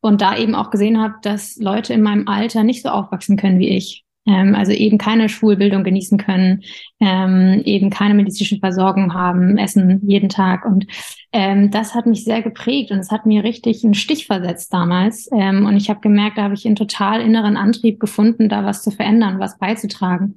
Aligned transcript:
Und 0.00 0.20
da 0.20 0.36
eben 0.36 0.54
auch 0.54 0.70
gesehen 0.70 1.00
habe, 1.00 1.14
dass 1.22 1.56
Leute 1.56 1.94
in 1.94 2.02
meinem 2.02 2.28
Alter 2.28 2.62
nicht 2.62 2.82
so 2.82 2.88
aufwachsen 2.88 3.36
können 3.36 3.58
wie 3.58 3.68
ich. 3.68 4.04
Ähm, 4.26 4.54
also 4.54 4.72
eben 4.72 4.98
keine 4.98 5.28
Schulbildung 5.28 5.82
genießen 5.82 6.18
können, 6.18 6.62
ähm, 7.00 7.62
eben 7.64 7.88
keine 7.88 8.14
medizinische 8.14 8.58
Versorgung 8.58 9.14
haben, 9.14 9.56
essen 9.56 10.00
jeden 10.06 10.28
Tag. 10.28 10.66
Und 10.66 10.86
ähm, 11.32 11.70
das 11.70 11.94
hat 11.94 12.06
mich 12.06 12.24
sehr 12.24 12.42
geprägt 12.42 12.90
und 12.90 12.98
es 12.98 13.10
hat 13.10 13.24
mir 13.24 13.44
richtig 13.44 13.82
einen 13.82 13.94
Stich 13.94 14.26
versetzt 14.26 14.72
damals. 14.72 15.28
Ähm, 15.32 15.64
und 15.64 15.76
ich 15.76 15.88
habe 15.88 16.00
gemerkt, 16.00 16.36
da 16.36 16.42
habe 16.42 16.54
ich 16.54 16.66
einen 16.66 16.76
total 16.76 17.22
inneren 17.22 17.56
Antrieb 17.56 17.98
gefunden, 17.98 18.48
da 18.48 18.64
was 18.64 18.82
zu 18.82 18.90
verändern, 18.90 19.38
was 19.38 19.58
beizutragen. 19.58 20.36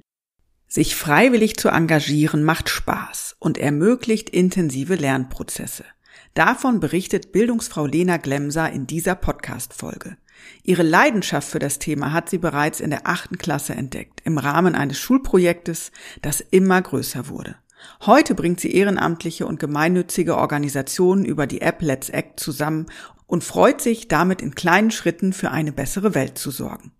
Sich 0.66 0.96
freiwillig 0.96 1.56
zu 1.56 1.68
engagieren 1.68 2.42
macht 2.42 2.68
Spaß 2.68 3.36
und 3.38 3.58
ermöglicht 3.58 4.30
intensive 4.30 4.96
Lernprozesse. 4.96 5.84
Davon 6.34 6.80
berichtet 6.80 7.30
Bildungsfrau 7.30 7.86
Lena 7.86 8.16
Glemser 8.16 8.68
in 8.68 8.88
dieser 8.88 9.14
Podcast-Folge. 9.14 10.16
Ihre 10.64 10.82
Leidenschaft 10.82 11.48
für 11.48 11.60
das 11.60 11.78
Thema 11.78 12.12
hat 12.12 12.28
sie 12.28 12.38
bereits 12.38 12.80
in 12.80 12.90
der 12.90 13.06
achten 13.06 13.38
Klasse 13.38 13.74
entdeckt, 13.74 14.20
im 14.24 14.38
Rahmen 14.38 14.74
eines 14.74 14.98
Schulprojektes, 14.98 15.92
das 16.22 16.40
immer 16.40 16.82
größer 16.82 17.28
wurde. 17.28 17.54
Heute 18.04 18.34
bringt 18.34 18.58
sie 18.58 18.74
ehrenamtliche 18.74 19.46
und 19.46 19.60
gemeinnützige 19.60 20.36
Organisationen 20.36 21.24
über 21.24 21.46
die 21.46 21.60
App 21.60 21.80
Let's 21.82 22.08
Act 22.08 22.40
zusammen 22.40 22.86
und 23.28 23.44
freut 23.44 23.80
sich, 23.80 24.08
damit 24.08 24.42
in 24.42 24.56
kleinen 24.56 24.90
Schritten 24.90 25.32
für 25.32 25.52
eine 25.52 25.70
bessere 25.70 26.16
Welt 26.16 26.36
zu 26.36 26.50
sorgen. 26.50 26.90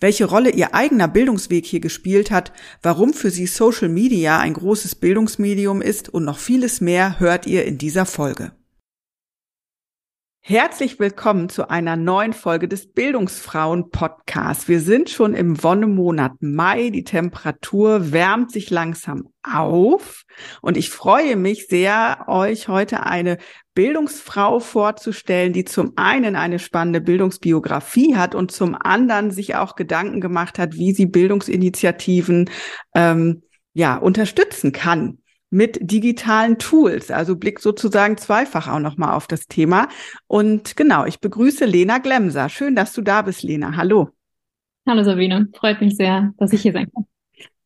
Welche 0.00 0.24
Rolle 0.24 0.50
ihr 0.50 0.74
eigener 0.74 1.06
Bildungsweg 1.06 1.64
hier 1.64 1.80
gespielt 1.80 2.32
hat, 2.32 2.52
warum 2.82 3.14
für 3.14 3.30
sie 3.30 3.46
Social 3.46 3.88
Media 3.88 4.40
ein 4.40 4.54
großes 4.54 4.96
Bildungsmedium 4.96 5.80
ist 5.80 6.08
und 6.08 6.24
noch 6.24 6.38
vieles 6.38 6.80
mehr 6.80 7.20
hört 7.20 7.46
ihr 7.46 7.64
in 7.66 7.78
dieser 7.78 8.06
Folge. 8.06 8.50
Herzlich 10.46 10.98
willkommen 10.98 11.48
zu 11.48 11.70
einer 11.70 11.96
neuen 11.96 12.34
Folge 12.34 12.68
des 12.68 12.92
Bildungsfrauen 12.92 13.88
Podcasts. 13.88 14.68
Wir 14.68 14.80
sind 14.80 15.08
schon 15.08 15.32
im 15.32 15.62
Wonnemonat 15.62 16.32
Mai. 16.42 16.90
Die 16.90 17.02
Temperatur 17.02 18.12
wärmt 18.12 18.52
sich 18.52 18.68
langsam 18.68 19.30
auf 19.42 20.24
und 20.60 20.76
ich 20.76 20.90
freue 20.90 21.36
mich 21.36 21.68
sehr, 21.68 22.26
euch 22.28 22.68
heute 22.68 23.06
eine 23.06 23.38
Bildungsfrau 23.74 24.60
vorzustellen, 24.60 25.54
die 25.54 25.64
zum 25.64 25.94
einen 25.96 26.36
eine 26.36 26.58
spannende 26.58 27.00
Bildungsbiografie 27.00 28.14
hat 28.14 28.34
und 28.34 28.52
zum 28.52 28.74
anderen 28.78 29.30
sich 29.30 29.54
auch 29.54 29.76
Gedanken 29.76 30.20
gemacht 30.20 30.58
hat, 30.58 30.74
wie 30.74 30.92
sie 30.92 31.06
Bildungsinitiativen 31.06 32.50
ähm, 32.94 33.44
ja 33.72 33.96
unterstützen 33.96 34.72
kann 34.72 35.20
mit 35.54 35.78
digitalen 35.80 36.58
Tools. 36.58 37.12
Also 37.12 37.36
Blick 37.36 37.60
sozusagen 37.60 38.16
zweifach 38.16 38.66
auch 38.66 38.80
nochmal 38.80 39.14
auf 39.14 39.28
das 39.28 39.46
Thema. 39.46 39.88
Und 40.26 40.76
genau, 40.76 41.06
ich 41.06 41.20
begrüße 41.20 41.64
Lena 41.64 41.98
Glemser. 41.98 42.48
Schön, 42.48 42.74
dass 42.74 42.92
du 42.92 43.02
da 43.02 43.22
bist, 43.22 43.44
Lena. 43.44 43.76
Hallo. 43.76 44.10
Hallo 44.86 45.04
Sabine, 45.04 45.48
freut 45.56 45.80
mich 45.80 45.96
sehr, 45.96 46.34
dass 46.38 46.52
ich 46.52 46.62
hier 46.62 46.72
sein 46.72 46.90
kann. 46.92 47.06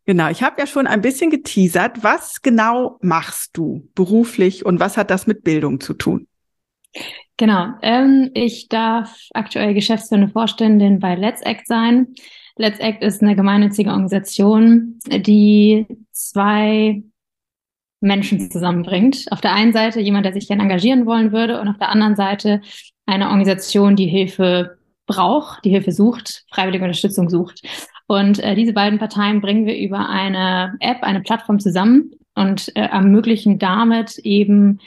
Genau, 0.04 0.28
ich 0.28 0.42
habe 0.42 0.60
ja 0.60 0.66
schon 0.66 0.86
ein 0.86 1.00
bisschen 1.00 1.30
geteasert. 1.30 2.02
Was 2.02 2.42
genau 2.42 2.98
machst 3.00 3.56
du 3.56 3.88
beruflich 3.94 4.66
und 4.66 4.80
was 4.80 4.98
hat 4.98 5.10
das 5.10 5.26
mit 5.26 5.42
Bildung 5.42 5.80
zu 5.80 5.94
tun? 5.94 6.28
Genau, 7.38 7.68
ähm, 7.82 8.30
ich 8.34 8.68
darf 8.68 9.16
aktuell 9.32 9.72
geschäftsführende 9.72 10.30
Vorständin 10.30 10.98
bei 10.98 11.14
Let's 11.14 11.40
Act 11.40 11.66
sein. 11.66 12.08
Let's 12.56 12.80
Act 12.80 13.02
ist 13.02 13.22
eine 13.22 13.34
gemeinnützige 13.34 13.90
Organisation, 13.90 14.98
die 15.06 15.86
zwei 16.12 17.02
Menschen 18.00 18.50
zusammenbringt. 18.50 19.26
Auf 19.30 19.40
der 19.40 19.54
einen 19.54 19.72
Seite 19.72 20.00
jemand, 20.00 20.24
der 20.24 20.32
sich 20.32 20.48
gerne 20.48 20.62
engagieren 20.62 21.06
wollen 21.06 21.32
würde 21.32 21.60
und 21.60 21.68
auf 21.68 21.78
der 21.78 21.90
anderen 21.90 22.16
Seite 22.16 22.60
eine 23.06 23.28
Organisation, 23.28 23.96
die 23.96 24.06
Hilfe 24.06 24.78
braucht, 25.06 25.64
die 25.64 25.70
Hilfe 25.70 25.92
sucht, 25.92 26.44
freiwillige 26.52 26.84
Unterstützung 26.84 27.30
sucht. 27.30 27.62
Und 28.06 28.38
äh, 28.38 28.54
diese 28.54 28.72
beiden 28.72 28.98
Parteien 28.98 29.40
bringen 29.40 29.66
wir 29.66 29.76
über 29.76 30.08
eine 30.08 30.76
App, 30.80 31.02
eine 31.02 31.20
Plattform 31.20 31.58
zusammen 31.58 32.12
und 32.34 32.74
äh, 32.76 32.82
ermöglichen 32.82 33.58
damit 33.58 34.18
eben 34.18 34.80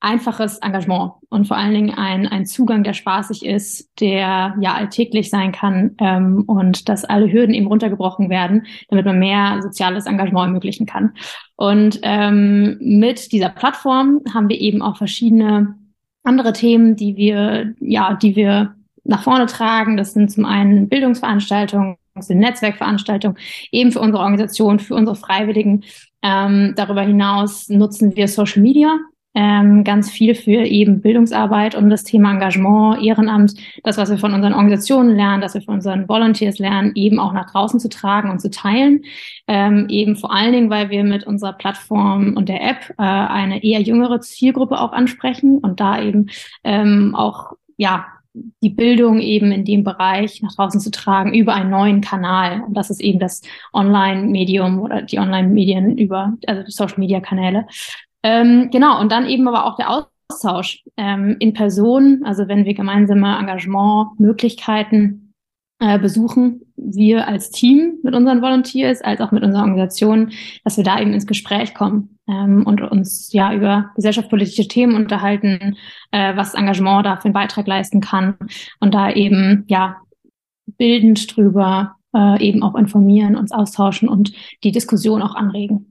einfaches 0.00 0.58
Engagement 0.58 1.12
und 1.28 1.46
vor 1.46 1.58
allen 1.58 1.74
Dingen 1.74 1.94
ein, 1.94 2.26
ein 2.26 2.46
Zugang, 2.46 2.82
der 2.82 2.94
spaßig 2.94 3.44
ist, 3.44 3.90
der 4.00 4.56
ja 4.58 4.74
alltäglich 4.74 5.28
sein 5.28 5.52
kann 5.52 5.94
ähm, 6.00 6.44
und 6.46 6.88
dass 6.88 7.04
alle 7.04 7.30
Hürden 7.30 7.54
eben 7.54 7.66
runtergebrochen 7.66 8.30
werden, 8.30 8.66
damit 8.88 9.04
man 9.04 9.18
mehr 9.18 9.60
soziales 9.62 10.06
Engagement 10.06 10.46
ermöglichen 10.46 10.86
kann. 10.86 11.12
Und 11.56 12.00
ähm, 12.02 12.78
mit 12.80 13.32
dieser 13.32 13.50
Plattform 13.50 14.22
haben 14.32 14.48
wir 14.48 14.58
eben 14.58 14.80
auch 14.80 14.96
verschiedene 14.96 15.74
andere 16.22 16.54
Themen, 16.54 16.96
die 16.96 17.16
wir, 17.16 17.74
ja, 17.80 18.14
die 18.14 18.36
wir 18.36 18.74
nach 19.04 19.22
vorne 19.22 19.46
tragen. 19.46 19.96
Das 19.96 20.14
sind 20.14 20.30
zum 20.30 20.46
einen 20.46 20.88
Bildungsveranstaltungen, 20.88 21.96
das 22.14 22.26
sind 22.26 22.38
Netzwerkveranstaltungen, 22.38 23.36
eben 23.70 23.92
für 23.92 24.00
unsere 24.00 24.22
Organisation, 24.22 24.78
für 24.78 24.94
unsere 24.94 25.16
Freiwilligen. 25.16 25.84
Ähm, 26.22 26.74
darüber 26.76 27.02
hinaus 27.02 27.68
nutzen 27.68 28.16
wir 28.16 28.28
Social 28.28 28.62
Media, 28.62 28.98
ähm, 29.34 29.84
ganz 29.84 30.10
viel 30.10 30.34
für 30.34 30.64
eben 30.64 31.00
Bildungsarbeit 31.00 31.74
und 31.74 31.88
das 31.88 32.04
Thema 32.04 32.32
Engagement, 32.32 33.02
Ehrenamt, 33.02 33.54
das, 33.84 33.96
was 33.96 34.10
wir 34.10 34.18
von 34.18 34.34
unseren 34.34 34.54
Organisationen 34.54 35.14
lernen, 35.14 35.40
das 35.40 35.54
wir 35.54 35.62
von 35.62 35.74
unseren 35.74 36.08
Volunteers 36.08 36.58
lernen, 36.58 36.92
eben 36.94 37.20
auch 37.20 37.32
nach 37.32 37.50
draußen 37.50 37.78
zu 37.78 37.88
tragen 37.88 38.30
und 38.30 38.40
zu 38.40 38.50
teilen. 38.50 39.02
Ähm, 39.46 39.86
eben 39.88 40.16
vor 40.16 40.32
allen 40.32 40.52
Dingen, 40.52 40.70
weil 40.70 40.90
wir 40.90 41.04
mit 41.04 41.26
unserer 41.26 41.52
Plattform 41.52 42.36
und 42.36 42.48
der 42.48 42.62
App 42.62 42.90
äh, 42.98 43.02
eine 43.02 43.62
eher 43.62 43.80
jüngere 43.80 44.20
Zielgruppe 44.20 44.80
auch 44.80 44.92
ansprechen 44.92 45.58
und 45.58 45.80
da 45.80 46.02
eben 46.02 46.26
ähm, 46.64 47.14
auch 47.14 47.52
ja 47.76 48.06
die 48.34 48.70
Bildung 48.70 49.20
eben 49.20 49.50
in 49.50 49.64
dem 49.64 49.82
Bereich 49.82 50.40
nach 50.42 50.54
draußen 50.54 50.80
zu 50.80 50.90
tragen 50.90 51.34
über 51.34 51.54
einen 51.54 51.70
neuen 51.70 52.00
Kanal. 52.00 52.62
Und 52.62 52.74
das 52.74 52.90
ist 52.90 53.00
eben 53.00 53.18
das 53.18 53.42
Online-Medium 53.72 54.80
oder 54.80 55.02
die 55.02 55.18
Online-Medien 55.18 55.98
über, 55.98 56.34
also 56.46 56.62
Social-Media-Kanäle. 56.66 57.66
Ähm, 58.22 58.68
genau, 58.70 59.00
und 59.00 59.10
dann 59.10 59.26
eben 59.26 59.48
aber 59.48 59.66
auch 59.66 59.76
der 59.76 59.90
Austausch 59.90 60.84
ähm, 60.96 61.36
in 61.38 61.54
Person, 61.54 62.22
also 62.24 62.48
wenn 62.48 62.64
wir 62.64 62.74
gemeinsame 62.74 63.38
Engagementmöglichkeiten 63.38 65.34
äh, 65.80 65.98
besuchen, 65.98 66.60
wir 66.76 67.26
als 67.26 67.50
Team 67.50 67.98
mit 68.02 68.14
unseren 68.14 68.42
Volunteers, 68.42 69.00
als 69.00 69.20
auch 69.20 69.32
mit 69.32 69.42
unserer 69.42 69.62
Organisation, 69.62 70.32
dass 70.64 70.76
wir 70.76 70.84
da 70.84 71.00
eben 71.00 71.14
ins 71.14 71.26
Gespräch 71.26 71.74
kommen 71.74 72.18
ähm, 72.28 72.66
und 72.66 72.82
uns 72.82 73.32
ja 73.32 73.54
über 73.54 73.90
gesellschaftspolitische 73.96 74.68
Themen 74.68 74.94
unterhalten, 74.94 75.76
äh, 76.10 76.36
was 76.36 76.54
Engagement 76.54 77.06
da 77.06 77.16
für 77.16 77.26
einen 77.26 77.34
Beitrag 77.34 77.66
leisten 77.66 78.00
kann 78.00 78.36
und 78.80 78.94
da 78.94 79.10
eben 79.10 79.64
ja 79.68 79.96
bildend 80.66 81.34
drüber 81.34 81.96
äh, 82.14 82.46
eben 82.46 82.62
auch 82.62 82.74
informieren, 82.74 83.36
uns 83.36 83.52
austauschen 83.52 84.08
und 84.08 84.32
die 84.64 84.72
Diskussion 84.72 85.22
auch 85.22 85.34
anregen. 85.34 85.90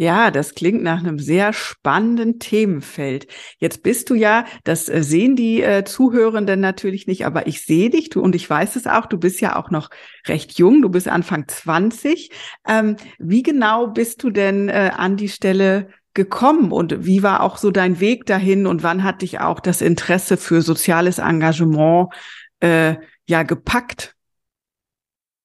Ja, 0.00 0.30
das 0.30 0.54
klingt 0.54 0.84
nach 0.84 1.00
einem 1.00 1.18
sehr 1.18 1.52
spannenden 1.52 2.38
Themenfeld. 2.38 3.26
Jetzt 3.58 3.82
bist 3.82 4.08
du 4.10 4.14
ja, 4.14 4.44
das 4.62 4.88
äh, 4.88 5.02
sehen 5.02 5.34
die 5.34 5.60
äh, 5.60 5.82
Zuhörenden 5.82 6.60
natürlich 6.60 7.08
nicht, 7.08 7.26
aber 7.26 7.48
ich 7.48 7.64
sehe 7.64 7.90
dich 7.90 8.08
du, 8.08 8.20
und 8.20 8.36
ich 8.36 8.48
weiß 8.48 8.76
es 8.76 8.86
auch, 8.86 9.06
du 9.06 9.18
bist 9.18 9.40
ja 9.40 9.56
auch 9.56 9.72
noch 9.72 9.90
recht 10.28 10.56
jung, 10.56 10.82
du 10.82 10.88
bist 10.88 11.08
Anfang 11.08 11.48
20. 11.48 12.30
Ähm, 12.68 12.94
wie 13.18 13.42
genau 13.42 13.88
bist 13.88 14.22
du 14.22 14.30
denn 14.30 14.68
äh, 14.68 14.92
an 14.96 15.16
die 15.16 15.28
Stelle 15.28 15.88
gekommen 16.14 16.70
und 16.70 17.04
wie 17.04 17.24
war 17.24 17.42
auch 17.42 17.56
so 17.56 17.72
dein 17.72 17.98
Weg 17.98 18.24
dahin 18.24 18.68
und 18.68 18.84
wann 18.84 19.02
hat 19.02 19.22
dich 19.22 19.40
auch 19.40 19.58
das 19.58 19.80
Interesse 19.80 20.36
für 20.36 20.62
soziales 20.62 21.18
Engagement 21.18 22.14
äh, 22.60 22.94
ja 23.26 23.42
gepackt? 23.42 24.14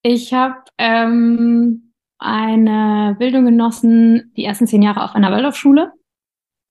Ich 0.03 0.31
habe 0.31 0.57
ähm, 0.77 1.92
eine 2.23 3.15
Bildung 3.19 3.45
genossen, 3.45 4.31
die 4.35 4.45
ersten 4.45 4.67
zehn 4.67 4.81
Jahre 4.81 5.03
auf 5.03 5.15
einer 5.15 5.31
Waldorfschule. 5.31 5.91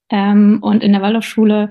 Ähm, 0.09 0.59
und 0.61 0.83
in 0.83 0.91
der 0.91 1.01
Waldorfschule 1.01 1.69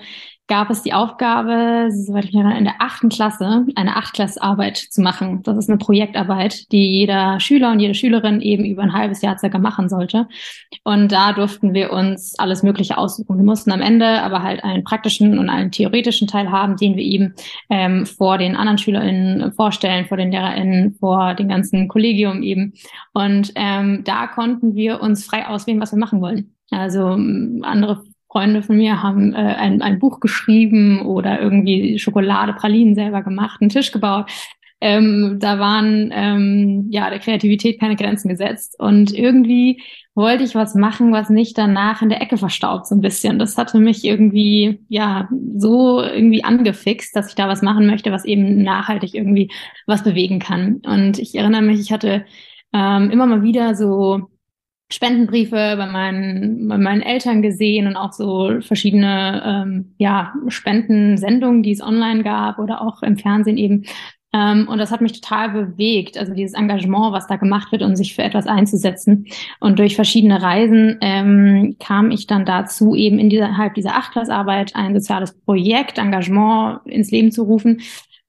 gab 0.48 0.70
es 0.70 0.82
die 0.82 0.92
Aufgabe, 0.92 1.88
soweit 1.90 2.24
ich 2.24 2.32
mich 2.32 2.42
erinnere, 2.42 2.58
in 2.58 2.64
der 2.64 2.80
achten 2.80 3.08
Klasse 3.08 3.64
eine 3.74 3.96
Achtklassarbeit 3.96 4.76
zu 4.76 5.00
machen. 5.00 5.42
Das 5.44 5.56
ist 5.56 5.70
eine 5.70 5.78
Projektarbeit, 5.78 6.70
die 6.72 6.90
jeder 6.90 7.38
Schüler 7.40 7.70
und 7.70 7.80
jede 7.80 7.94
Schülerin 7.94 8.40
eben 8.40 8.64
über 8.64 8.82
ein 8.82 8.92
halbes 8.92 9.22
Jahr 9.22 9.38
circa 9.38 9.58
machen 9.58 9.88
sollte. 9.88 10.28
Und 10.84 11.12
da 11.12 11.32
durften 11.32 11.74
wir 11.74 11.92
uns 11.92 12.38
alles 12.38 12.62
Mögliche 12.62 12.98
aussuchen. 12.98 13.36
Wir 13.36 13.44
mussten 13.44 13.70
am 13.72 13.80
Ende 13.80 14.20
aber 14.22 14.42
halt 14.42 14.64
einen 14.64 14.84
praktischen 14.84 15.38
und 15.38 15.48
einen 15.48 15.70
theoretischen 15.70 16.28
Teil 16.28 16.50
haben, 16.50 16.76
den 16.76 16.96
wir 16.96 17.04
eben 17.04 17.34
ähm, 17.70 18.04
vor 18.04 18.36
den 18.36 18.56
anderen 18.56 18.78
SchülerInnen 18.78 19.52
vorstellen, 19.52 20.06
vor 20.06 20.16
den 20.16 20.32
LehrerInnen, 20.32 20.96
vor 20.98 21.34
dem 21.34 21.48
ganzen 21.48 21.88
Kollegium 21.88 22.42
eben. 22.42 22.74
Und 23.14 23.52
ähm, 23.54 24.02
da 24.04 24.26
konnten 24.26 24.74
wir 24.74 25.00
uns 25.00 25.24
frei 25.24 25.46
auswählen, 25.46 25.80
was 25.80 25.92
wir 25.92 25.98
machen 25.98 26.20
wollen. 26.20 26.54
Also 26.70 27.06
andere 27.62 28.02
Freunde 28.32 28.62
von 28.62 28.76
mir 28.78 29.02
haben 29.02 29.34
äh, 29.34 29.36
ein, 29.36 29.82
ein 29.82 29.98
Buch 29.98 30.18
geschrieben 30.18 31.02
oder 31.02 31.40
irgendwie 31.40 31.98
Schokolade, 31.98 32.54
Pralinen 32.54 32.94
selber 32.94 33.22
gemacht, 33.22 33.60
einen 33.60 33.68
Tisch 33.68 33.92
gebaut. 33.92 34.30
Ähm, 34.80 35.36
da 35.38 35.60
waren 35.60 36.10
ähm, 36.12 36.86
ja 36.90 37.08
der 37.10 37.20
Kreativität 37.20 37.78
keine 37.78 37.94
Grenzen 37.94 38.28
gesetzt. 38.28 38.74
Und 38.80 39.12
irgendwie 39.12 39.82
wollte 40.14 40.44
ich 40.44 40.54
was 40.54 40.74
machen, 40.74 41.12
was 41.12 41.30
nicht 41.30 41.56
danach 41.56 42.02
in 42.02 42.08
der 42.08 42.20
Ecke 42.20 42.36
verstaubt, 42.36 42.86
so 42.86 42.94
ein 42.94 43.00
bisschen. 43.00 43.38
Das 43.38 43.56
hatte 43.56 43.78
mich 43.78 44.04
irgendwie 44.04 44.80
ja 44.88 45.28
so 45.56 46.02
irgendwie 46.02 46.42
angefixt, 46.42 47.14
dass 47.14 47.28
ich 47.28 47.34
da 47.34 47.48
was 47.48 47.62
machen 47.62 47.86
möchte, 47.86 48.12
was 48.12 48.24
eben 48.24 48.62
nachhaltig 48.62 49.14
irgendwie 49.14 49.50
was 49.86 50.02
bewegen 50.02 50.38
kann. 50.38 50.80
Und 50.86 51.18
ich 51.18 51.34
erinnere 51.34 51.62
mich, 51.62 51.80
ich 51.80 51.92
hatte 51.92 52.24
ähm, 52.72 53.10
immer 53.10 53.26
mal 53.26 53.42
wieder 53.42 53.74
so 53.74 54.30
Spendenbriefe 54.92 55.74
bei 55.76 55.86
meinen, 55.86 56.68
bei 56.68 56.78
meinen 56.78 57.02
Eltern 57.02 57.42
gesehen 57.42 57.86
und 57.86 57.96
auch 57.96 58.12
so 58.12 58.60
verschiedene 58.60 59.42
ähm, 59.44 59.94
ja, 59.98 60.34
Spendensendungen, 60.48 61.62
die 61.62 61.72
es 61.72 61.82
online 61.82 62.22
gab 62.22 62.58
oder 62.58 62.82
auch 62.82 63.02
im 63.02 63.16
Fernsehen 63.16 63.56
eben. 63.56 63.84
Ähm, 64.34 64.66
und 64.68 64.78
das 64.78 64.90
hat 64.90 65.00
mich 65.02 65.20
total 65.20 65.50
bewegt, 65.50 66.16
also 66.16 66.32
dieses 66.32 66.54
Engagement, 66.54 67.12
was 67.12 67.26
da 67.26 67.36
gemacht 67.36 67.70
wird, 67.70 67.82
um 67.82 67.94
sich 67.96 68.14
für 68.14 68.22
etwas 68.22 68.46
einzusetzen. 68.46 69.26
Und 69.60 69.78
durch 69.78 69.94
verschiedene 69.94 70.40
Reisen 70.40 70.98
ähm, 71.00 71.76
kam 71.78 72.10
ich 72.10 72.26
dann 72.26 72.46
dazu, 72.46 72.94
eben 72.94 73.18
innerhalb 73.18 73.74
dieser 73.74 73.96
Achtklassarbeit 73.96 74.74
ein 74.74 74.94
soziales 74.94 75.38
Projekt, 75.40 75.98
Engagement 75.98 76.80
ins 76.86 77.10
Leben 77.10 77.30
zu 77.30 77.42
rufen, 77.42 77.80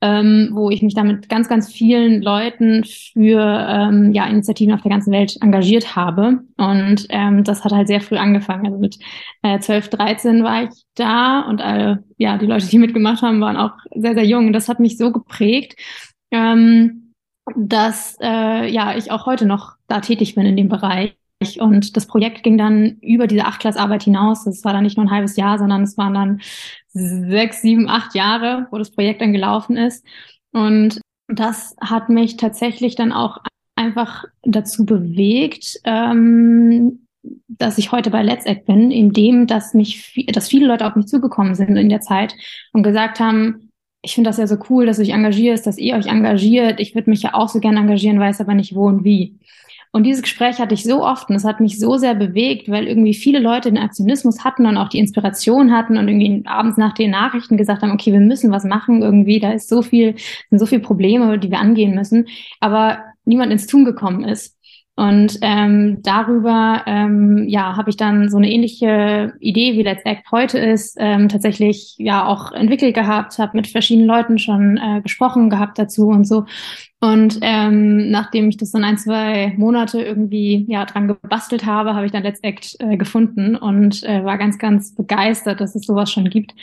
ähm, 0.03 0.49
wo 0.51 0.69
ich 0.69 0.81
mich 0.81 0.95
damit 0.95 1.29
ganz, 1.29 1.47
ganz 1.47 1.71
vielen 1.71 2.21
Leuten 2.21 2.83
für 2.83 3.39
ähm, 3.39 4.11
ja, 4.11 4.25
Initiativen 4.25 4.73
auf 4.73 4.81
der 4.81 4.91
ganzen 4.91 5.13
Welt 5.13 5.37
engagiert 5.39 5.95
habe. 5.95 6.41
Und 6.57 7.05
ähm, 7.07 7.45
das 7.45 7.63
hat 7.63 7.71
halt 7.71 7.87
sehr 7.87 8.01
früh 8.01 8.17
angefangen. 8.17 8.65
Also 8.65 8.77
mit 8.79 8.99
äh, 9.43 9.59
12, 9.59 9.87
13 9.87 10.43
war 10.43 10.63
ich 10.63 10.71
da 10.95 11.39
und 11.47 11.61
alle, 11.61 12.03
ja, 12.17 12.37
die 12.37 12.47
Leute, 12.47 12.67
die 12.67 12.79
mitgemacht 12.79 13.21
haben, 13.21 13.39
waren 13.39 13.55
auch 13.55 13.71
sehr, 13.95 14.13
sehr 14.13 14.25
jung. 14.25 14.47
Und 14.47 14.53
das 14.53 14.67
hat 14.67 14.81
mich 14.81 14.97
so 14.97 15.13
geprägt, 15.13 15.79
ähm, 16.31 17.13
dass 17.55 18.17
äh, 18.21 18.69
ja, 18.69 18.97
ich 18.97 19.09
auch 19.09 19.25
heute 19.25 19.45
noch 19.45 19.75
da 19.87 20.01
tätig 20.01 20.35
bin 20.35 20.45
in 20.45 20.57
dem 20.57 20.67
Bereich. 20.67 21.15
Und 21.61 21.95
das 21.95 22.07
Projekt 22.07 22.43
ging 22.43 22.57
dann 22.57 22.97
über 23.01 23.27
diese 23.27 23.45
Achtklassarbeit 23.45 24.03
hinaus. 24.03 24.45
Das 24.45 24.63
war 24.63 24.73
dann 24.73 24.83
nicht 24.83 24.97
nur 24.97 25.05
ein 25.05 25.11
halbes 25.11 25.35
Jahr, 25.35 25.57
sondern 25.57 25.83
es 25.83 25.97
waren 25.97 26.13
dann 26.13 26.41
sechs, 26.89 27.61
sieben, 27.61 27.89
acht 27.89 28.15
Jahre, 28.15 28.67
wo 28.71 28.77
das 28.77 28.91
Projekt 28.91 29.21
dann 29.21 29.33
gelaufen 29.33 29.77
ist. 29.77 30.05
Und 30.51 31.01
das 31.27 31.75
hat 31.81 32.09
mich 32.09 32.37
tatsächlich 32.37 32.95
dann 32.95 33.11
auch 33.11 33.39
einfach 33.75 34.25
dazu 34.43 34.85
bewegt, 34.85 35.79
ähm, 35.83 37.07
dass 37.47 37.77
ich 37.77 37.91
heute 37.91 38.09
bei 38.09 38.21
Let's 38.21 38.45
Act 38.45 38.65
bin, 38.65 38.91
indem 38.91 39.47
dass 39.47 39.73
mich, 39.73 40.25
dass 40.33 40.49
viele 40.49 40.67
Leute 40.67 40.85
auf 40.85 40.95
mich 40.95 41.07
zugekommen 41.07 41.55
sind 41.55 41.75
in 41.77 41.89
der 41.89 42.01
Zeit 42.01 42.35
und 42.73 42.83
gesagt 42.83 43.19
haben, 43.19 43.69
ich 44.01 44.15
finde 44.15 44.29
das 44.29 44.37
ja 44.37 44.47
so 44.47 44.57
cool, 44.69 44.85
dass 44.85 44.97
du 44.97 45.03
dich 45.03 45.13
engagierst, 45.13 45.65
dass 45.65 45.77
ihr 45.77 45.95
euch 45.95 46.07
engagiert. 46.07 46.81
Ich 46.81 46.93
würde 46.93 47.09
mich 47.09 47.21
ja 47.23 47.33
auch 47.33 47.47
so 47.47 47.59
gerne 47.61 47.79
engagieren, 47.79 48.19
weiß 48.19 48.41
aber 48.41 48.53
nicht 48.53 48.75
wo 48.75 48.87
und 48.87 49.05
wie. 49.05 49.39
Und 49.95 50.05
dieses 50.05 50.23
Gespräch 50.23 50.57
hatte 50.57 50.73
ich 50.73 50.83
so 50.83 51.05
oft 51.05 51.29
und 51.29 51.35
es 51.35 51.45
hat 51.45 51.59
mich 51.59 51.79
so 51.79 51.97
sehr 51.97 52.15
bewegt, 52.15 52.67
weil 52.67 52.87
irgendwie 52.87 53.13
viele 53.13 53.37
Leute 53.37 53.69
den 53.69 53.77
Aktionismus 53.77 54.43
hatten 54.43 54.65
und 54.65 54.75
auch 54.75 54.89
die 54.89 54.97
Inspiration 54.97 55.71
hatten 55.71 55.97
und 55.97 56.07
irgendwie 56.07 56.41
abends 56.47 56.77
nach 56.77 56.95
den 56.95 57.11
Nachrichten 57.11 57.57
gesagt 57.57 57.83
haben, 57.83 57.91
okay, 57.91 58.11
wir 58.11 58.19
müssen 58.19 58.51
was 58.51 58.63
machen 58.63 59.03
irgendwie, 59.03 59.39
da 59.39 59.51
ist 59.51 59.69
so 59.69 59.83
viel, 59.83 60.15
sind 60.49 60.57
so 60.57 60.65
viele 60.65 60.81
Probleme, 60.81 61.37
die 61.37 61.51
wir 61.51 61.59
angehen 61.59 61.93
müssen, 61.93 62.27
aber 62.59 63.03
niemand 63.25 63.51
ins 63.51 63.67
Tun 63.67 63.85
gekommen 63.85 64.23
ist. 64.23 64.57
Und 64.95 65.39
ähm, 65.41 66.03
darüber 66.03 66.83
ähm, 66.85 67.45
ja, 67.47 67.75
habe 67.75 67.89
ich 67.89 67.97
dann 67.97 68.29
so 68.29 68.37
eine 68.37 68.51
ähnliche 68.51 69.33
Idee, 69.39 69.73
wie 69.73 69.81
Let's 69.81 70.05
Act 70.05 70.31
heute 70.31 70.59
ist, 70.59 70.97
ähm, 70.99 71.29
tatsächlich 71.29 71.95
ja 71.97 72.27
auch 72.27 72.51
entwickelt 72.51 72.93
gehabt, 72.93 73.39
habe 73.39 73.57
mit 73.57 73.65
verschiedenen 73.67 74.07
Leuten 74.07 74.37
schon 74.37 74.77
äh, 74.77 75.01
gesprochen 75.01 75.49
gehabt 75.49 75.79
dazu 75.79 76.09
und 76.09 76.25
so. 76.25 76.45
Und 76.99 77.39
ähm, 77.41 78.11
nachdem 78.11 78.49
ich 78.49 78.57
das 78.57 78.69
dann 78.69 78.83
ein, 78.83 78.99
zwei 78.99 79.55
Monate 79.57 79.99
irgendwie 79.99 80.65
ja 80.69 80.85
dran 80.85 81.07
gebastelt 81.07 81.65
habe, 81.65 81.95
habe 81.95 82.05
ich 82.05 82.11
dann 82.11 82.23
Let's 82.23 82.41
Act 82.43 82.75
äh, 82.79 82.95
gefunden 82.95 83.55
und 83.55 84.03
äh, 84.03 84.23
war 84.23 84.37
ganz, 84.37 84.59
ganz 84.59 84.93
begeistert, 84.93 85.59
dass 85.59 85.73
es 85.73 85.87
sowas 85.87 86.11
schon 86.11 86.29
gibt. 86.29 86.53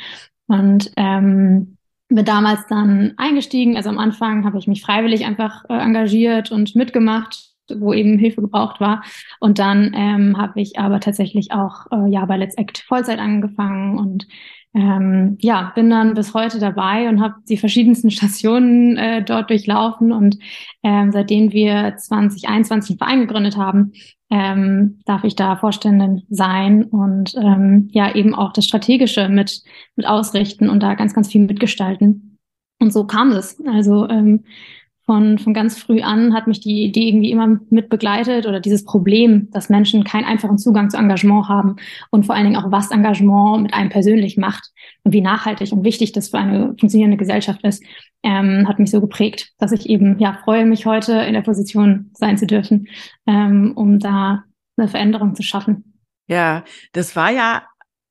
Und 0.46 0.92
ähm, 0.96 1.78
bin 2.08 2.24
damals 2.24 2.60
dann 2.68 3.14
eingestiegen. 3.16 3.76
Also 3.76 3.88
am 3.88 3.98
Anfang 3.98 4.44
habe 4.44 4.58
ich 4.58 4.68
mich 4.68 4.82
freiwillig 4.82 5.26
einfach 5.26 5.64
äh, 5.68 5.74
engagiert 5.74 6.52
und 6.52 6.76
mitgemacht 6.76 7.49
wo 7.78 7.92
eben 7.92 8.18
Hilfe 8.18 8.40
gebraucht 8.40 8.80
war. 8.80 9.02
Und 9.38 9.58
dann 9.58 9.92
ähm, 9.94 10.38
habe 10.38 10.60
ich 10.60 10.78
aber 10.78 11.00
tatsächlich 11.00 11.52
auch 11.52 11.86
äh, 11.92 12.10
ja 12.10 12.24
bei 12.26 12.36
Let's 12.36 12.56
Act 12.56 12.78
Vollzeit 12.78 13.18
angefangen 13.18 13.98
und 13.98 14.26
ähm, 14.72 15.36
ja, 15.40 15.72
bin 15.74 15.90
dann 15.90 16.14
bis 16.14 16.32
heute 16.32 16.60
dabei 16.60 17.08
und 17.08 17.20
habe 17.20 17.34
die 17.48 17.56
verschiedensten 17.56 18.10
Stationen 18.10 18.96
äh, 18.96 19.22
dort 19.22 19.50
durchlaufen. 19.50 20.12
Und 20.12 20.38
ähm, 20.82 21.10
seitdem 21.12 21.52
wir 21.52 21.96
2021 21.96 22.90
einen 22.90 22.98
Verein 22.98 23.20
gegründet 23.20 23.56
haben, 23.56 23.92
ähm, 24.30 25.00
darf 25.06 25.24
ich 25.24 25.34
da 25.34 25.56
Vorständin 25.56 26.22
sein 26.30 26.84
und 26.84 27.34
ähm, 27.34 27.88
ja 27.90 28.14
eben 28.14 28.34
auch 28.34 28.52
das 28.52 28.64
Strategische 28.64 29.28
mit, 29.28 29.62
mit 29.96 30.06
ausrichten 30.06 30.70
und 30.70 30.82
da 30.82 30.94
ganz, 30.94 31.14
ganz 31.14 31.28
viel 31.28 31.44
mitgestalten. 31.44 32.38
Und 32.80 32.92
so 32.92 33.06
kam 33.06 33.32
es. 33.32 33.60
Also 33.66 34.08
ähm, 34.08 34.44
von, 35.10 35.38
von 35.38 35.52
ganz 35.52 35.76
früh 35.76 36.02
an 36.02 36.34
hat 36.34 36.46
mich 36.46 36.60
die 36.60 36.84
Idee 36.84 37.08
irgendwie 37.08 37.32
immer 37.32 37.58
mit 37.68 37.88
begleitet 37.88 38.46
oder 38.46 38.60
dieses 38.60 38.84
Problem, 38.84 39.48
dass 39.50 39.68
Menschen 39.68 40.04
keinen 40.04 40.24
einfachen 40.24 40.56
Zugang 40.56 40.88
zu 40.88 40.98
Engagement 40.98 41.48
haben 41.48 41.74
und 42.10 42.26
vor 42.26 42.36
allen 42.36 42.44
Dingen 42.44 42.56
auch, 42.56 42.70
was 42.70 42.92
Engagement 42.92 43.64
mit 43.64 43.74
einem 43.74 43.90
persönlich 43.90 44.36
macht 44.36 44.70
und 45.02 45.12
wie 45.12 45.20
nachhaltig 45.20 45.72
und 45.72 45.82
wichtig 45.82 46.12
das 46.12 46.28
für 46.28 46.38
eine 46.38 46.76
funktionierende 46.78 47.16
Gesellschaft 47.16 47.60
ist, 47.64 47.82
ähm, 48.22 48.68
hat 48.68 48.78
mich 48.78 48.92
so 48.92 49.00
geprägt, 49.00 49.50
dass 49.58 49.72
ich 49.72 49.88
eben, 49.88 50.16
ja, 50.20 50.38
freue 50.44 50.64
mich 50.64 50.86
heute 50.86 51.14
in 51.14 51.34
der 51.34 51.42
Position 51.42 52.12
sein 52.12 52.38
zu 52.38 52.46
dürfen, 52.46 52.86
ähm, 53.26 53.72
um 53.74 53.98
da 53.98 54.44
eine 54.76 54.86
Veränderung 54.86 55.34
zu 55.34 55.42
schaffen. 55.42 55.98
Ja, 56.28 56.62
das 56.92 57.16
war 57.16 57.32
ja 57.32 57.64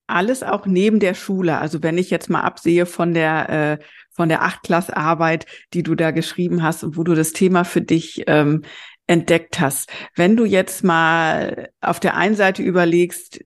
alles 0.08 0.44
auch 0.44 0.66
neben 0.66 1.00
der 1.00 1.14
Schule. 1.14 1.60
Also 1.60 1.82
wenn 1.82 1.98
ich 1.98 2.10
jetzt 2.10 2.30
mal 2.30 2.42
absehe 2.42 2.86
von 2.86 3.14
der 3.14 3.50
äh, 3.50 3.84
von 4.20 4.28
der 4.28 4.42
Achtklassarbeit, 4.42 5.46
die 5.74 5.82
du 5.82 5.96
da 5.96 6.12
geschrieben 6.12 6.62
hast 6.62 6.84
und 6.84 6.98
wo 6.98 7.04
du 7.04 7.16
das 7.16 7.32
Thema 7.32 7.64
für 7.64 7.80
dich 7.80 8.26
ähm, 8.28 8.64
entdeckt 9.08 9.62
hast. 9.62 9.90
Wenn 10.14 10.36
du 10.36 10.44
jetzt 10.44 10.84
mal 10.84 11.70
auf 11.80 12.02
der 12.02 12.18
einen 12.18 12.36
Seite 12.36 12.62
überlegst, 12.62 13.40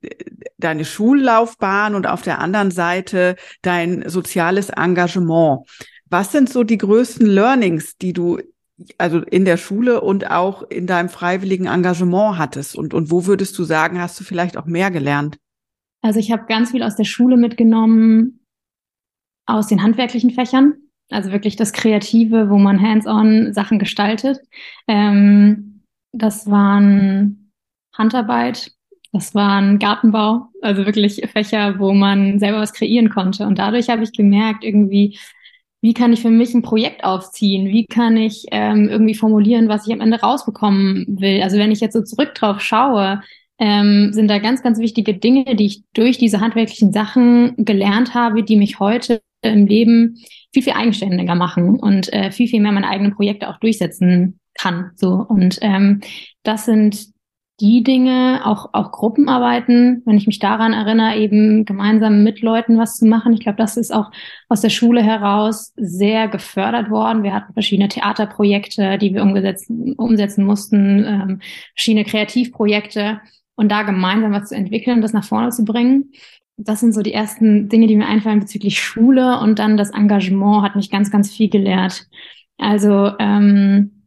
deine 0.58 0.84
Schullaufbahn 0.84 1.94
und 1.94 2.08
auf 2.08 2.24
der 2.24 2.40
anderen 2.40 2.72
Seite 2.72 3.36
dein 3.62 4.10
soziales 4.10 4.70
Engagement. 4.70 5.60
Was 6.10 6.32
sind 6.32 6.50
so 6.50 6.64
die 6.64 6.80
größten 6.80 7.28
Learnings, 7.28 7.96
die 7.98 8.14
du 8.14 8.40
also 8.98 9.20
in 9.20 9.46
der 9.46 9.58
Schule 9.58 10.02
und 10.02 10.32
auch 10.32 10.64
in 10.64 10.88
deinem 10.88 11.10
freiwilligen 11.10 11.68
Engagement 11.68 12.40
hattest? 12.40 12.76
Und, 12.76 12.96
und 12.96 13.12
wo 13.12 13.28
würdest 13.28 13.60
du 13.60 13.64
sagen, 13.64 14.02
hast 14.02 14.20
du 14.20 14.24
vielleicht 14.24 14.58
auch 14.58 14.66
mehr 14.66 14.90
gelernt? 14.90 15.38
Also 16.02 16.20
ich 16.20 16.32
habe 16.32 16.46
ganz 16.48 16.72
viel 16.72 16.82
aus 16.82 16.96
der 16.96 17.04
Schule 17.04 17.38
mitgenommen, 17.38 18.43
aus 19.46 19.68
den 19.68 19.84
handwerklichen 19.84 20.32
Fächern, 20.32 20.74
also 21.10 21.32
wirklich 21.32 21.56
das 21.56 21.74
Kreative, 21.74 22.50
wo 22.50 22.58
man 22.58 22.82
hands-on 22.82 23.54
Sachen 23.54 23.80
gestaltet. 23.80 24.40
Ähm, 24.88 25.82
das 26.12 26.50
waren 26.50 27.52
Handarbeit, 27.96 28.72
das 29.12 29.36
waren 29.36 29.80
Gartenbau, 29.80 30.48
also 30.62 30.86
wirklich 30.86 31.22
Fächer, 31.32 31.80
wo 31.80 31.94
man 31.94 32.40
selber 32.40 32.60
was 32.60 32.74
kreieren 32.74 33.10
konnte. 33.10 33.46
Und 33.46 33.60
dadurch 33.60 33.90
habe 33.90 34.04
ich 34.04 34.12
gemerkt, 34.12 34.64
irgendwie, 34.64 35.20
wie 35.82 35.94
kann 35.94 36.14
ich 36.14 36.22
für 36.22 36.30
mich 36.30 36.54
ein 36.54 36.62
Projekt 36.62 37.04
aufziehen? 37.04 37.68
Wie 37.68 37.86
kann 37.86 38.18
ich 38.18 38.46
ähm, 38.52 38.88
irgendwie 38.90 39.16
formulieren, 39.16 39.68
was 39.68 39.86
ich 39.86 39.94
am 39.94 40.02
Ende 40.02 40.20
rausbekommen 40.20 41.06
will? 41.20 41.44
Also 41.44 41.58
wenn 41.58 41.72
ich 41.72 41.82
jetzt 41.82 41.94
so 41.94 42.02
zurück 42.02 42.34
drauf 42.34 42.62
schaue, 42.62 43.22
ähm, 43.60 44.14
sind 44.14 44.30
da 44.30 44.40
ganz, 44.40 44.64
ganz 44.64 44.80
wichtige 44.80 45.14
Dinge, 45.14 45.56
die 45.56 45.66
ich 45.66 45.84
durch 45.94 46.18
diese 46.18 46.40
handwerklichen 46.40 46.92
Sachen 46.92 47.54
gelernt 47.58 48.16
habe, 48.16 48.44
die 48.44 48.56
mich 48.56 48.80
heute 48.80 49.22
im 49.44 49.68
Leben 49.68 50.18
viel, 50.54 50.64
viel 50.64 50.74
eigenständiger 50.74 51.36
machen 51.36 51.80
und 51.80 52.12
äh, 52.14 52.32
viel, 52.32 52.48
viel 52.48 52.62
mehr 52.62 52.72
meine 52.72 52.88
eigenen 52.88 53.16
Projekte 53.16 53.50
auch 53.50 53.58
durchsetzen 53.58 54.40
kann. 54.56 54.92
So 54.96 55.26
und 55.28 55.60
ähm, 55.62 56.02
das 56.44 56.66
sind 56.66 57.14
die 57.60 57.84
Dinge, 57.84 58.42
auch, 58.46 58.74
auch 58.74 58.92
Gruppenarbeiten, 58.92 60.02
wenn 60.06 60.18
ich 60.18 60.26
mich 60.26 60.40
daran 60.40 60.74
erinnere, 60.74 61.18
eben 61.18 61.66
gemeinsam 61.66 62.24
mit 62.24 62.42
Leuten 62.42 62.80
was 62.80 62.98
zu 62.98 63.06
machen. 63.06 63.34
Ich 63.34 63.42
glaube, 63.42 63.58
das 63.58 63.78
ist 63.78 63.94
auch 63.94 64.12
aus 64.50 64.62
der 64.62 64.70
Schule 64.70 65.04
heraus 65.04 65.72
sehr 65.76 66.28
gefördert 66.28 66.90
worden. 66.90 67.24
Wir 67.24 67.34
hatten 67.34 67.54
verschiedene 67.54 67.90
Theaterprojekte, 67.90 68.98
die 68.98 69.14
wir 69.14 69.22
umgesetzt, 69.22 69.70
umsetzen 69.98 70.46
mussten, 70.46 71.06
ähm, 71.06 71.42
verschiedene 71.76 72.06
Kreativprojekte 72.06 73.22
und 73.56 73.72
da 73.72 73.84
gemeinsam 73.84 74.32
was 74.32 74.50
zu 74.50 74.56
entwickeln, 74.56 75.02
das 75.02 75.14
nach 75.14 75.24
vorne 75.24 75.50
zu 75.50 75.64
bringen. 75.64 76.12
Das 76.58 76.80
sind 76.80 76.94
so 76.94 77.02
die 77.02 77.14
ersten 77.14 77.68
Dinge, 77.68 77.88
die 77.88 77.96
mir 77.96 78.08
einfallen 78.08 78.40
bezüglich 78.40 78.80
Schule 78.80 79.40
und 79.40 79.60
dann 79.60 79.78
das 79.78 79.90
Engagement 79.90 80.64
hat 80.64 80.76
mich 80.76 80.92
ganz, 80.92 81.10
ganz 81.12 81.32
viel 81.32 81.50
gelehrt. 81.50 82.08
Also 82.58 83.12
ähm, 83.20 84.04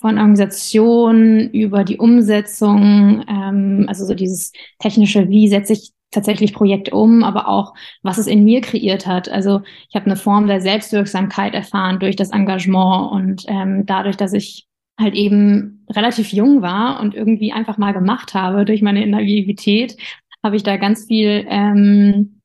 von 0.00 0.18
Organisation 0.18 1.50
über 1.50 1.84
die 1.84 1.98
Umsetzung, 1.98 3.24
ähm, 3.28 3.84
also 3.88 4.04
so 4.04 4.14
dieses 4.14 4.52
technische, 4.78 5.28
wie 5.28 5.48
setze 5.48 5.74
ich 5.74 5.92
tatsächlich 6.10 6.54
Projekte 6.54 6.92
um, 6.92 7.22
aber 7.22 7.48
auch, 7.48 7.74
was 8.02 8.18
es 8.18 8.26
in 8.26 8.44
mir 8.44 8.60
kreiert 8.60 9.06
hat. 9.06 9.28
Also 9.28 9.62
ich 9.88 9.96
habe 9.96 10.06
eine 10.06 10.16
Form 10.16 10.46
der 10.46 10.60
Selbstwirksamkeit 10.60 11.54
erfahren 11.54 11.98
durch 11.98 12.16
das 12.16 12.30
Engagement 12.30 13.12
und 13.12 13.44
ähm, 13.48 13.84
dadurch, 13.86 14.16
dass 14.16 14.32
ich 14.32 14.66
halt 14.98 15.14
eben 15.14 15.84
relativ 15.90 16.32
jung 16.32 16.62
war 16.62 17.00
und 17.00 17.14
irgendwie 17.14 17.52
einfach 17.52 17.78
mal 17.78 17.92
gemacht 17.92 18.34
habe 18.34 18.64
durch 18.64 18.80
meine 18.80 19.04
Naivität, 19.06 19.96
habe 20.44 20.56
ich 20.56 20.62
da 20.62 20.76
ganz 20.76 21.06
viel, 21.06 21.46
ähm, 21.48 22.40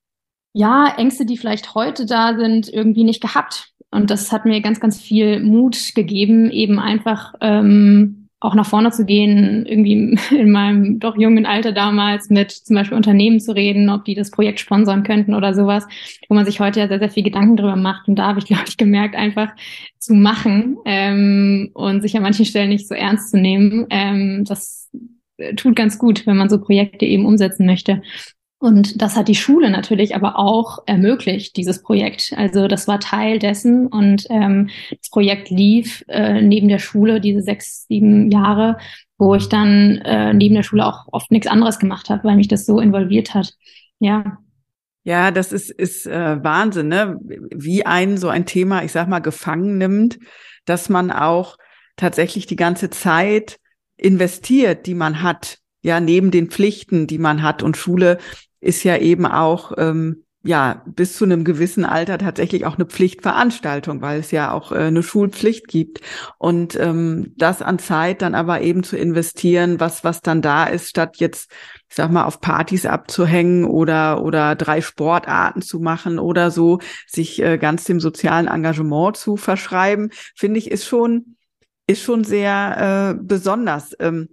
ja, 0.54 0.96
Ängste, 0.98 1.26
die 1.26 1.38
vielleicht 1.38 1.76
heute 1.76 2.06
da 2.06 2.36
sind, 2.36 2.68
irgendwie 2.70 3.04
nicht 3.04 3.22
gehabt. 3.22 3.74
Und 3.92 4.10
das 4.10 4.32
hat 4.32 4.46
mir 4.46 4.62
ganz, 4.62 4.80
ganz 4.80 5.00
viel 5.00 5.40
Mut 5.42 5.94
gegeben, 5.96 6.50
eben 6.50 6.80
einfach 6.80 7.34
ähm, 7.42 8.30
auch 8.40 8.56
nach 8.56 8.66
vorne 8.66 8.92
zu 8.92 9.06
gehen, 9.06 9.66
irgendwie 9.66 10.18
in 10.32 10.52
meinem 10.52 11.00
doch 11.00 11.18
jungen 11.18 11.46
Alter 11.46 11.72
damals 11.72 12.30
mit 12.30 12.52
zum 12.52 12.76
Beispiel 12.76 12.96
Unternehmen 12.96 13.40
zu 13.40 13.54
reden, 13.54 13.90
ob 13.90 14.06
die 14.06 14.16
das 14.16 14.32
Projekt 14.32 14.60
sponsern 14.60 15.04
könnten 15.04 15.34
oder 15.34 15.54
sowas, 15.54 15.86
wo 16.30 16.36
man 16.36 16.46
sich 16.46 16.60
heute 16.60 16.80
ja 16.80 16.88
sehr, 16.88 17.00
sehr 17.00 17.10
viel 17.10 17.24
Gedanken 17.24 17.58
drüber 17.58 17.76
macht. 17.76 18.08
Und 18.08 18.16
da 18.16 18.28
habe 18.28 18.40
ich, 18.40 18.46
glaube 18.48 18.66
ich, 18.68 18.78
gemerkt, 18.78 19.16
einfach 19.16 19.50
zu 19.98 20.14
machen 20.14 20.78
ähm, 20.86 21.72
und 21.74 22.02
sich 22.02 22.16
an 22.16 22.24
manchen 22.24 22.46
Stellen 22.46 22.70
nicht 22.70 22.88
so 22.88 22.96
ernst 22.96 23.32
zu 23.32 23.38
nehmen. 23.38 23.88
Ähm, 23.90 24.46
das 24.46 24.79
tut 25.56 25.76
ganz 25.76 25.98
gut, 25.98 26.26
wenn 26.28 26.38
man 26.38 26.50
so 26.50 26.60
Projekte 26.60 27.06
eben 27.06 27.26
umsetzen 27.26 27.66
möchte. 27.66 28.02
Und 28.62 29.02
das 29.02 29.16
hat 29.16 29.30
die 29.30 29.36
Schule 29.36 29.70
natürlich 29.70 30.16
aber 30.16 30.38
auch 30.38 30.80
ermöglicht, 30.86 31.56
dieses 31.56 31.82
Projekt. 31.82 32.34
Also 32.36 32.68
das 32.68 32.90
war 32.90 33.00
Teil 33.00 33.40
dessen 33.40 33.88
und 33.88 34.26
ähm, 34.30 34.70
das 34.90 35.10
Projekt 35.10 35.50
lief 35.50 36.04
äh, 36.10 36.42
neben 36.42 36.68
der 36.68 36.80
Schule 36.80 37.22
diese 37.22 37.42
sechs, 37.42 37.88
sieben 37.88 38.30
Jahre, 38.30 38.78
wo 39.18 39.34
ich 39.34 39.48
dann 39.48 40.00
äh, 40.00 40.34
neben 40.34 40.56
der 40.56 40.64
Schule 40.64 40.86
auch 40.86 41.06
oft 41.14 41.32
nichts 41.32 41.48
anderes 41.48 41.80
gemacht 41.80 42.10
habe, 42.10 42.26
weil 42.26 42.36
mich 42.36 42.50
das 42.50 42.66
so 42.66 42.82
involviert 42.82 43.34
hat. 43.34 43.54
Ja. 44.00 44.40
Ja, 45.06 45.32
das 45.32 45.54
ist, 45.54 45.72
ist 45.72 46.06
äh, 46.06 46.44
Wahnsinn, 46.44 46.90
ne? 46.90 47.18
wie 47.22 47.86
ein 47.86 48.18
so 48.18 48.28
ein 48.28 48.46
Thema, 48.46 48.84
ich 48.84 48.92
sag 48.92 49.08
mal, 49.08 49.20
gefangen 49.20 49.78
nimmt, 49.78 50.20
dass 50.66 50.90
man 50.90 51.12
auch 51.12 51.56
tatsächlich 51.96 52.46
die 52.46 52.58
ganze 52.58 52.90
Zeit 52.90 53.58
investiert, 54.00 54.86
die 54.86 54.96
man 54.96 55.22
hat, 55.22 55.60
ja, 55.82 56.00
neben 56.00 56.32
den 56.32 56.50
Pflichten, 56.50 57.08
die 57.08 57.18
man 57.18 57.42
hat. 57.42 57.64
Und 57.64 57.78
Schule 57.78 58.18
ist 58.60 58.84
ja 58.84 58.98
eben 58.98 59.26
auch 59.26 59.74
ähm, 59.78 60.24
ja 60.44 60.84
bis 60.86 61.18
zu 61.18 61.26
einem 61.26 61.44
gewissen 61.44 61.84
Alter 61.84 62.18
tatsächlich 62.18 62.66
auch 62.66 62.76
eine 62.76 62.86
Pflichtveranstaltung, 62.86 64.02
weil 64.02 64.20
es 64.20 64.32
ja 64.32 64.52
auch 64.54 64.72
äh, 64.72 64.76
eine 64.76 65.04
Schulpflicht 65.04 65.68
gibt 65.68 66.00
und 66.38 66.80
ähm, 66.80 67.34
das 67.38 67.62
an 67.62 67.78
Zeit 67.78 68.22
dann 68.22 68.36
aber 68.36 68.62
eben 68.62 68.84
zu 68.84 68.96
investieren, 68.96 69.80
was 69.80 70.04
was 70.04 70.22
dann 70.22 70.42
da 70.42 70.66
ist, 70.66 70.90
statt 70.90 71.18
jetzt 71.18 71.52
ich 71.90 71.96
sag 71.96 72.12
mal 72.12 72.24
auf 72.24 72.40
Partys 72.40 72.86
abzuhängen 72.86 73.66
oder 73.66 74.24
oder 74.24 74.56
drei 74.56 74.80
Sportarten 74.82 75.62
zu 75.62 75.80
machen 75.80 76.20
oder 76.20 76.52
so, 76.52 76.80
sich 77.06 77.42
äh, 77.42 77.58
ganz 77.58 77.84
dem 77.84 78.00
sozialen 78.00 78.48
Engagement 78.48 79.18
zu 79.18 79.36
verschreiben, 79.36 80.12
finde 80.36 80.60
ich 80.60 80.72
ist 80.72 80.86
schon 80.86 81.36
ist 81.90 82.04
schon 82.04 82.24
sehr 82.24 83.16
äh, 83.18 83.22
besonders. 83.22 83.96
Ähm, 84.00 84.30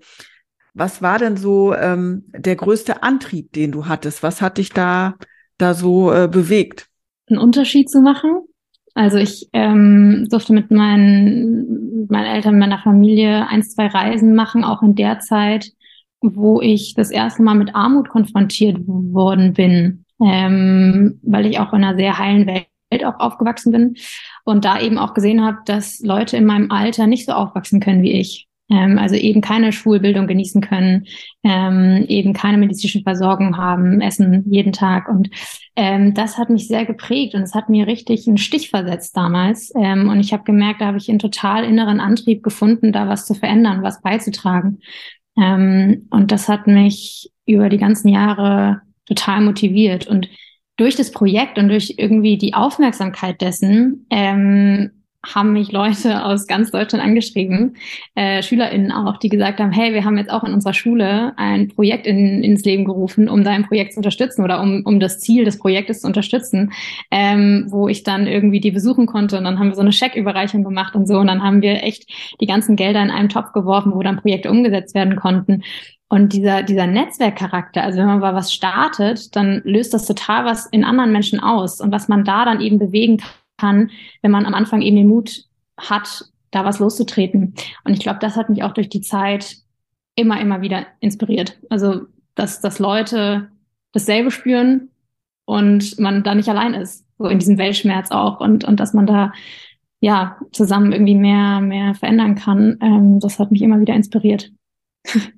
was 0.75 1.01
war 1.01 1.19
denn 1.19 1.39
so 1.39 1.75
ähm, 1.75 2.25
der 2.29 2.55
größte 2.55 3.03
Antrieb, 3.03 3.53
den 3.53 3.73
du 3.73 3.87
hattest? 3.87 4.23
Was 4.23 4.43
hat 4.43 4.59
dich 4.59 4.71
da, 4.71 5.15
da 5.57 5.73
so 5.73 6.13
äh, 6.13 6.29
bewegt? 6.29 6.89
Einen 7.29 7.39
Unterschied 7.39 7.91
zu 7.91 8.03
machen. 8.03 8.43
Also 8.95 9.17
ich 9.17 9.49
ähm, 9.53 10.27
durfte 10.31 10.53
mit 10.53 10.71
meinen, 10.71 12.01
mit 12.01 12.11
meinen 12.11 12.35
Eltern, 12.35 12.59
meiner 12.59 12.79
Familie 12.79 13.47
ein, 13.49 13.63
zwei 13.63 13.87
Reisen 13.87 14.35
machen, 14.35 14.65
auch 14.65 14.83
in 14.83 14.95
der 14.95 15.21
Zeit, 15.21 15.71
wo 16.21 16.61
ich 16.61 16.95
das 16.95 17.11
erste 17.11 17.43
Mal 17.43 17.55
mit 17.55 17.75
Armut 17.75 18.09
konfrontiert 18.09 18.79
worden 18.87 19.55
bin, 19.55 20.05
ähm, 20.23 21.21
weil 21.23 21.47
ich 21.47 21.59
auch 21.59 21.73
in 21.73 21.85
einer 21.85 21.97
sehr 21.97 22.19
heilen 22.19 22.47
Welt 22.47 22.67
auch 23.05 23.19
aufgewachsen 23.19 23.73
bin 23.73 23.97
und 24.45 24.65
da 24.65 24.81
eben 24.81 24.99
auch 24.99 25.15
gesehen 25.15 25.45
habe, 25.45 25.59
dass 25.67 26.01
Leute 26.01 26.37
in 26.37 26.47
meinem 26.47 26.71
Alter 26.71 27.07
nicht 27.07 27.27
so 27.27 27.33
aufwachsen 27.33 27.81
können 27.81 28.03
wie 28.03 28.13
ich 28.13 28.47
ähm, 28.69 28.99
also 28.99 29.15
eben 29.15 29.41
keine 29.41 29.73
Schulbildung 29.73 30.27
genießen 30.27 30.61
können, 30.61 31.07
ähm, 31.45 32.05
eben 32.09 32.33
keine 32.33 32.59
medizinische 32.59 33.03
Versorgung 33.03 33.57
haben, 33.57 34.01
essen 34.01 34.45
jeden 34.51 34.73
Tag. 34.73 35.09
Und 35.09 35.31
ähm, 35.77 36.15
das 36.15 36.39
hat 36.39 36.51
mich 36.51 36.67
sehr 36.67 36.85
geprägt 36.85 37.35
und 37.35 37.43
es 37.43 37.55
hat 37.55 37.69
mir 37.69 37.87
richtig 37.87 38.27
einen 38.27 38.39
Stich 38.39 38.71
versetzt 38.71 39.17
damals. 39.17 39.73
Ähm, 39.77 40.09
und 40.09 40.21
ich 40.21 40.33
habe 40.33 40.45
gemerkt, 40.45 40.81
da 40.81 40.87
habe 40.87 40.99
ich 40.99 41.09
einen 41.09 41.19
total 41.19 41.65
inneren 41.65 42.01
Antrieb 42.01 42.43
gefunden, 42.43 42.93
da 42.93 43.09
was 43.09 43.27
zu 43.27 43.35
verändern, 43.35 43.83
was 43.83 44.03
beizutragen. 44.03 44.81
Ähm, 45.39 46.09
und 46.11 46.33
das 46.33 46.49
hat 46.49 46.67
mich 46.67 47.31
über 47.47 47.69
die 47.69 47.79
ganzen 47.79 48.09
Jahre 48.09 48.81
total 49.07 49.43
motiviert. 49.43 50.09
Und 50.09 50.29
durch 50.77 50.97
das 50.97 51.11
Projekt 51.11 51.59
und 51.59 51.69
durch 51.69 51.95
irgendwie 51.99 52.37
die 52.39 52.55
Aufmerksamkeit 52.55 53.41
dessen 53.41 54.07
ähm, 54.11 54.91
haben 55.35 55.53
mich 55.53 55.73
Leute 55.73 56.25
aus 56.25 56.47
ganz 56.47 56.71
Deutschland 56.71 57.05
angeschrieben, 57.05 57.77
äh, 58.15 58.43
SchülerInnen 58.43 58.93
auch, 58.93 59.17
die 59.17 59.29
gesagt 59.29 59.59
haben, 59.59 59.73
hey, 59.73 59.93
wir 59.93 60.05
haben 60.05 60.19
jetzt 60.19 60.31
auch 60.31 60.45
in 60.45 60.53
unserer 60.53 60.75
Schule 60.75 61.33
ein 61.37 61.69
Projekt 61.69 62.07
in, 62.07 62.45
ins 62.45 62.65
Leben 62.65 62.85
gerufen, 62.85 63.29
um 63.29 63.43
dein 63.43 63.67
Projekt 63.67 63.95
zu 63.95 63.99
unterstützen 63.99 64.45
oder 64.45 64.61
um, 64.61 64.83
um 64.85 65.01
das 65.01 65.19
Ziel 65.19 65.45
des 65.45 65.59
Projektes 65.59 66.03
zu 66.03 66.07
unterstützen, 66.07 66.73
ähm, 67.11 67.67
wo 67.69 67.89
ich 67.89 68.03
dann 68.03 68.27
irgendwie 68.27 68.61
die 68.61 68.71
besuchen 68.71 69.07
konnte 69.07 69.39
und 69.39 69.45
dann 69.45 69.59
haben 69.59 69.69
wir 69.69 69.75
so 69.75 69.81
eine 69.81 69.93
Schecküberreichung 69.93 70.63
gemacht 70.63 70.95
und 70.95 71.09
so 71.09 71.19
und 71.19 71.27
dann 71.27 71.43
haben 71.43 71.63
wir 71.63 71.83
echt 71.83 72.09
die 72.41 72.47
ganzen 72.47 72.77
Gelder 72.77 73.03
in 73.03 73.11
einen 73.11 73.29
Topf 73.29 73.53
geworfen, 73.53 73.93
wo 73.95 74.03
dann 74.03 74.21
Projekte 74.21 74.51
umgesetzt 74.51 74.95
werden 74.95 75.17
konnten. 75.17 75.63
Und 76.09 76.33
dieser, 76.33 76.63
dieser 76.63 76.87
Netzwerkcharakter, 76.87 77.83
also 77.83 77.99
wenn 77.99 78.07
man 78.07 78.21
mal 78.21 78.35
was 78.35 78.53
startet, 78.53 79.35
dann 79.35 79.61
löst 79.65 79.93
das 79.93 80.07
total 80.07 80.45
was 80.45 80.67
in 80.67 80.85
anderen 80.85 81.13
Menschen 81.13 81.41
aus 81.41 81.81
und 81.81 81.91
was 81.91 82.09
man 82.09 82.25
da 82.25 82.45
dann 82.45 82.61
eben 82.61 82.79
bewegen 82.79 83.19
kann 83.19 83.91
wenn 84.23 84.31
man 84.31 84.47
am 84.47 84.55
Anfang 84.55 84.83
eben 84.83 84.97
den 84.97 85.09
Mut 85.09 85.45
hat, 85.79 86.25
da 86.51 86.65
was 86.65 86.79
loszutreten. 86.79 87.55
Und 87.85 87.93
ich 87.93 88.01
glaube, 88.01 88.19
das 88.21 88.37
hat 88.37 88.49
mich 88.49 88.63
auch 88.63 88.73
durch 88.73 88.89
die 88.89 89.01
Zeit 89.01 89.57
immer, 90.15 90.41
immer 90.41 90.61
wieder 90.61 90.87
inspiriert. 91.01 91.59
Also, 91.71 92.07
dass, 92.35 92.61
dass 92.61 92.79
Leute 92.79 93.51
dasselbe 93.93 94.31
spüren 94.31 94.91
und 95.45 95.99
man 95.99 96.23
da 96.23 96.35
nicht 96.35 96.49
allein 96.49 96.75
ist, 96.75 97.05
so 97.19 97.27
in 97.27 97.39
diesem 97.39 97.59
Weltschmerz 97.59 98.11
auch 98.11 98.41
und, 98.41 98.65
und 98.65 98.79
dass 98.79 98.93
man 98.93 99.07
da 99.07 99.33
ja 100.01 100.37
zusammen 100.53 100.93
irgendwie 100.93 101.15
mehr, 101.15 101.61
mehr 101.61 101.95
verändern 101.95 102.35
kann. 102.35 102.79
Ähm, 102.83 103.21
das 103.21 103.39
hat 103.39 103.51
mich 103.51 103.63
immer 103.63 103.81
wieder 103.81 103.95
inspiriert. 103.95 104.53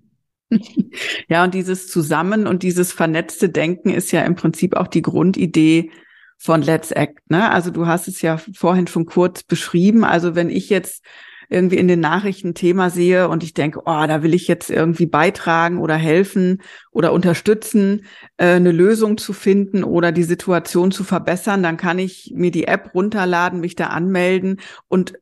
Ja, 1.28 1.44
und 1.44 1.54
dieses 1.54 1.88
Zusammen 1.88 2.46
und 2.46 2.62
dieses 2.62 2.92
vernetzte 2.92 3.48
Denken 3.48 3.90
ist 3.90 4.12
ja 4.12 4.22
im 4.22 4.34
Prinzip 4.34 4.76
auch 4.76 4.88
die 4.88 5.02
Grundidee 5.02 5.90
von 6.38 6.62
Let's 6.62 6.90
Act. 6.90 7.30
Ne? 7.30 7.50
Also 7.50 7.70
du 7.70 7.86
hast 7.86 8.08
es 8.08 8.22
ja 8.22 8.38
vorhin 8.38 8.86
schon 8.86 9.06
kurz 9.06 9.42
beschrieben. 9.42 10.04
Also 10.04 10.34
wenn 10.34 10.50
ich 10.50 10.70
jetzt 10.70 11.04
irgendwie 11.50 11.78
in 11.78 11.88
den 11.88 12.00
Nachrichten 12.00 12.54
Thema 12.54 12.90
sehe 12.90 13.28
und 13.28 13.42
ich 13.42 13.54
denke, 13.54 13.80
oh, 13.80 14.06
da 14.06 14.22
will 14.22 14.34
ich 14.34 14.48
jetzt 14.48 14.70
irgendwie 14.70 15.06
beitragen 15.06 15.78
oder 15.78 15.96
helfen 15.96 16.60
oder 16.90 17.12
unterstützen, 17.12 18.04
äh, 18.36 18.56
eine 18.56 18.72
Lösung 18.72 19.16
zu 19.16 19.32
finden 19.32 19.82
oder 19.82 20.12
die 20.12 20.24
Situation 20.24 20.90
zu 20.90 21.04
verbessern, 21.04 21.62
dann 21.62 21.78
kann 21.78 21.98
ich 21.98 22.32
mir 22.34 22.50
die 22.50 22.66
App 22.66 22.94
runterladen, 22.94 23.60
mich 23.60 23.76
da 23.76 23.86
anmelden 23.86 24.60
und 24.88 25.14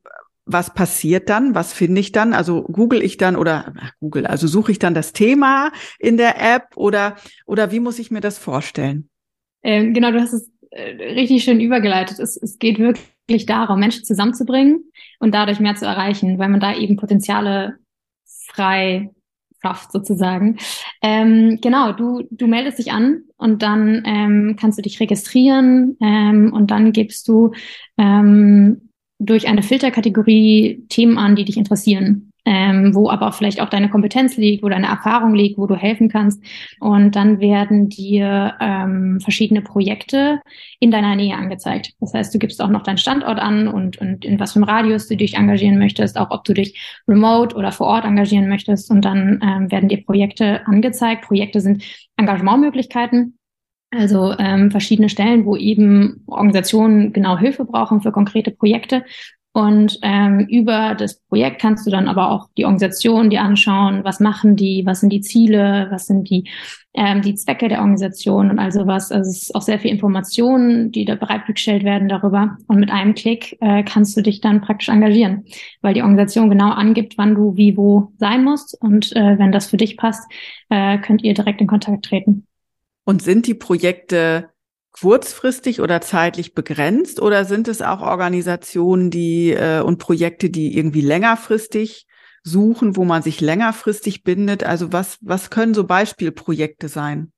was 0.46 0.72
passiert 0.72 1.28
dann? 1.28 1.54
Was 1.54 1.72
finde 1.72 2.00
ich 2.00 2.12
dann? 2.12 2.32
Also 2.32 2.62
google 2.62 3.02
ich 3.02 3.16
dann 3.16 3.36
oder 3.36 3.74
ach, 3.78 3.92
Google, 4.00 4.26
also 4.26 4.46
suche 4.46 4.72
ich 4.72 4.78
dann 4.78 4.94
das 4.94 5.12
Thema 5.12 5.72
in 5.98 6.16
der 6.16 6.40
App 6.40 6.76
oder 6.76 7.16
oder 7.46 7.72
wie 7.72 7.80
muss 7.80 7.98
ich 7.98 8.10
mir 8.10 8.20
das 8.20 8.38
vorstellen? 8.38 9.10
Ähm, 9.62 9.92
genau, 9.92 10.12
du 10.12 10.20
hast 10.20 10.32
es 10.32 10.50
äh, 10.70 10.92
richtig 11.14 11.42
schön 11.42 11.60
übergeleitet. 11.60 12.20
Es, 12.20 12.36
es 12.36 12.58
geht 12.58 12.78
wirklich 12.78 13.46
darum, 13.46 13.80
Menschen 13.80 14.04
zusammenzubringen 14.04 14.84
und 15.18 15.34
dadurch 15.34 15.58
mehr 15.58 15.74
zu 15.74 15.84
erreichen, 15.84 16.38
weil 16.38 16.48
man 16.48 16.60
da 16.60 16.76
eben 16.76 16.96
Potenziale 16.96 17.76
frei 18.24 19.10
schafft 19.60 19.90
sozusagen. 19.90 20.58
Ähm, 21.02 21.58
genau, 21.60 21.92
du, 21.92 22.22
du 22.30 22.46
meldest 22.46 22.78
dich 22.78 22.92
an 22.92 23.22
und 23.36 23.62
dann 23.62 24.02
ähm, 24.06 24.56
kannst 24.58 24.78
du 24.78 24.82
dich 24.82 25.00
registrieren 25.00 25.96
ähm, 26.00 26.52
und 26.52 26.70
dann 26.70 26.92
gibst 26.92 27.26
du 27.26 27.52
ähm, 27.98 28.85
durch 29.18 29.48
eine 29.48 29.62
Filterkategorie 29.62 30.84
Themen 30.88 31.18
an, 31.18 31.36
die 31.36 31.44
dich 31.44 31.56
interessieren 31.56 32.32
ähm, 32.46 32.94
wo 32.94 33.10
aber 33.10 33.32
vielleicht 33.32 33.60
auch 33.60 33.68
deine 33.68 33.90
Kompetenz 33.90 34.36
liegt, 34.36 34.62
wo 34.62 34.68
deine 34.68 34.86
Erfahrung 34.86 35.34
liegt, 35.34 35.58
wo 35.58 35.66
du 35.66 35.74
helfen 35.74 36.08
kannst. 36.08 36.42
Und 36.78 37.16
dann 37.16 37.40
werden 37.40 37.88
dir 37.88 38.54
ähm, 38.60 39.18
verschiedene 39.20 39.62
Projekte 39.62 40.40
in 40.78 40.92
deiner 40.92 41.16
Nähe 41.16 41.36
angezeigt. 41.36 41.92
Das 42.00 42.14
heißt, 42.14 42.32
du 42.32 42.38
gibst 42.38 42.62
auch 42.62 42.70
noch 42.70 42.84
deinen 42.84 42.98
Standort 42.98 43.40
an 43.40 43.66
und, 43.66 43.98
und 43.98 44.24
in 44.24 44.38
was 44.38 44.52
für 44.52 44.60
einem 44.60 44.68
Radius 44.68 45.08
du 45.08 45.16
dich 45.16 45.34
engagieren 45.34 45.78
möchtest, 45.78 46.16
auch 46.16 46.30
ob 46.30 46.44
du 46.44 46.54
dich 46.54 46.78
remote 47.08 47.56
oder 47.56 47.72
vor 47.72 47.88
Ort 47.88 48.04
engagieren 48.04 48.48
möchtest. 48.48 48.90
Und 48.92 49.04
dann 49.04 49.40
ähm, 49.42 49.70
werden 49.72 49.88
dir 49.88 50.04
Projekte 50.04 50.64
angezeigt. 50.66 51.24
Projekte 51.24 51.60
sind 51.60 51.82
Engagementmöglichkeiten. 52.16 53.36
Also 53.90 54.34
ähm, 54.38 54.70
verschiedene 54.70 55.08
Stellen, 55.08 55.44
wo 55.46 55.56
eben 55.56 56.24
Organisationen 56.26 57.12
genau 57.12 57.38
Hilfe 57.38 57.64
brauchen 57.64 58.02
für 58.02 58.12
konkrete 58.12 58.50
Projekte. 58.50 59.04
Und 59.56 59.98
ähm, 60.02 60.40
über 60.50 60.94
das 60.94 61.18
Projekt 61.18 61.62
kannst 61.62 61.86
du 61.86 61.90
dann 61.90 62.08
aber 62.08 62.30
auch 62.30 62.50
die 62.58 62.66
Organisation 62.66 63.30
dir 63.30 63.40
anschauen, 63.40 64.04
was 64.04 64.20
machen 64.20 64.54
die, 64.54 64.82
was 64.84 65.00
sind 65.00 65.08
die 65.08 65.22
Ziele, 65.22 65.86
was 65.90 66.06
sind 66.06 66.28
die, 66.28 66.50
ähm, 66.92 67.22
die 67.22 67.34
Zwecke 67.36 67.68
der 67.68 67.78
Organisation 67.78 68.50
und 68.50 68.58
also 68.58 68.86
was. 68.86 69.10
Also 69.10 69.30
es 69.30 69.44
ist 69.44 69.54
auch 69.54 69.62
sehr 69.62 69.78
viel 69.78 69.92
Informationen, 69.92 70.92
die 70.92 71.06
da 71.06 71.14
bereitgestellt 71.14 71.84
werden 71.84 72.10
darüber. 72.10 72.58
Und 72.66 72.80
mit 72.80 72.90
einem 72.90 73.14
Klick 73.14 73.56
äh, 73.62 73.82
kannst 73.82 74.14
du 74.14 74.20
dich 74.20 74.42
dann 74.42 74.60
praktisch 74.60 74.90
engagieren, 74.90 75.46
weil 75.80 75.94
die 75.94 76.02
Organisation 76.02 76.50
genau 76.50 76.72
angibt, 76.72 77.16
wann 77.16 77.34
du 77.34 77.56
wie 77.56 77.78
wo 77.78 78.12
sein 78.18 78.44
musst. 78.44 78.76
Und 78.78 79.16
äh, 79.16 79.38
wenn 79.38 79.52
das 79.52 79.68
für 79.68 79.78
dich 79.78 79.96
passt, 79.96 80.30
äh, 80.68 80.98
könnt 80.98 81.24
ihr 81.24 81.32
direkt 81.32 81.62
in 81.62 81.66
Kontakt 81.66 82.04
treten. 82.04 82.45
Und 83.06 83.22
sind 83.22 83.46
die 83.46 83.54
Projekte 83.54 84.50
kurzfristig 84.90 85.80
oder 85.80 86.00
zeitlich 86.00 86.54
begrenzt 86.54 87.22
oder 87.22 87.44
sind 87.44 87.68
es 87.68 87.80
auch 87.80 88.00
Organisationen, 88.00 89.10
die 89.10 89.52
äh, 89.52 89.80
und 89.80 89.98
Projekte, 89.98 90.50
die 90.50 90.76
irgendwie 90.76 91.02
längerfristig 91.02 92.06
suchen, 92.42 92.96
wo 92.96 93.04
man 93.04 93.22
sich 93.22 93.40
längerfristig 93.40 94.24
bindet? 94.24 94.64
Also 94.64 94.92
was 94.92 95.18
was 95.20 95.50
können 95.50 95.72
so 95.72 95.84
Beispielprojekte 95.84 96.88
sein? 96.88 97.32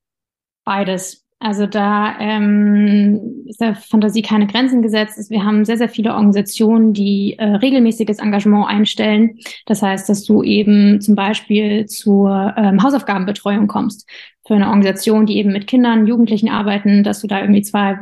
Beides. 0.65 1.28
Also 1.41 1.67
da 1.67 2.19
ähm, 2.19 3.45
ist 3.47 3.61
der 3.61 3.77
Fantasie 3.77 4.23
keine 4.23 4.49
Grenzen 4.49 4.83
gesetzt. 4.83 5.31
Wir 5.31 5.45
haben 5.45 5.65
sehr, 5.65 5.77
sehr 5.77 5.89
viele 5.89 6.11
Organisationen, 6.11 6.93
die 6.93 7.37
äh, 7.39 7.45
regelmäßiges 7.45 8.19
Engagement 8.19 8.67
einstellen. 8.67 9.39
Das 9.65 9.81
heißt, 9.81 10.09
dass 10.09 10.25
du 10.25 10.43
eben 10.43 11.01
zum 11.01 11.15
Beispiel 11.15 11.87
zur 11.87 12.55
ähm, 12.57 12.83
Hausaufgabenbetreuung 12.83 13.69
kommst 13.69 14.09
für 14.47 14.55
eine 14.55 14.67
Organisation, 14.67 15.27
die 15.27 15.39
eben 15.39 15.53
mit 15.53 15.69
Kindern, 15.69 16.09
Jugendlichen 16.09 16.49
arbeiten, 16.49 17.05
dass 17.05 17.21
du 17.21 17.29
da 17.29 17.41
irgendwie 17.41 17.63
zwei 17.63 17.99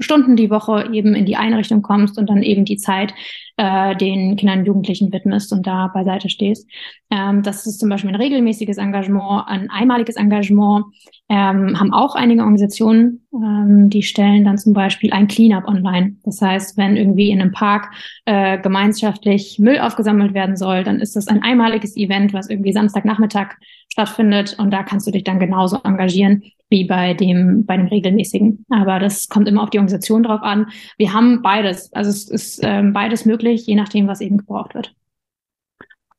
Stunden 0.00 0.36
die 0.36 0.50
Woche 0.50 0.88
eben 0.92 1.14
in 1.14 1.26
die 1.26 1.36
Einrichtung 1.36 1.82
kommst 1.82 2.18
und 2.18 2.28
dann 2.28 2.42
eben 2.42 2.64
die 2.64 2.76
Zeit 2.76 3.14
äh, 3.56 3.96
den 3.96 4.36
Kindern 4.36 4.60
und 4.60 4.66
Jugendlichen 4.66 5.12
widmest 5.12 5.52
und 5.52 5.66
da 5.66 5.88
beiseite 5.88 6.28
stehst. 6.28 6.68
Ähm, 7.10 7.42
das 7.42 7.66
ist 7.66 7.80
zum 7.80 7.88
Beispiel 7.88 8.10
ein 8.10 8.16
regelmäßiges 8.16 8.78
Engagement, 8.78 9.44
ein 9.48 9.68
einmaliges 9.70 10.16
Engagement. 10.16 10.86
Ähm, 11.28 11.78
haben 11.78 11.92
auch 11.92 12.14
einige 12.14 12.42
Organisationen, 12.42 13.26
ähm, 13.34 13.90
die 13.90 14.02
stellen 14.02 14.44
dann 14.44 14.58
zum 14.58 14.72
Beispiel 14.72 15.12
ein 15.12 15.28
Cleanup 15.28 15.66
online. 15.66 16.16
Das 16.24 16.40
heißt, 16.40 16.78
wenn 16.78 16.96
irgendwie 16.96 17.30
in 17.30 17.40
einem 17.40 17.52
Park 17.52 17.90
äh, 18.24 18.58
gemeinschaftlich 18.58 19.58
Müll 19.58 19.78
aufgesammelt 19.78 20.34
werden 20.34 20.56
soll, 20.56 20.84
dann 20.84 21.00
ist 21.00 21.16
das 21.16 21.26
ein 21.26 21.42
einmaliges 21.42 21.96
Event, 21.96 22.32
was 22.32 22.48
irgendwie 22.48 22.72
Samstagnachmittag 22.72 23.56
stattfindet 23.98 24.56
und 24.58 24.70
da 24.70 24.84
kannst 24.84 25.06
du 25.06 25.10
dich 25.10 25.24
dann 25.24 25.40
genauso 25.40 25.80
engagieren 25.82 26.42
wie 26.70 26.84
bei 26.84 27.14
dem, 27.14 27.64
bei 27.66 27.76
dem 27.76 27.86
regelmäßigen. 27.86 28.64
Aber 28.70 29.00
das 29.00 29.28
kommt 29.28 29.48
immer 29.48 29.62
auf 29.62 29.70
die 29.70 29.78
Organisation 29.78 30.22
drauf 30.22 30.42
an. 30.42 30.66
Wir 30.98 31.12
haben 31.12 31.42
beides. 31.42 31.92
Also 31.92 32.10
es 32.10 32.28
ist 32.28 32.60
ähm, 32.62 32.92
beides 32.92 33.24
möglich, 33.24 33.66
je 33.66 33.74
nachdem, 33.74 34.06
was 34.06 34.20
eben 34.20 34.36
gebraucht 34.36 34.74
wird. 34.74 34.94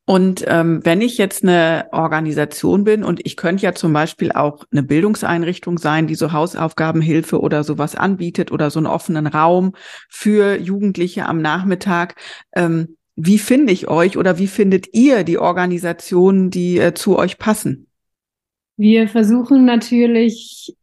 Und 0.04 0.44
ähm, 0.48 0.80
wenn 0.82 1.02
ich 1.02 1.18
jetzt 1.18 1.44
eine 1.44 1.86
Organisation 1.92 2.82
bin 2.82 3.04
und 3.04 3.24
ich 3.24 3.36
könnte 3.36 3.62
ja 3.62 3.74
zum 3.74 3.92
Beispiel 3.92 4.32
auch 4.32 4.64
eine 4.72 4.82
Bildungseinrichtung 4.82 5.78
sein, 5.78 6.08
die 6.08 6.16
so 6.16 6.32
Hausaufgabenhilfe 6.32 7.40
oder 7.40 7.62
sowas 7.62 7.94
anbietet 7.94 8.50
oder 8.50 8.70
so 8.70 8.80
einen 8.80 8.88
offenen 8.88 9.28
Raum 9.28 9.72
für 10.08 10.58
Jugendliche 10.58 11.26
am 11.26 11.40
Nachmittag, 11.40 12.16
ähm, 12.56 12.96
wie 13.26 13.38
finde 13.38 13.72
ich 13.72 13.88
euch 13.88 14.16
oder 14.16 14.38
wie 14.38 14.46
findet 14.46 14.94
ihr 14.94 15.24
die 15.24 15.38
Organisationen, 15.38 16.50
die 16.50 16.78
äh, 16.78 16.94
zu 16.94 17.18
euch 17.18 17.38
passen? 17.38 17.86
Wir 18.76 19.08
versuchen 19.08 19.64
natürlich 19.64 20.74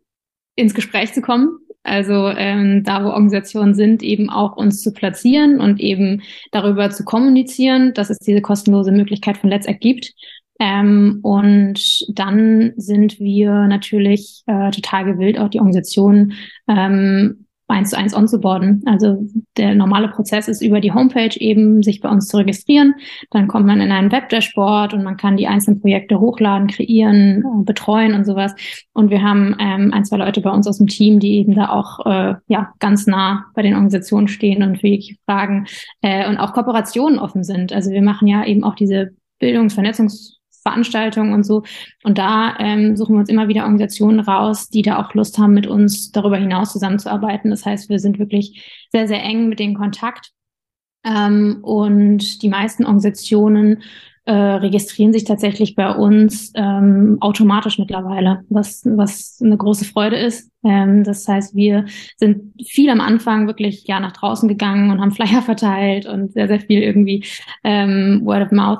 ins 0.55 0.73
Gespräch 0.73 1.13
zu 1.13 1.21
kommen. 1.21 1.59
Also 1.83 2.27
ähm, 2.27 2.83
da, 2.83 3.03
wo 3.03 3.09
Organisationen 3.09 3.73
sind, 3.73 4.03
eben 4.03 4.29
auch 4.29 4.57
uns 4.57 4.81
zu 4.81 4.91
platzieren 4.91 5.61
und 5.61 5.79
eben 5.79 6.21
darüber 6.51 6.89
zu 6.89 7.05
kommunizieren, 7.05 7.93
dass 7.93 8.09
es 8.09 8.19
diese 8.19 8.41
kostenlose 8.41 8.91
Möglichkeit 8.91 9.37
von 9.37 9.49
Let's 9.49 9.67
Act 9.67 9.79
gibt. 9.81 10.13
Ähm, 10.59 11.19
und 11.23 12.05
dann 12.09 12.73
sind 12.75 13.19
wir 13.19 13.67
natürlich 13.67 14.43
äh, 14.47 14.71
total 14.71 15.05
gewillt, 15.05 15.39
auch 15.39 15.49
die 15.49 15.59
Organisationen 15.59 16.33
ähm, 16.67 17.46
eins 17.67 17.89
zu 17.89 17.97
eins 17.97 18.15
onzuboarden. 18.15 18.83
Also 18.85 19.27
der 19.57 19.75
normale 19.75 20.07
Prozess 20.07 20.47
ist 20.47 20.61
über 20.61 20.79
die 20.79 20.93
Homepage 20.93 21.37
eben, 21.39 21.83
sich 21.83 21.99
bei 22.01 22.09
uns 22.09 22.27
zu 22.27 22.37
registrieren. 22.37 22.95
Dann 23.31 23.47
kommt 23.47 23.65
man 23.65 23.81
in 23.81 23.91
einen 23.91 24.11
Webdashboard 24.11 24.93
und 24.93 25.03
man 25.03 25.17
kann 25.17 25.37
die 25.37 25.47
einzelnen 25.47 25.81
Projekte 25.81 26.19
hochladen, 26.19 26.67
kreieren, 26.67 27.43
äh, 27.43 27.63
betreuen 27.63 28.13
und 28.13 28.25
sowas. 28.25 28.55
Und 28.93 29.09
wir 29.09 29.21
haben 29.21 29.55
ähm, 29.59 29.91
ein, 29.93 30.05
zwei 30.05 30.17
Leute 30.17 30.41
bei 30.41 30.49
uns 30.49 30.67
aus 30.67 30.77
dem 30.77 30.87
Team, 30.87 31.19
die 31.19 31.37
eben 31.37 31.55
da 31.55 31.69
auch 31.69 32.05
äh, 32.05 32.35
ja 32.47 32.73
ganz 32.79 33.05
nah 33.05 33.45
bei 33.53 33.61
den 33.61 33.73
Organisationen 33.73 34.27
stehen 34.27 34.63
und 34.63 34.79
für 34.79 34.87
jegliche 34.87 35.15
Fragen 35.25 35.67
äh, 36.01 36.27
und 36.29 36.37
auch 36.37 36.53
Kooperationen 36.53 37.19
offen 37.19 37.43
sind. 37.43 37.73
Also 37.73 37.91
wir 37.91 38.01
machen 38.01 38.27
ja 38.27 38.45
eben 38.45 38.63
auch 38.63 38.75
diese 38.75 39.11
Bildungs-, 39.39 39.77
Vernetzungs- 39.77 40.36
Veranstaltungen 40.67 41.33
und 41.33 41.43
so. 41.43 41.63
Und 42.03 42.17
da 42.17 42.57
ähm, 42.59 42.97
suchen 42.97 43.15
wir 43.15 43.19
uns 43.19 43.29
immer 43.29 43.47
wieder 43.47 43.63
Organisationen 43.63 44.19
raus, 44.19 44.67
die 44.67 44.81
da 44.81 44.99
auch 44.99 45.13
Lust 45.13 45.37
haben, 45.37 45.53
mit 45.53 45.67
uns 45.67 46.11
darüber 46.11 46.37
hinaus 46.37 46.73
zusammenzuarbeiten. 46.73 47.51
Das 47.51 47.65
heißt, 47.65 47.89
wir 47.89 47.99
sind 47.99 48.19
wirklich 48.19 48.87
sehr, 48.91 49.07
sehr 49.07 49.23
eng 49.23 49.47
mit 49.47 49.59
denen 49.59 49.75
Kontakt. 49.75 50.31
Ähm, 51.05 51.59
und 51.61 52.41
die 52.41 52.49
meisten 52.49 52.83
Organisationen 52.83 53.81
äh, 54.27 54.33
registrieren 54.33 55.13
sich 55.13 55.23
tatsächlich 55.23 55.73
bei 55.75 55.89
uns 55.89 56.51
ähm, 56.53 57.17
automatisch 57.21 57.79
mittlerweile, 57.79 58.43
was, 58.49 58.83
was 58.83 59.39
eine 59.41 59.55
große 59.55 59.85
Freude 59.85 60.17
ist. 60.17 60.51
Ähm, 60.65 61.05
das 61.05 61.25
heißt, 61.25 61.55
wir 61.55 61.85
sind 62.17 62.53
viel 62.67 62.89
am 62.89 62.99
Anfang 62.99 63.47
wirklich 63.47 63.85
ja 63.87 64.01
nach 64.01 64.11
draußen 64.11 64.49
gegangen 64.49 64.91
und 64.91 64.99
haben 64.99 65.13
Flyer 65.13 65.41
verteilt 65.45 66.07
und 66.07 66.33
sehr, 66.33 66.49
sehr 66.49 66.59
viel 66.59 66.81
irgendwie 66.81 67.23
ähm, 67.63 68.19
Word 68.25 68.47
of 68.47 68.51
Mouth 68.51 68.79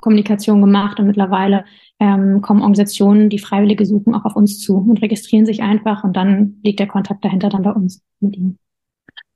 Kommunikation 0.00 0.60
gemacht 0.60 0.98
und 0.98 1.06
mittlerweile 1.06 1.64
ähm, 2.00 2.40
kommen 2.40 2.60
Organisationen, 2.60 3.28
die 3.28 3.38
Freiwillige 3.38 3.86
suchen, 3.86 4.14
auch 4.14 4.24
auf 4.24 4.36
uns 4.36 4.58
zu 4.58 4.76
und 4.76 5.02
registrieren 5.02 5.46
sich 5.46 5.62
einfach 5.62 6.04
und 6.04 6.16
dann 6.16 6.58
liegt 6.62 6.80
der 6.80 6.88
Kontakt 6.88 7.24
dahinter 7.24 7.48
dann 7.48 7.62
bei 7.62 7.72
uns 7.72 8.02
mit 8.20 8.36
ihnen. 8.36 8.58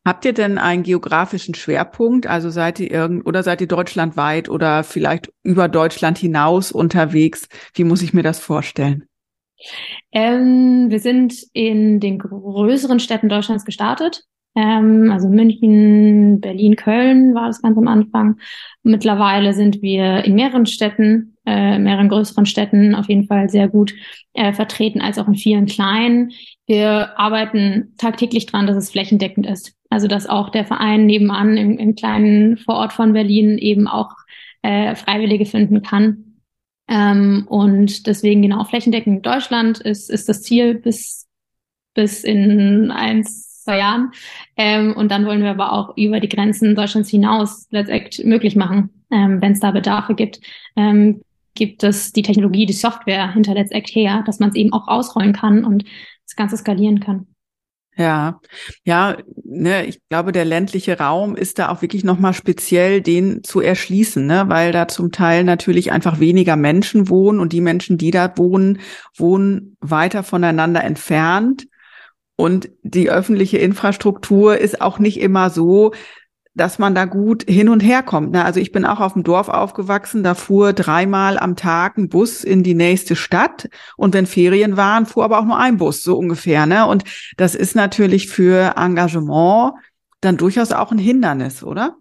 Habt 0.06 0.24
ihr 0.24 0.32
denn 0.32 0.56
einen 0.56 0.84
geografischen 0.84 1.54
Schwerpunkt? 1.54 2.28
Also 2.28 2.48
seid 2.50 2.78
ihr 2.78 2.92
irgend 2.92 3.26
oder 3.26 3.42
seid 3.42 3.60
ihr 3.60 3.66
deutschlandweit 3.66 4.48
oder 4.48 4.84
vielleicht 4.84 5.32
über 5.42 5.66
Deutschland 5.66 6.16
hinaus 6.16 6.70
unterwegs? 6.70 7.48
Wie 7.74 7.82
muss 7.82 8.02
ich 8.02 8.14
mir 8.14 8.22
das 8.22 8.38
vorstellen? 8.38 9.04
Ähm, 10.12 10.86
wir 10.90 11.00
sind 11.00 11.34
in 11.52 11.98
den 11.98 12.20
größeren 12.20 13.00
Städten 13.00 13.28
Deutschlands 13.28 13.64
gestartet. 13.64 14.22
Ähm, 14.56 15.10
also 15.12 15.28
München, 15.28 16.40
Berlin, 16.40 16.76
Köln 16.76 17.34
war 17.34 17.46
das 17.46 17.60
ganz 17.60 17.76
am 17.76 17.86
Anfang. 17.86 18.38
Mittlerweile 18.82 19.52
sind 19.52 19.82
wir 19.82 20.24
in 20.24 20.34
mehreren 20.34 20.64
Städten, 20.64 21.36
äh, 21.44 21.78
mehreren 21.78 22.08
größeren 22.08 22.46
Städten 22.46 22.94
auf 22.94 23.08
jeden 23.08 23.26
Fall 23.26 23.50
sehr 23.50 23.68
gut 23.68 23.94
äh, 24.32 24.54
vertreten, 24.54 25.02
als 25.02 25.18
auch 25.18 25.28
in 25.28 25.34
vielen 25.34 25.66
kleinen. 25.66 26.32
Wir 26.66 27.18
arbeiten 27.18 27.92
tagtäglich 27.98 28.46
dran, 28.46 28.66
dass 28.66 28.76
es 28.76 28.90
flächendeckend 28.90 29.46
ist. 29.46 29.74
Also 29.90 30.08
dass 30.08 30.26
auch 30.26 30.48
der 30.48 30.64
Verein 30.64 31.04
nebenan 31.06 31.56
im, 31.58 31.78
im 31.78 31.94
kleinen 31.94 32.56
Vorort 32.56 32.94
von 32.94 33.12
Berlin 33.12 33.58
eben 33.58 33.86
auch 33.86 34.10
äh, 34.62 34.94
Freiwillige 34.94 35.44
finden 35.44 35.82
kann. 35.82 36.40
Ähm, 36.88 37.44
und 37.48 38.06
deswegen 38.06 38.40
genau 38.40 38.64
flächendeckend 38.64 39.26
Deutschland 39.26 39.80
ist, 39.80 40.10
ist 40.10 40.28
das 40.30 40.42
Ziel 40.42 40.74
bis, 40.74 41.28
bis 41.94 42.24
in 42.24 42.90
eins 42.90 43.45
zwei 43.66 43.78
Jahren. 43.78 44.12
Ähm, 44.56 44.94
und 44.96 45.10
dann 45.10 45.26
wollen 45.26 45.42
wir 45.42 45.50
aber 45.50 45.72
auch 45.72 45.96
über 45.96 46.20
die 46.20 46.28
Grenzen 46.28 46.74
Deutschlands 46.74 47.10
hinaus 47.10 47.68
Act 47.72 48.24
möglich 48.24 48.56
machen, 48.56 48.90
ähm, 49.10 49.42
wenn 49.42 49.52
es 49.52 49.60
da 49.60 49.70
Bedarfe 49.72 50.14
gibt. 50.14 50.40
Ähm, 50.76 51.20
gibt 51.54 51.82
es 51.82 52.12
die 52.12 52.22
Technologie, 52.22 52.66
die 52.66 52.72
Software 52.72 53.32
hinter 53.32 53.54
Let's 53.54 53.72
Act 53.72 53.94
her, 53.94 54.22
dass 54.26 54.38
man 54.38 54.50
es 54.50 54.56
eben 54.56 54.72
auch 54.72 54.88
ausrollen 54.88 55.32
kann 55.32 55.64
und 55.64 55.84
das 56.24 56.36
Ganze 56.36 56.56
skalieren 56.56 57.00
kann. 57.00 57.26
Ja, 57.98 58.40
ja, 58.84 59.16
ne, 59.42 59.86
ich 59.86 60.00
glaube, 60.10 60.30
der 60.30 60.44
ländliche 60.44 60.98
Raum 60.98 61.34
ist 61.34 61.58
da 61.58 61.70
auch 61.70 61.80
wirklich 61.80 62.04
nochmal 62.04 62.34
speziell, 62.34 63.00
den 63.00 63.42
zu 63.42 63.62
erschließen, 63.62 64.26
ne, 64.26 64.44
weil 64.48 64.70
da 64.70 64.86
zum 64.86 65.12
Teil 65.12 65.44
natürlich 65.44 65.92
einfach 65.92 66.20
weniger 66.20 66.56
Menschen 66.56 67.08
wohnen 67.08 67.40
und 67.40 67.54
die 67.54 67.62
Menschen, 67.62 67.96
die 67.96 68.10
da 68.10 68.36
wohnen, 68.36 68.80
wohnen 69.16 69.78
weiter 69.80 70.22
voneinander 70.22 70.84
entfernt. 70.84 71.68
Und 72.36 72.68
die 72.82 73.10
öffentliche 73.10 73.58
Infrastruktur 73.58 74.58
ist 74.58 74.80
auch 74.80 74.98
nicht 74.98 75.20
immer 75.20 75.50
so, 75.50 75.92
dass 76.56 76.78
man 76.78 76.94
da 76.94 77.04
gut 77.04 77.44
hin 77.48 77.68
und 77.68 77.80
her 77.80 78.02
kommt. 78.02 78.32
Ne? 78.32 78.44
Also 78.44 78.60
ich 78.60 78.72
bin 78.72 78.86
auch 78.86 79.00
auf 79.00 79.12
dem 79.12 79.24
Dorf 79.24 79.48
aufgewachsen, 79.48 80.22
da 80.22 80.34
fuhr 80.34 80.72
dreimal 80.72 81.38
am 81.38 81.54
Tag 81.54 81.98
ein 81.98 82.08
Bus 82.08 82.44
in 82.44 82.62
die 82.62 82.74
nächste 82.74 83.14
Stadt 83.14 83.68
und 83.96 84.14
wenn 84.14 84.26
Ferien 84.26 84.76
waren, 84.76 85.04
fuhr 85.04 85.24
aber 85.24 85.38
auch 85.38 85.44
nur 85.44 85.58
ein 85.58 85.76
Bus, 85.76 86.02
so 86.02 86.16
ungefähr. 86.16 86.64
Ne? 86.64 86.86
Und 86.86 87.04
das 87.36 87.54
ist 87.54 87.76
natürlich 87.76 88.28
für 88.28 88.74
Engagement 88.76 89.74
dann 90.22 90.38
durchaus 90.38 90.72
auch 90.72 90.92
ein 90.92 90.98
Hindernis, 90.98 91.62
oder? 91.62 91.96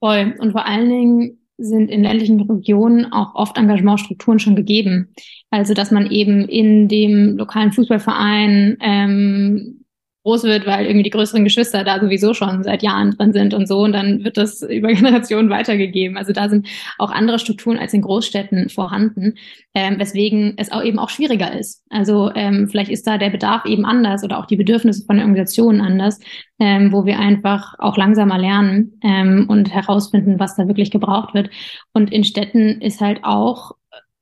Voll. 0.00 0.34
Und 0.38 0.52
vor 0.52 0.66
allen 0.66 0.88
Dingen 0.88 1.39
sind 1.60 1.90
in 1.90 2.02
ländlichen 2.02 2.40
Regionen 2.40 3.12
auch 3.12 3.34
oft 3.34 3.56
Engagementstrukturen 3.56 4.38
schon 4.38 4.56
gegeben. 4.56 5.08
Also 5.50 5.74
dass 5.74 5.90
man 5.90 6.10
eben 6.10 6.48
in 6.48 6.88
dem 6.88 7.36
lokalen 7.36 7.72
Fußballverein 7.72 8.78
ähm, 8.80 9.79
groß 10.22 10.44
wird, 10.44 10.66
weil 10.66 10.86
irgendwie 10.86 11.04
die 11.04 11.10
größeren 11.10 11.44
Geschwister 11.44 11.82
da 11.82 11.98
sowieso 12.00 12.34
schon 12.34 12.62
seit 12.62 12.82
Jahren 12.82 13.12
drin 13.12 13.32
sind 13.32 13.54
und 13.54 13.66
so. 13.66 13.80
Und 13.80 13.92
dann 13.92 14.22
wird 14.24 14.36
das 14.36 14.62
über 14.68 14.88
Generationen 14.88 15.50
weitergegeben. 15.50 16.16
Also 16.16 16.32
da 16.32 16.48
sind 16.48 16.66
auch 16.98 17.10
andere 17.10 17.38
Strukturen 17.38 17.78
als 17.78 17.94
in 17.94 18.02
Großstädten 18.02 18.68
vorhanden, 18.68 19.34
ähm, 19.74 19.98
weswegen 19.98 20.54
es 20.56 20.72
auch 20.72 20.82
eben 20.82 20.98
auch 20.98 21.08
schwieriger 21.08 21.58
ist. 21.58 21.84
Also 21.90 22.30
ähm, 22.34 22.68
vielleicht 22.68 22.90
ist 22.90 23.06
da 23.06 23.18
der 23.18 23.30
Bedarf 23.30 23.64
eben 23.64 23.84
anders 23.84 24.22
oder 24.22 24.38
auch 24.38 24.46
die 24.46 24.56
Bedürfnisse 24.56 25.04
von 25.06 25.18
Organisationen 25.18 25.80
anders, 25.80 26.18
ähm, 26.58 26.92
wo 26.92 27.06
wir 27.06 27.18
einfach 27.18 27.74
auch 27.78 27.96
langsamer 27.96 28.38
lernen 28.38 28.98
ähm, 29.02 29.46
und 29.48 29.72
herausfinden, 29.72 30.38
was 30.38 30.56
da 30.56 30.66
wirklich 30.66 30.90
gebraucht 30.90 31.34
wird. 31.34 31.50
Und 31.92 32.12
in 32.12 32.24
Städten 32.24 32.80
ist 32.80 33.00
halt 33.00 33.20
auch 33.22 33.72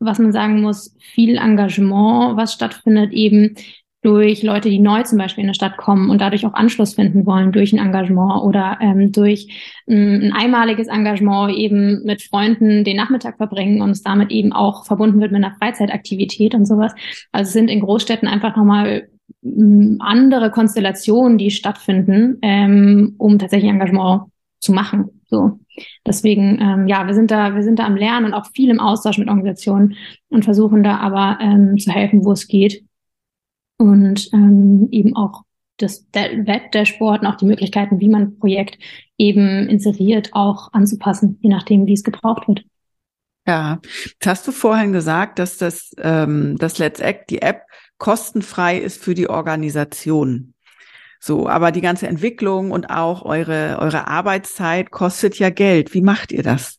was 0.00 0.18
man 0.18 0.32
sagen 0.32 0.60
muss, 0.60 0.94
viel 1.00 1.36
Engagement, 1.36 2.36
was 2.36 2.52
stattfindet, 2.52 3.12
eben 3.12 3.56
durch 4.02 4.42
Leute, 4.44 4.70
die 4.70 4.78
neu 4.78 5.02
zum 5.02 5.18
Beispiel 5.18 5.42
in 5.42 5.48
eine 5.48 5.54
Stadt 5.54 5.76
kommen 5.76 6.08
und 6.08 6.20
dadurch 6.20 6.46
auch 6.46 6.54
Anschluss 6.54 6.94
finden 6.94 7.26
wollen 7.26 7.50
durch 7.50 7.72
ein 7.72 7.84
Engagement 7.84 8.44
oder 8.44 8.78
ähm, 8.80 9.10
durch 9.10 9.82
ähm, 9.88 10.20
ein 10.22 10.32
einmaliges 10.32 10.86
Engagement 10.86 11.54
eben 11.56 12.04
mit 12.04 12.22
Freunden 12.22 12.84
den 12.84 12.96
Nachmittag 12.96 13.38
verbringen 13.38 13.82
und 13.82 13.90
es 13.90 14.02
damit 14.02 14.30
eben 14.30 14.52
auch 14.52 14.86
verbunden 14.86 15.20
wird 15.20 15.32
mit 15.32 15.44
einer 15.44 15.56
Freizeitaktivität 15.56 16.54
und 16.54 16.64
sowas. 16.64 16.94
Also 17.32 17.50
sind 17.50 17.68
in 17.68 17.80
Großstädten 17.80 18.28
einfach 18.28 18.56
nochmal 18.56 19.08
ähm, 19.42 19.96
andere 20.00 20.52
Konstellationen, 20.52 21.36
die 21.36 21.50
stattfinden, 21.50 22.38
ähm, 22.42 23.16
um 23.18 23.38
tatsächlich 23.40 23.70
Engagement 23.70 24.22
zu 24.60 24.72
machen. 24.72 25.22
So. 25.26 25.58
Deswegen, 26.06 26.60
ähm, 26.60 26.86
ja, 26.86 27.06
wir 27.06 27.14
sind 27.14 27.32
da, 27.32 27.54
wir 27.54 27.62
sind 27.62 27.80
da 27.80 27.84
am 27.84 27.96
Lernen 27.96 28.26
und 28.26 28.34
auch 28.34 28.46
viel 28.46 28.70
im 28.70 28.80
Austausch 28.80 29.18
mit 29.18 29.28
Organisationen 29.28 29.96
und 30.28 30.44
versuchen 30.44 30.84
da 30.84 30.98
aber 30.98 31.38
ähm, 31.40 31.76
zu 31.78 31.90
helfen, 31.90 32.24
wo 32.24 32.32
es 32.32 32.46
geht 32.46 32.87
und 33.78 34.28
ähm, 34.32 34.88
eben 34.90 35.16
auch 35.16 35.42
das 35.78 36.06
Web-Dashboard 36.12 37.22
und 37.22 37.26
auch 37.26 37.36
die 37.36 37.46
Möglichkeiten, 37.46 38.00
wie 38.00 38.08
man 38.08 38.22
ein 38.22 38.38
Projekt 38.38 38.78
eben 39.16 39.68
inseriert, 39.68 40.30
auch 40.32 40.72
anzupassen, 40.72 41.38
je 41.40 41.48
nachdem, 41.48 41.86
wie 41.86 41.94
es 41.94 42.02
gebraucht 42.02 42.48
wird. 42.48 42.64
Ja, 43.46 43.80
jetzt 44.04 44.26
hast 44.26 44.46
du 44.46 44.52
vorhin 44.52 44.92
gesagt, 44.92 45.38
dass 45.38 45.56
das, 45.56 45.94
ähm, 45.98 46.56
das 46.58 46.78
Let's 46.78 47.00
Act, 47.00 47.30
die 47.30 47.40
App, 47.40 47.62
kostenfrei 47.96 48.76
ist 48.76 49.02
für 49.02 49.14
die 49.14 49.30
Organisation. 49.30 50.54
So, 51.20 51.48
aber 51.48 51.72
die 51.72 51.80
ganze 51.80 52.06
Entwicklung 52.06 52.70
und 52.70 52.90
auch 52.90 53.24
eure, 53.24 53.78
eure 53.80 54.06
Arbeitszeit 54.06 54.90
kostet 54.90 55.38
ja 55.38 55.50
Geld. 55.50 55.94
Wie 55.94 56.02
macht 56.02 56.30
ihr 56.30 56.42
das? 56.42 56.78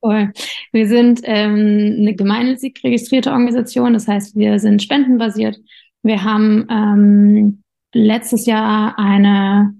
Voll. 0.00 0.32
Wir 0.72 0.88
sind 0.88 1.20
ähm, 1.24 1.96
eine 2.00 2.14
gemeinnützig 2.14 2.80
registrierte 2.84 3.30
Organisation, 3.30 3.94
das 3.94 4.08
heißt, 4.08 4.36
wir 4.36 4.58
sind 4.58 4.82
spendenbasiert 4.82 5.58
wir 6.06 6.24
haben 6.24 6.66
ähm, 6.70 7.62
letztes 7.94 8.46
Jahr 8.46 8.98
eine 8.98 9.74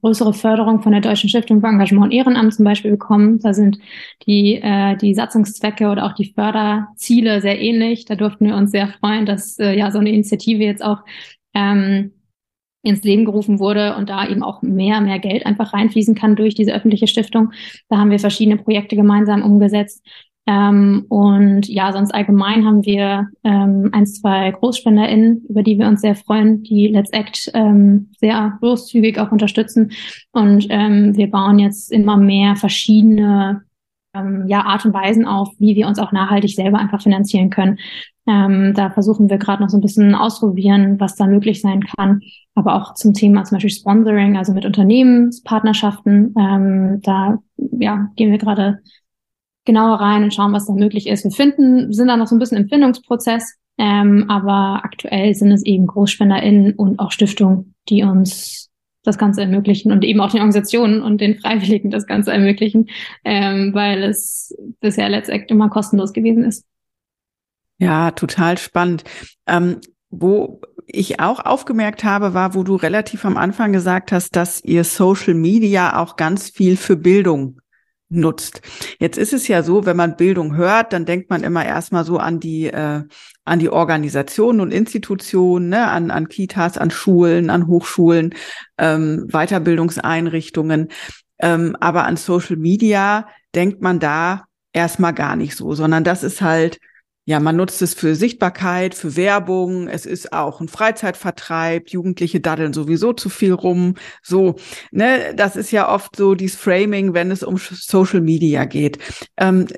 größere 0.00 0.32
Förderung 0.32 0.82
von 0.82 0.92
der 0.92 1.00
Deutschen 1.00 1.28
Stiftung 1.28 1.60
für 1.60 1.68
Engagement 1.68 2.06
und 2.06 2.12
Ehrenamt 2.12 2.54
zum 2.54 2.64
Beispiel 2.64 2.90
bekommen. 2.90 3.38
Da 3.40 3.52
sind 3.52 3.78
die, 4.26 4.56
äh, 4.56 4.96
die 4.96 5.14
Satzungszwecke 5.14 5.88
oder 5.88 6.06
auch 6.06 6.14
die 6.14 6.32
Förderziele 6.32 7.40
sehr 7.40 7.60
ähnlich. 7.60 8.06
Da 8.06 8.16
durften 8.16 8.46
wir 8.46 8.56
uns 8.56 8.70
sehr 8.70 8.88
freuen, 8.88 9.26
dass 9.26 9.58
äh, 9.58 9.76
ja 9.76 9.90
so 9.90 9.98
eine 9.98 10.10
Initiative 10.10 10.64
jetzt 10.64 10.82
auch 10.82 11.00
ähm, 11.54 12.12
ins 12.82 13.02
Leben 13.02 13.26
gerufen 13.26 13.58
wurde 13.58 13.94
und 13.96 14.08
da 14.08 14.26
eben 14.26 14.42
auch 14.42 14.62
mehr, 14.62 15.02
mehr 15.02 15.18
Geld 15.18 15.44
einfach 15.44 15.74
reinfließen 15.74 16.14
kann 16.14 16.34
durch 16.34 16.54
diese 16.54 16.72
öffentliche 16.72 17.06
Stiftung. 17.06 17.52
Da 17.88 17.98
haben 17.98 18.10
wir 18.10 18.18
verschiedene 18.18 18.56
Projekte 18.56 18.96
gemeinsam 18.96 19.42
umgesetzt. 19.42 20.02
Ähm, 20.50 21.04
und 21.08 21.68
ja, 21.68 21.92
sonst 21.92 22.12
allgemein 22.12 22.66
haben 22.66 22.84
wir 22.84 23.28
ähm, 23.44 23.90
ein, 23.92 24.04
zwei 24.04 24.50
GroßspenderInnen, 24.50 25.44
über 25.48 25.62
die 25.62 25.78
wir 25.78 25.86
uns 25.86 26.00
sehr 26.00 26.16
freuen, 26.16 26.64
die 26.64 26.88
Let's 26.88 27.12
Act 27.12 27.52
ähm, 27.54 28.10
sehr 28.18 28.58
großzügig 28.58 29.20
auch 29.20 29.30
unterstützen. 29.30 29.92
Und 30.32 30.66
ähm, 30.68 31.16
wir 31.16 31.30
bauen 31.30 31.60
jetzt 31.60 31.92
immer 31.92 32.16
mehr 32.16 32.56
verschiedene 32.56 33.62
ähm, 34.12 34.46
ja, 34.48 34.62
Art 34.62 34.84
und 34.84 34.92
Weisen 34.92 35.24
auf, 35.24 35.50
wie 35.60 35.76
wir 35.76 35.86
uns 35.86 36.00
auch 36.00 36.10
nachhaltig 36.10 36.56
selber 36.56 36.78
einfach 36.78 37.00
finanzieren 37.00 37.50
können. 37.50 37.78
Ähm, 38.26 38.74
da 38.74 38.90
versuchen 38.90 39.30
wir 39.30 39.38
gerade 39.38 39.62
noch 39.62 39.70
so 39.70 39.78
ein 39.78 39.82
bisschen 39.82 40.16
ausprobieren, 40.16 40.98
was 40.98 41.14
da 41.14 41.26
möglich 41.26 41.60
sein 41.60 41.84
kann. 41.84 42.22
Aber 42.56 42.74
auch 42.74 42.94
zum 42.94 43.14
Thema 43.14 43.44
zum 43.44 43.56
Beispiel 43.56 43.70
Sponsoring, 43.70 44.36
also 44.36 44.52
mit 44.52 44.64
Unternehmenspartnerschaften, 44.66 46.34
ähm, 46.36 47.00
da 47.02 47.38
ja, 47.56 48.08
gehen 48.16 48.32
wir 48.32 48.38
gerade 48.38 48.80
genauer 49.64 50.00
rein 50.00 50.24
und 50.24 50.34
schauen, 50.34 50.52
was 50.52 50.66
da 50.66 50.72
möglich 50.72 51.06
ist. 51.06 51.24
Wir 51.24 51.30
finden, 51.30 51.92
sind 51.92 52.08
da 52.08 52.16
noch 52.16 52.26
so 52.26 52.34
ein 52.34 52.38
bisschen 52.38 52.58
im 52.58 52.68
Findungsprozess, 52.68 53.56
ähm, 53.78 54.26
aber 54.28 54.80
aktuell 54.84 55.34
sind 55.34 55.52
es 55.52 55.64
eben 55.64 55.86
GroßspenderInnen 55.86 56.74
und 56.74 56.98
auch 56.98 57.12
Stiftungen, 57.12 57.74
die 57.88 58.02
uns 58.02 58.70
das 59.02 59.16
Ganze 59.16 59.40
ermöglichen 59.40 59.92
und 59.92 60.04
eben 60.04 60.20
auch 60.20 60.30
den 60.30 60.40
Organisationen 60.40 61.02
und 61.02 61.20
den 61.20 61.38
Freiwilligen 61.38 61.90
das 61.90 62.06
Ganze 62.06 62.32
ermöglichen, 62.32 62.90
ähm, 63.24 63.72
weil 63.72 64.02
es 64.02 64.54
bisher 64.80 65.08
letztendlich 65.08 65.50
immer 65.50 65.70
kostenlos 65.70 66.12
gewesen 66.12 66.44
ist. 66.44 66.66
Ja, 67.78 68.10
total 68.10 68.58
spannend. 68.58 69.04
Ähm, 69.46 69.80
wo 70.10 70.60
ich 70.86 71.20
auch 71.20 71.40
aufgemerkt 71.40 72.04
habe, 72.04 72.34
war, 72.34 72.54
wo 72.54 72.62
du 72.62 72.74
relativ 72.74 73.24
am 73.24 73.36
Anfang 73.36 73.72
gesagt 73.72 74.12
hast, 74.12 74.36
dass 74.36 74.62
ihr 74.62 74.84
Social 74.84 75.34
Media 75.34 75.98
auch 75.98 76.16
ganz 76.16 76.50
viel 76.50 76.76
für 76.76 76.96
Bildung 76.96 77.59
nutzt. 78.10 78.60
Jetzt 78.98 79.16
ist 79.16 79.32
es 79.32 79.48
ja 79.48 79.62
so, 79.62 79.86
wenn 79.86 79.96
man 79.96 80.16
Bildung 80.16 80.56
hört, 80.56 80.92
dann 80.92 81.06
denkt 81.06 81.30
man 81.30 81.42
immer 81.42 81.64
erstmal 81.64 82.04
so 82.04 82.18
an 82.18 82.40
die 82.40 82.66
äh, 82.66 83.02
an 83.44 83.58
die 83.58 83.70
Organisationen 83.70 84.60
und 84.60 84.72
Institutionen, 84.72 85.70
ne, 85.70 85.88
an 85.88 86.10
an 86.10 86.28
Kitas, 86.28 86.76
an 86.76 86.90
Schulen, 86.90 87.50
an 87.50 87.66
Hochschulen, 87.66 88.34
ähm, 88.78 89.28
Weiterbildungseinrichtungen, 89.28 90.88
ähm, 91.38 91.76
aber 91.80 92.04
an 92.04 92.16
Social 92.16 92.56
Media 92.56 93.28
denkt 93.54 93.80
man 93.80 94.00
da 94.00 94.44
erstmal 94.72 95.14
gar 95.14 95.36
nicht 95.36 95.56
so, 95.56 95.74
sondern 95.74 96.04
das 96.04 96.22
ist 96.22 96.42
halt 96.42 96.78
ja, 97.30 97.38
man 97.38 97.54
nutzt 97.54 97.80
es 97.80 97.94
für 97.94 98.16
Sichtbarkeit, 98.16 98.92
für 98.92 99.14
Werbung. 99.14 99.86
Es 99.86 100.04
ist 100.04 100.32
auch 100.32 100.60
ein 100.60 100.66
Freizeitvertreib. 100.66 101.88
Jugendliche 101.90 102.40
daddeln 102.40 102.72
sowieso 102.72 103.12
zu 103.12 103.28
viel 103.28 103.52
rum. 103.52 103.94
So, 104.20 104.56
ne, 104.90 105.32
das 105.36 105.54
ist 105.54 105.70
ja 105.70 105.88
oft 105.88 106.16
so 106.16 106.34
dieses 106.34 106.58
Framing, 106.58 107.14
wenn 107.14 107.30
es 107.30 107.44
um 107.44 107.56
Social 107.56 108.20
Media 108.20 108.64
geht. 108.64 108.98
Ähm, 109.36 109.68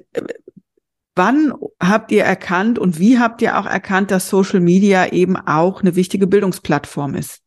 wann 1.14 1.52
habt 1.78 2.10
ihr 2.10 2.24
erkannt 2.24 2.78
und 2.78 2.98
wie 2.98 3.18
habt 3.18 3.42
ihr 3.42 3.58
auch 3.58 3.66
erkannt, 3.66 4.10
dass 4.10 4.30
Social 4.30 4.60
Media 4.60 5.12
eben 5.12 5.36
auch 5.36 5.82
eine 5.82 5.94
wichtige 5.94 6.26
Bildungsplattform 6.26 7.14
ist? 7.16 7.42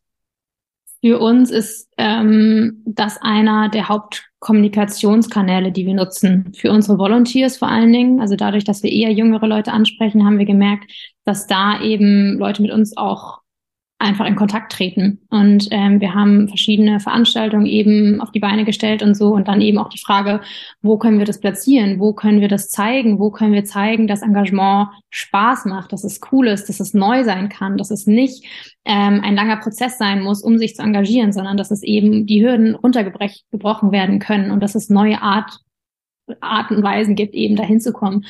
Für 1.01 1.19
uns 1.19 1.51
ist 1.51 1.89
ähm, 1.97 2.83
das 2.85 3.21
einer 3.21 3.69
der 3.69 3.89
Hauptkommunikationskanäle, 3.89 5.71
die 5.71 5.85
wir 5.85 5.93
nutzen. 5.93 6.51
Für 6.55 6.71
unsere 6.71 6.97
Volunteers 6.97 7.57
vor 7.57 7.67
allen 7.67 7.91
Dingen. 7.91 8.21
Also 8.21 8.35
dadurch, 8.35 8.63
dass 8.63 8.83
wir 8.83 8.91
eher 8.91 9.11
jüngere 9.11 9.47
Leute 9.47 9.71
ansprechen, 9.71 10.25
haben 10.25 10.39
wir 10.39 10.45
gemerkt, 10.45 10.91
dass 11.23 11.47
da 11.47 11.81
eben 11.81 12.37
Leute 12.37 12.61
mit 12.61 12.71
uns 12.71 12.97
auch 12.97 13.39
einfach 13.97 14.25
in 14.25 14.35
Kontakt 14.35 14.73
treten. 14.73 15.21
Und 15.29 15.69
ähm, 15.71 16.01
wir 16.01 16.13
haben 16.13 16.49
verschiedene 16.49 16.99
Veranstaltungen 16.99 17.65
eben 17.65 18.19
auf 18.19 18.31
die 18.31 18.39
Beine 18.39 18.65
gestellt 18.65 19.01
und 19.01 19.15
so. 19.15 19.33
Und 19.33 19.47
dann 19.47 19.61
eben 19.61 19.77
auch 19.77 19.89
die 19.89 19.99
Frage, 19.99 20.41
wo 20.81 20.97
können 20.97 21.17
wir 21.17 21.25
das 21.25 21.39
platzieren? 21.39 21.99
Wo 21.99 22.13
können 22.13 22.41
wir 22.41 22.49
das 22.49 22.69
zeigen? 22.69 23.19
Wo 23.19 23.31
können 23.31 23.53
wir 23.53 23.63
zeigen, 23.63 24.07
dass 24.07 24.21
Engagement 24.21 24.89
Spaß 25.11 25.65
macht, 25.65 25.93
dass 25.93 26.03
es 26.03 26.19
cool 26.31 26.47
ist, 26.47 26.67
dass 26.67 26.81
es 26.81 26.93
neu 26.93 27.23
sein 27.23 27.47
kann, 27.47 27.77
dass 27.77 27.89
es 27.89 28.05
nicht 28.05 28.43
ähm, 28.83 29.21
ein 29.23 29.35
langer 29.35 29.57
Prozess 29.57 29.97
sein 29.97 30.21
muss, 30.21 30.43
um 30.43 30.57
sich 30.57 30.75
zu 30.75 30.83
engagieren, 30.83 31.31
sondern 31.31 31.55
dass 31.55 31.71
es 31.71 31.81
eben 31.81 32.25
die 32.25 32.43
Hürden 32.43 32.75
runtergebrochen 32.75 33.91
werden 33.93 34.19
können 34.19 34.51
und 34.51 34.61
dass 34.61 34.75
es 34.75 34.89
neue 34.89 35.21
Art 35.21 35.59
Arten 36.39 36.77
und 36.77 36.83
Weisen 36.83 37.15
gibt, 37.15 37.33
eben 37.33 37.55
dahin 37.55 37.79
zu 37.79 37.93
kommen. 37.93 38.25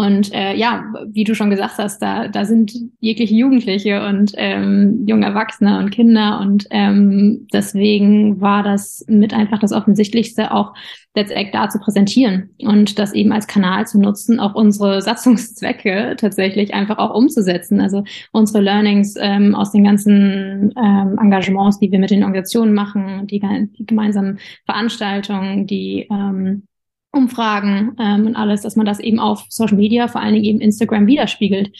Und 0.00 0.32
äh, 0.32 0.54
ja, 0.54 0.84
wie 1.08 1.24
du 1.24 1.34
schon 1.34 1.50
gesagt 1.50 1.74
hast, 1.76 2.00
da, 2.00 2.26
da 2.28 2.46
sind 2.46 2.72
jegliche 3.00 3.34
Jugendliche 3.34 4.06
und 4.06 4.32
ähm, 4.36 5.04
junge 5.06 5.26
Erwachsene 5.26 5.78
und 5.78 5.90
Kinder. 5.90 6.40
Und 6.40 6.66
ähm, 6.70 7.46
deswegen 7.52 8.40
war 8.40 8.62
das 8.62 9.04
mit 9.08 9.34
einfach 9.34 9.58
das 9.58 9.72
Offensichtlichste, 9.72 10.54
auch 10.54 10.72
Let's 11.14 11.30
Act 11.32 11.54
da 11.54 11.68
zu 11.68 11.80
präsentieren 11.80 12.50
und 12.60 12.98
das 12.98 13.12
eben 13.12 13.30
als 13.30 13.46
Kanal 13.46 13.86
zu 13.86 14.00
nutzen, 14.00 14.40
auch 14.40 14.54
unsere 14.54 15.02
Satzungszwecke 15.02 16.16
tatsächlich 16.18 16.72
einfach 16.72 16.96
auch 16.96 17.14
umzusetzen. 17.14 17.80
Also 17.80 18.04
unsere 18.32 18.62
Learnings 18.62 19.16
ähm, 19.18 19.54
aus 19.54 19.72
den 19.72 19.84
ganzen 19.84 20.72
ähm, 20.82 21.18
Engagements, 21.20 21.78
die 21.78 21.92
wir 21.92 21.98
mit 21.98 22.10
den 22.10 22.22
Organisationen 22.22 22.72
machen, 22.72 23.26
die, 23.26 23.40
die 23.78 23.84
gemeinsamen 23.84 24.38
Veranstaltungen, 24.64 25.66
die 25.66 26.06
ähm, 26.10 26.68
Umfragen 27.12 27.96
ähm, 27.98 28.26
und 28.26 28.36
alles, 28.36 28.62
dass 28.62 28.76
man 28.76 28.86
das 28.86 29.00
eben 29.00 29.18
auf 29.18 29.44
Social 29.48 29.76
Media, 29.76 30.08
vor 30.08 30.20
allen 30.20 30.34
Dingen 30.34 30.44
eben 30.44 30.60
Instagram 30.60 31.06
widerspiegelt 31.06 31.70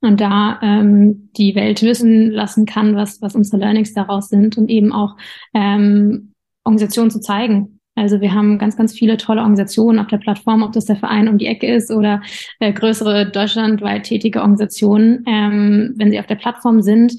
und 0.00 0.20
da 0.20 0.58
ähm, 0.62 1.30
die 1.36 1.54
Welt 1.54 1.82
wissen 1.82 2.30
lassen 2.30 2.66
kann, 2.66 2.96
was, 2.96 3.20
was 3.20 3.34
unsere 3.34 3.58
Learnings 3.58 3.92
daraus 3.92 4.28
sind 4.28 4.58
und 4.58 4.68
eben 4.68 4.92
auch 4.92 5.16
ähm, 5.54 6.32
Organisationen 6.64 7.10
zu 7.10 7.20
zeigen. 7.20 7.80
Also 7.96 8.20
wir 8.20 8.32
haben 8.32 8.58
ganz, 8.58 8.76
ganz 8.76 8.94
viele 8.94 9.16
tolle 9.16 9.40
Organisationen 9.40 9.98
auf 9.98 10.06
der 10.06 10.18
Plattform, 10.18 10.62
ob 10.62 10.72
das 10.72 10.86
der 10.86 10.96
Verein 10.96 11.28
um 11.28 11.38
die 11.38 11.46
Ecke 11.46 11.66
ist 11.66 11.90
oder 11.90 12.22
äh, 12.58 12.72
größere 12.72 13.30
deutschlandweit 13.30 14.04
tätige 14.04 14.40
Organisationen. 14.40 15.24
Ähm, 15.26 15.94
wenn 15.96 16.10
sie 16.10 16.18
auf 16.18 16.26
der 16.26 16.36
Plattform 16.36 16.82
sind, 16.82 17.12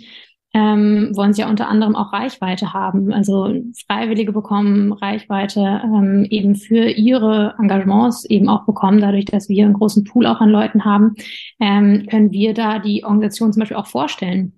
ähm, 0.53 1.11
wollen 1.15 1.33
sie 1.33 1.41
ja 1.41 1.49
unter 1.49 1.69
anderem 1.69 1.95
auch 1.95 2.11
Reichweite 2.11 2.73
haben. 2.73 3.13
Also 3.13 3.53
Freiwillige 3.87 4.33
bekommen 4.33 4.91
Reichweite 4.91 5.81
ähm, 5.83 6.25
eben 6.29 6.55
für 6.55 6.89
ihre 6.89 7.55
Engagements 7.57 8.25
eben 8.25 8.49
auch 8.49 8.65
bekommen. 8.65 8.99
Dadurch, 8.99 9.25
dass 9.25 9.47
wir 9.47 9.63
einen 9.63 9.73
großen 9.73 10.03
Pool 10.03 10.25
auch 10.25 10.41
an 10.41 10.49
Leuten 10.49 10.83
haben, 10.83 11.15
ähm, 11.59 12.05
können 12.09 12.31
wir 12.31 12.53
da 12.53 12.79
die 12.79 13.03
Organisation 13.05 13.53
zum 13.53 13.61
Beispiel 13.61 13.77
auch 13.77 13.87
vorstellen 13.87 14.53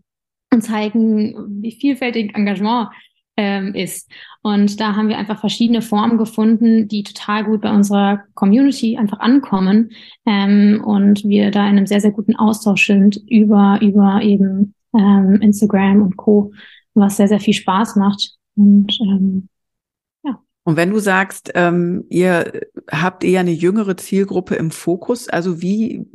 und 0.51 0.62
zeigen, 0.62 1.62
wie 1.62 1.71
vielfältig 1.71 2.36
Engagement 2.36 2.89
ähm, 3.38 3.73
ist. 3.75 4.10
Und 4.41 4.79
da 4.79 4.95
haben 4.95 5.10
wir 5.10 5.17
einfach 5.17 5.39
verschiedene 5.39 5.82
Formen 5.82 6.17
gefunden, 6.17 6.88
die 6.88 7.03
total 7.03 7.43
gut 7.43 7.62
bei 7.62 7.71
unserer 7.71 8.23
Community 8.34 8.97
einfach 8.97 9.19
ankommen 9.19 9.91
ähm, 10.25 10.84
und 10.86 11.23
wir 11.23 11.51
da 11.51 11.62
in 11.62 11.77
einem 11.77 11.88
sehr, 11.88 12.01
sehr 12.01 12.12
guten 12.12 12.36
Austausch 12.36 12.88
sind 12.88 13.19
über, 13.27 13.79
über 13.82 14.21
eben 14.21 14.73
ähm, 14.97 15.39
Instagram 15.41 16.01
und 16.01 16.17
Co., 16.17 16.53
was 16.93 17.17
sehr, 17.17 17.27
sehr 17.27 17.39
viel 17.39 17.53
Spaß 17.53 17.95
macht. 17.95 18.36
Und 18.56 18.97
ähm, 19.01 19.49
ja. 20.23 20.39
Und 20.63 20.75
wenn 20.77 20.91
du 20.91 20.99
sagst, 20.99 21.51
ähm, 21.56 22.06
ihr 22.10 22.62
habt 22.91 23.23
eher 23.23 23.41
eine 23.41 23.51
jüngere 23.51 23.97
Zielgruppe 23.97 24.56
im 24.56 24.71
Fokus, 24.71 25.27
also 25.27 25.62
wie 25.62 26.06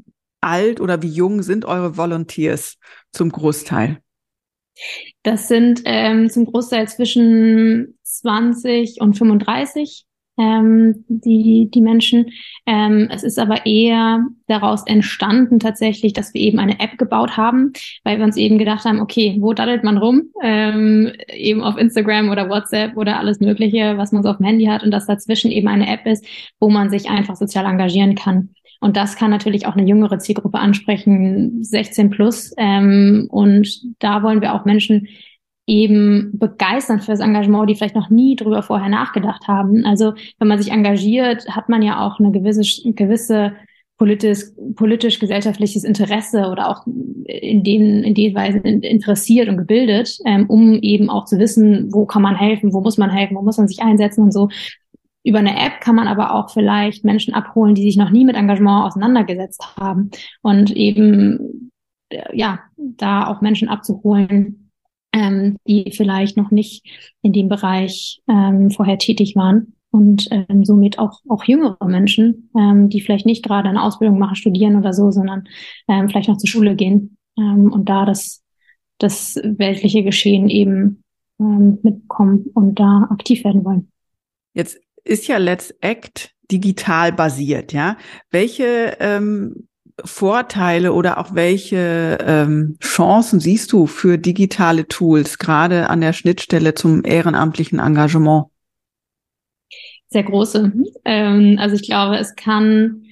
alt 0.40 0.80
oder 0.80 1.02
wie 1.02 1.08
jung 1.08 1.42
sind 1.42 1.64
eure 1.64 1.96
Volunteers 1.96 2.78
zum 3.12 3.30
Großteil? 3.30 3.98
Das 5.24 5.48
sind 5.48 5.82
ähm, 5.84 6.30
zum 6.30 6.46
Großteil 6.46 6.88
zwischen 6.88 7.98
20 8.04 9.00
und 9.00 9.18
35 9.18 10.06
ähm, 10.38 11.04
die, 11.08 11.68
die 11.72 11.80
Menschen. 11.80 12.30
Ähm, 12.66 13.08
es 13.12 13.22
ist 13.24 13.38
aber 13.38 13.66
eher 13.66 14.26
daraus 14.46 14.86
entstanden 14.86 15.58
tatsächlich, 15.58 16.12
dass 16.12 16.32
wir 16.32 16.40
eben 16.40 16.58
eine 16.58 16.80
App 16.80 16.96
gebaut 16.96 17.36
haben, 17.36 17.72
weil 18.04 18.18
wir 18.18 18.24
uns 18.24 18.36
eben 18.36 18.58
gedacht 18.58 18.84
haben, 18.84 19.00
okay, 19.00 19.36
wo 19.40 19.52
daddelt 19.52 19.84
man 19.84 19.98
rum? 19.98 20.30
Ähm, 20.42 21.12
eben 21.32 21.62
auf 21.62 21.76
Instagram 21.76 22.30
oder 22.30 22.48
WhatsApp 22.48 22.96
oder 22.96 23.18
alles 23.18 23.40
Mögliche, 23.40 23.98
was 23.98 24.12
man 24.12 24.22
so 24.22 24.30
auf 24.30 24.38
dem 24.38 24.46
Handy 24.46 24.66
hat 24.66 24.82
und 24.82 24.90
dass 24.90 25.06
dazwischen 25.06 25.50
eben 25.50 25.68
eine 25.68 25.88
App 25.92 26.06
ist, 26.06 26.24
wo 26.60 26.70
man 26.70 26.90
sich 26.90 27.10
einfach 27.10 27.36
sozial 27.36 27.66
engagieren 27.66 28.14
kann. 28.14 28.50
Und 28.80 28.96
das 28.96 29.16
kann 29.16 29.30
natürlich 29.30 29.66
auch 29.66 29.74
eine 29.74 29.88
jüngere 29.88 30.18
Zielgruppe 30.18 30.58
ansprechen, 30.58 31.64
16 31.64 32.10
plus. 32.10 32.54
Ähm, 32.56 33.26
und 33.30 33.68
da 33.98 34.22
wollen 34.22 34.40
wir 34.40 34.54
auch 34.54 34.64
Menschen 34.64 35.08
eben 35.68 36.30
begeistern 36.38 37.00
für 37.00 37.12
das 37.12 37.20
Engagement, 37.20 37.68
die 37.68 37.74
vielleicht 37.74 37.94
noch 37.94 38.08
nie 38.08 38.34
drüber 38.36 38.62
vorher 38.62 38.88
nachgedacht 38.88 39.46
haben. 39.46 39.84
Also 39.84 40.14
wenn 40.38 40.48
man 40.48 40.60
sich 40.60 40.72
engagiert, 40.72 41.46
hat 41.50 41.68
man 41.68 41.82
ja 41.82 42.04
auch 42.04 42.18
eine 42.18 42.32
gewisse, 42.32 42.62
gewisse 42.94 43.52
politisch, 43.98 44.44
politisch 44.76 45.18
gesellschaftliches 45.18 45.84
Interesse 45.84 46.48
oder 46.50 46.70
auch 46.70 46.86
in 46.86 47.62
den, 47.62 48.02
in 48.02 48.14
den 48.14 48.34
Weisen 48.34 48.62
interessiert 48.62 49.48
und 49.48 49.58
gebildet, 49.58 50.18
ähm, 50.24 50.46
um 50.48 50.74
eben 50.80 51.10
auch 51.10 51.26
zu 51.26 51.38
wissen, 51.38 51.92
wo 51.92 52.06
kann 52.06 52.22
man 52.22 52.36
helfen, 52.36 52.72
wo 52.72 52.80
muss 52.80 52.96
man 52.96 53.10
helfen, 53.10 53.36
wo 53.36 53.42
muss 53.42 53.58
man 53.58 53.68
sich 53.68 53.82
einsetzen 53.82 54.22
und 54.22 54.32
so. 54.32 54.48
Über 55.22 55.40
eine 55.40 55.60
App 55.60 55.80
kann 55.80 55.96
man 55.96 56.08
aber 56.08 56.34
auch 56.34 56.48
vielleicht 56.48 57.04
Menschen 57.04 57.34
abholen, 57.34 57.74
die 57.74 57.82
sich 57.82 57.98
noch 57.98 58.10
nie 58.10 58.24
mit 58.24 58.36
Engagement 58.36 58.86
auseinandergesetzt 58.86 59.76
haben 59.76 60.10
und 60.40 60.70
eben, 60.70 61.70
ja, 62.32 62.60
da 62.76 63.26
auch 63.26 63.42
Menschen 63.42 63.68
abzuholen, 63.68 64.67
ähm, 65.12 65.56
die 65.66 65.92
vielleicht 65.96 66.36
noch 66.36 66.50
nicht 66.50 66.86
in 67.22 67.32
dem 67.32 67.48
Bereich 67.48 68.20
ähm, 68.28 68.70
vorher 68.70 68.98
tätig 68.98 69.36
waren 69.36 69.74
und 69.90 70.28
ähm, 70.30 70.64
somit 70.64 70.98
auch 70.98 71.20
auch 71.28 71.44
jüngere 71.44 71.86
Menschen, 71.86 72.50
ähm, 72.56 72.88
die 72.88 73.00
vielleicht 73.00 73.26
nicht 73.26 73.44
gerade 73.44 73.68
eine 73.68 73.82
Ausbildung 73.82 74.18
machen, 74.18 74.36
studieren 74.36 74.76
oder 74.76 74.92
so, 74.92 75.10
sondern 75.10 75.48
ähm, 75.88 76.08
vielleicht 76.08 76.28
noch 76.28 76.36
zur 76.36 76.48
Schule 76.48 76.76
gehen 76.76 77.16
ähm, 77.38 77.72
und 77.72 77.88
da 77.88 78.04
das 78.04 78.42
das 78.98 79.36
weltliche 79.42 80.02
Geschehen 80.02 80.48
eben 80.48 81.02
ähm, 81.40 81.78
mitbekommen 81.82 82.46
und 82.54 82.78
da 82.78 83.06
aktiv 83.10 83.44
werden 83.44 83.64
wollen. 83.64 83.90
Jetzt 84.54 84.78
ist 85.04 85.28
ja 85.28 85.38
Let's 85.38 85.70
Act 85.80 86.34
digital 86.50 87.12
basiert, 87.12 87.72
ja. 87.72 87.96
Welche 88.30 88.96
ähm, 89.00 89.67
Vorteile 90.04 90.92
oder 90.92 91.18
auch 91.18 91.34
welche 91.34 92.18
ähm, 92.20 92.76
Chancen 92.80 93.40
siehst 93.40 93.72
du 93.72 93.86
für 93.86 94.18
digitale 94.18 94.86
Tools, 94.86 95.38
gerade 95.38 95.90
an 95.90 96.00
der 96.00 96.12
Schnittstelle 96.12 96.74
zum 96.74 97.04
ehrenamtlichen 97.04 97.78
Engagement? 97.78 98.46
Sehr 100.08 100.22
große. 100.22 100.72
Ähm, 101.04 101.56
also 101.60 101.74
ich 101.74 101.82
glaube, 101.82 102.16
es 102.16 102.34
kann 102.34 103.02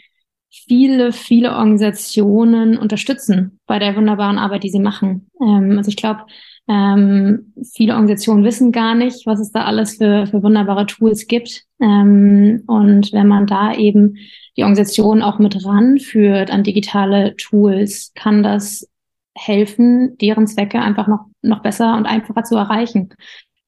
viele, 0.48 1.12
viele 1.12 1.52
Organisationen 1.52 2.78
unterstützen 2.78 3.60
bei 3.66 3.78
der 3.78 3.96
wunderbaren 3.96 4.38
Arbeit, 4.38 4.64
die 4.64 4.70
sie 4.70 4.80
machen. 4.80 5.30
Ähm, 5.40 5.74
also 5.76 5.88
ich 5.88 5.96
glaube, 5.96 6.22
ähm, 6.68 7.52
viele 7.74 7.92
Organisationen 7.94 8.44
wissen 8.44 8.72
gar 8.72 8.94
nicht, 8.94 9.26
was 9.26 9.40
es 9.40 9.52
da 9.52 9.64
alles 9.64 9.96
für, 9.96 10.26
für 10.26 10.42
wunderbare 10.42 10.86
Tools 10.86 11.26
gibt. 11.26 11.64
Ähm, 11.80 12.64
und 12.66 13.12
wenn 13.12 13.28
man 13.28 13.46
da 13.46 13.74
eben 13.74 14.16
die 14.56 14.62
Organisation 14.62 15.22
auch 15.22 15.38
mit 15.38 15.64
ranführt 15.64 16.50
an 16.50 16.62
digitale 16.62 17.36
Tools, 17.36 18.12
kann 18.14 18.42
das 18.42 18.88
helfen, 19.36 20.16
deren 20.18 20.46
Zwecke 20.46 20.80
einfach 20.80 21.08
noch, 21.08 21.26
noch 21.42 21.62
besser 21.62 21.96
und 21.96 22.06
einfacher 22.06 22.44
zu 22.44 22.56
erreichen. 22.56 23.10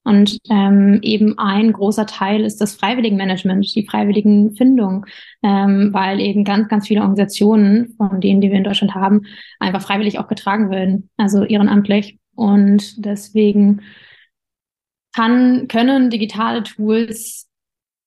Und 0.04 0.38
ähm, 0.48 1.00
eben 1.02 1.38
ein 1.38 1.70
großer 1.72 2.06
Teil 2.06 2.42
ist 2.42 2.62
das 2.62 2.74
Freiwilligenmanagement, 2.76 3.74
die 3.74 3.86
Freiwilligenfindung, 3.86 5.04
ähm, 5.42 5.90
weil 5.92 6.20
eben 6.20 6.44
ganz, 6.44 6.68
ganz 6.68 6.88
viele 6.88 7.02
Organisationen, 7.02 7.94
von 7.98 8.18
denen, 8.22 8.40
die 8.40 8.48
wir 8.48 8.56
in 8.56 8.64
Deutschland 8.64 8.94
haben, 8.94 9.26
einfach 9.58 9.82
freiwillig 9.82 10.18
auch 10.18 10.28
getragen 10.28 10.70
werden, 10.70 11.10
also 11.18 11.44
ehrenamtlich. 11.44 12.18
Und 12.34 13.04
deswegen 13.04 13.82
kann, 15.14 15.68
können 15.68 16.08
digitale 16.08 16.62
Tools 16.62 17.46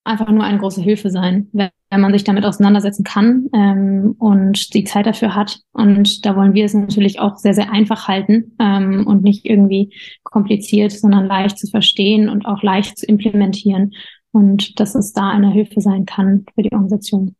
einfach 0.04 0.30
nur 0.30 0.44
eine 0.44 0.58
große 0.58 0.82
Hilfe 0.82 1.12
sein, 1.12 1.50
wenn, 1.52 1.70
man 2.00 2.14
sich 2.14 2.24
damit 2.24 2.46
auseinandersetzen 2.46 3.04
kann 3.04 3.50
ähm, 3.54 4.16
und 4.18 4.74
die 4.74 4.86
Zeit 4.86 5.06
dafür 5.06 5.36
hat. 5.36 5.60
Und 5.74 6.26
da 6.26 6.38
wollen 6.38 6.54
wir 6.54 6.64
es 6.64 6.74
natürlich 6.74 7.20
auch 7.20 7.36
sehr, 7.38 7.54
sehr 7.54 7.72
einfach 7.72 8.08
halten 8.08 8.56
ähm, 8.60 9.06
und 9.06 9.24
nicht 9.24 9.46
irgendwie 9.46 9.94
kompliziert, 10.24 10.94
sondern 10.94 11.26
leicht 11.26 11.60
zu 11.60 11.68
verstehen 11.68 12.30
und 12.30 12.46
auch 12.46 12.64
leicht 12.64 12.98
zu 12.98 13.06
implementieren. 13.06 13.94
Und 14.32 14.80
dass 14.80 14.96
es 14.96 15.12
da 15.12 15.30
eine 15.30 15.52
Hilfe 15.52 15.82
sein 15.82 16.06
kann 16.06 16.46
für 16.56 16.64
die 16.64 16.72
Organisation. 16.72 17.36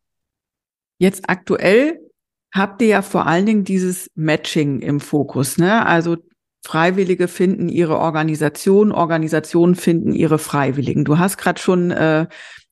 Jetzt 1.00 1.30
aktuell 1.30 2.02
habt 2.54 2.82
ihr 2.82 2.90
ja 2.90 3.02
vor 3.02 3.28
allen 3.28 3.46
Dingen 3.46 3.64
dieses 3.64 4.10
Matching 4.16 4.82
im 4.82 5.00
Fokus, 5.00 5.58
ne? 5.58 5.86
Also 5.86 6.18
Freiwillige 6.64 7.28
finden 7.28 7.70
ihre 7.70 7.98
Organisation, 7.98 8.92
Organisationen 8.92 9.76
finden 9.76 10.14
ihre 10.14 10.38
Freiwilligen. 10.38 11.06
Du 11.06 11.18
hast 11.18 11.38
gerade 11.38 11.60
schon 11.60 11.90
äh, 11.90 12.28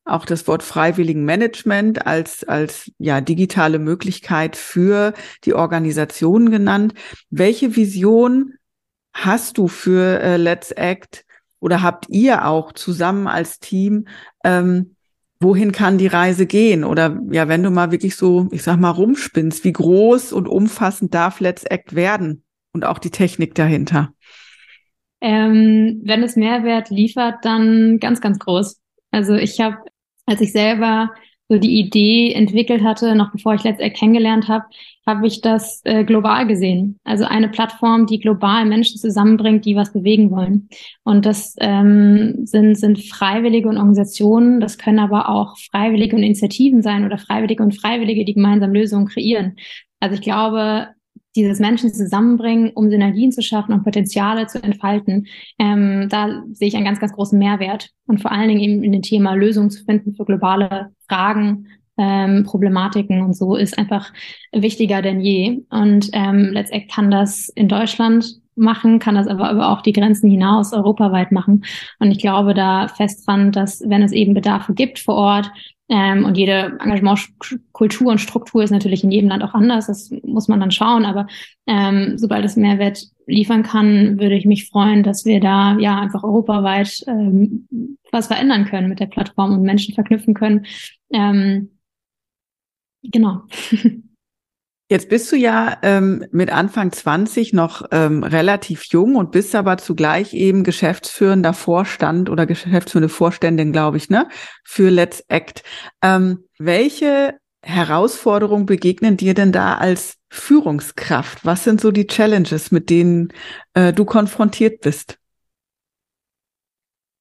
auch 0.09 0.25
das 0.25 0.47
Wort 0.47 0.63
Freiwilligenmanagement 0.63 2.05
als, 2.05 2.43
als 2.43 2.91
ja, 2.97 3.21
digitale 3.21 3.79
Möglichkeit 3.79 4.55
für 4.55 5.13
die 5.45 5.53
Organisation 5.53 6.51
genannt. 6.51 6.93
Welche 7.29 7.75
Vision 7.75 8.53
hast 9.13 9.57
du 9.57 9.67
für 9.67 10.21
äh, 10.21 10.37
Let's 10.37 10.71
Act 10.71 11.25
oder 11.59 11.81
habt 11.81 12.05
ihr 12.09 12.45
auch 12.45 12.73
zusammen 12.73 13.27
als 13.27 13.59
Team? 13.59 14.07
Ähm, 14.43 14.95
wohin 15.39 15.71
kann 15.71 15.97
die 15.97 16.07
Reise 16.07 16.45
gehen? 16.45 16.83
Oder 16.83 17.19
ja, 17.31 17.47
wenn 17.47 17.63
du 17.63 17.71
mal 17.71 17.91
wirklich 17.91 18.15
so, 18.15 18.47
ich 18.51 18.63
sag 18.63 18.77
mal, 18.77 18.89
rumspinnst, 18.89 19.63
wie 19.63 19.73
groß 19.73 20.33
und 20.33 20.47
umfassend 20.47 21.13
darf 21.13 21.39
Let's 21.39 21.63
Act 21.63 21.95
werden? 21.95 22.43
und 22.73 22.85
auch 22.85 22.99
die 22.99 23.11
Technik 23.11 23.55
dahinter? 23.55 24.13
Ähm, 25.21 26.01
wenn 26.03 26.23
es 26.23 26.35
Mehrwert 26.35 26.89
liefert, 26.89 27.43
dann 27.43 27.99
ganz, 27.99 28.21
ganz 28.21 28.39
groß. 28.39 28.79
Also 29.11 29.33
ich 29.35 29.59
habe, 29.59 29.77
als 30.29 30.41
ich 30.41 30.51
selber 30.51 31.11
so 31.51 31.57
die 31.57 31.79
Idee 31.79 32.33
entwickelt 32.33 32.83
hatte, 32.83 33.15
noch 33.15 33.31
bevor 33.31 33.55
ich 33.55 33.63
letztendlich 33.63 33.99
kennengelernt 33.99 34.47
habe, 34.47 34.65
habe 35.07 35.25
ich 35.25 35.41
das 35.41 35.81
äh, 35.83 36.03
global 36.03 36.45
gesehen. 36.45 36.99
Also 37.03 37.25
eine 37.25 37.49
Plattform, 37.49 38.05
die 38.05 38.19
global 38.19 38.65
Menschen 38.65 38.99
zusammenbringt, 38.99 39.65
die 39.65 39.75
was 39.75 39.91
bewegen 39.91 40.29
wollen. 40.29 40.69
Und 41.03 41.25
das 41.25 41.55
ähm, 41.59 42.45
sind, 42.45 42.75
sind 42.75 43.03
Freiwillige 43.03 43.67
und 43.67 43.77
Organisationen, 43.77 44.59
das 44.59 44.77
können 44.77 44.99
aber 44.99 45.29
auch 45.29 45.57
Freiwillige 45.71 46.15
und 46.15 46.21
Initiativen 46.21 46.83
sein 46.83 47.03
oder 47.03 47.17
Freiwillige 47.17 47.63
und 47.63 47.79
Freiwillige, 47.79 48.25
die 48.25 48.35
gemeinsam 48.35 48.71
Lösungen 48.71 49.07
kreieren. 49.07 49.55
Also 49.99 50.13
ich 50.13 50.21
glaube, 50.21 50.89
dieses 51.39 51.59
Menschen 51.59 51.93
zusammenbringen, 51.93 52.71
um 52.73 52.89
Synergien 52.89 53.31
zu 53.31 53.41
schaffen 53.41 53.73
und 53.73 53.83
Potenziale 53.83 54.47
zu 54.47 54.61
entfalten, 54.61 55.27
ähm, 55.57 56.07
da 56.09 56.43
sehe 56.51 56.67
ich 56.67 56.75
einen 56.75 56.85
ganz, 56.85 56.99
ganz 56.99 57.13
großen 57.13 57.37
Mehrwert. 57.37 57.89
Und 58.07 58.21
vor 58.21 58.31
allen 58.31 58.49
Dingen 58.49 58.61
eben 58.61 58.83
in 58.83 58.91
dem 58.91 59.01
Thema 59.01 59.33
Lösungen 59.33 59.69
zu 59.69 59.83
finden 59.83 60.15
für 60.15 60.25
globale 60.25 60.91
Fragen, 61.07 61.67
ähm, 61.97 62.43
Problematiken 62.45 63.21
und 63.21 63.35
so 63.35 63.55
ist 63.55 63.77
einfach 63.77 64.13
wichtiger 64.53 65.01
denn 65.01 65.19
je. 65.19 65.63
Und 65.69 66.09
ähm, 66.13 66.51
letztendlich 66.53 66.91
kann 66.91 67.11
das 67.11 67.49
in 67.49 67.67
Deutschland 67.67 68.39
machen, 68.55 68.99
kann 68.99 69.15
das 69.15 69.27
aber, 69.27 69.49
aber 69.49 69.69
auch 69.69 69.81
die 69.81 69.93
Grenzen 69.93 70.29
hinaus 70.29 70.73
europaweit 70.73 71.31
machen. 71.31 71.63
Und 71.99 72.11
ich 72.11 72.19
glaube 72.19 72.53
da 72.53 72.87
fest 72.87 73.27
dran, 73.27 73.51
dass 73.51 73.81
wenn 73.85 74.01
es 74.01 74.11
eben 74.11 74.33
Bedarfe 74.33 74.73
gibt 74.73 74.99
vor 74.99 75.15
Ort, 75.15 75.51
ähm, 75.89 76.23
und 76.23 76.37
jede 76.37 76.77
Engagementkultur 76.79 78.11
und 78.11 78.19
Struktur 78.19 78.63
ist 78.63 78.69
natürlich 78.69 79.03
in 79.03 79.11
jedem 79.11 79.29
Land 79.29 79.43
auch 79.43 79.55
anders. 79.55 79.87
Das 79.87 80.11
muss 80.23 80.47
man 80.47 80.59
dann 80.59 80.71
schauen. 80.71 81.03
Aber 81.03 81.27
ähm, 81.65 82.17
sobald 82.17 82.45
es 82.45 82.55
Mehrwert 82.55 83.03
liefern 83.25 83.63
kann, 83.63 84.19
würde 84.19 84.35
ich 84.35 84.45
mich 84.45 84.69
freuen, 84.69 85.01
dass 85.01 85.25
wir 85.25 85.39
da 85.39 85.77
ja 85.79 85.99
einfach 85.99 86.23
europaweit 86.23 87.03
ähm, 87.07 87.67
was 88.11 88.27
verändern 88.27 88.65
können 88.65 88.89
mit 88.89 88.99
der 88.99 89.07
Plattform 89.07 89.53
und 89.53 89.63
Menschen 89.63 89.95
verknüpfen 89.95 90.35
können. 90.35 90.65
Ähm, 91.11 91.71
genau. 93.01 93.41
Jetzt 94.91 95.07
bist 95.07 95.31
du 95.31 95.35
ja 95.35 95.77
ähm, 95.83 96.25
mit 96.31 96.51
Anfang 96.51 96.91
20 96.91 97.53
noch 97.53 97.83
ähm, 97.91 98.23
relativ 98.23 98.85
jung 98.85 99.17
und 99.17 99.31
bist 99.31 99.53
aber 99.53 99.77
zugleich 99.77 100.33
eben 100.33 100.63
geschäftsführender 100.63 101.53
Vorstand 101.53 102.27
oder 102.27 102.47
geschäftsführende 102.47 103.09
Vorständin, 103.09 103.71
glaube 103.71 103.97
ich, 103.97 104.09
ne, 104.09 104.27
für 104.63 104.89
Let's 104.89 105.23
Act. 105.27 105.61
Ähm, 106.01 106.39
welche 106.57 107.35
Herausforderungen 107.61 108.65
begegnen 108.65 109.15
dir 109.15 109.35
denn 109.35 109.51
da 109.51 109.75
als 109.75 110.17
Führungskraft? 110.31 111.45
Was 111.45 111.63
sind 111.63 111.81
so 111.81 111.91
die 111.91 112.07
Challenges, 112.07 112.71
mit 112.71 112.89
denen 112.89 113.31
äh, 113.75 113.93
du 113.93 114.05
konfrontiert 114.05 114.81
bist? 114.81 115.19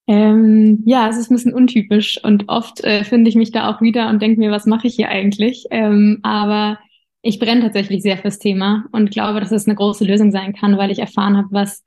Ähm, 0.07 0.83
ja, 0.87 1.11
es 1.11 1.19
ist 1.19 1.31
ein 1.31 1.35
bisschen 1.35 1.53
untypisch 1.53 2.19
und 2.25 2.49
oft 2.49 2.83
äh, 2.83 3.05
finde 3.05 3.29
ich 3.29 3.37
mich 3.37 3.53
da 3.53 3.69
auch 3.69 3.83
wieder 3.83 4.09
und 4.09 4.23
denke 4.23 4.41
mir, 4.41 4.51
was 4.51 4.65
mache 4.65 4.87
ich 4.87 4.95
hier 4.95 5.11
eigentlich? 5.11 5.67
Ähm, 5.71 6.21
aber 6.23 6.79
ich 7.23 7.39
brenne 7.39 7.63
tatsächlich 7.63 8.03
sehr 8.03 8.19
fürs 8.19 8.39
Thema 8.39 8.87
und 8.93 9.11
glaube, 9.11 9.41
dass 9.41 9.53
es 9.53 9.67
eine 9.67 9.75
große 9.75 10.05
Lösung 10.05 10.31
sein 10.31 10.55
kann, 10.55 10.79
weil 10.79 10.91
ich 10.91 10.99
erfahren 10.99 11.37
habe, 11.37 11.49
was 11.51 11.85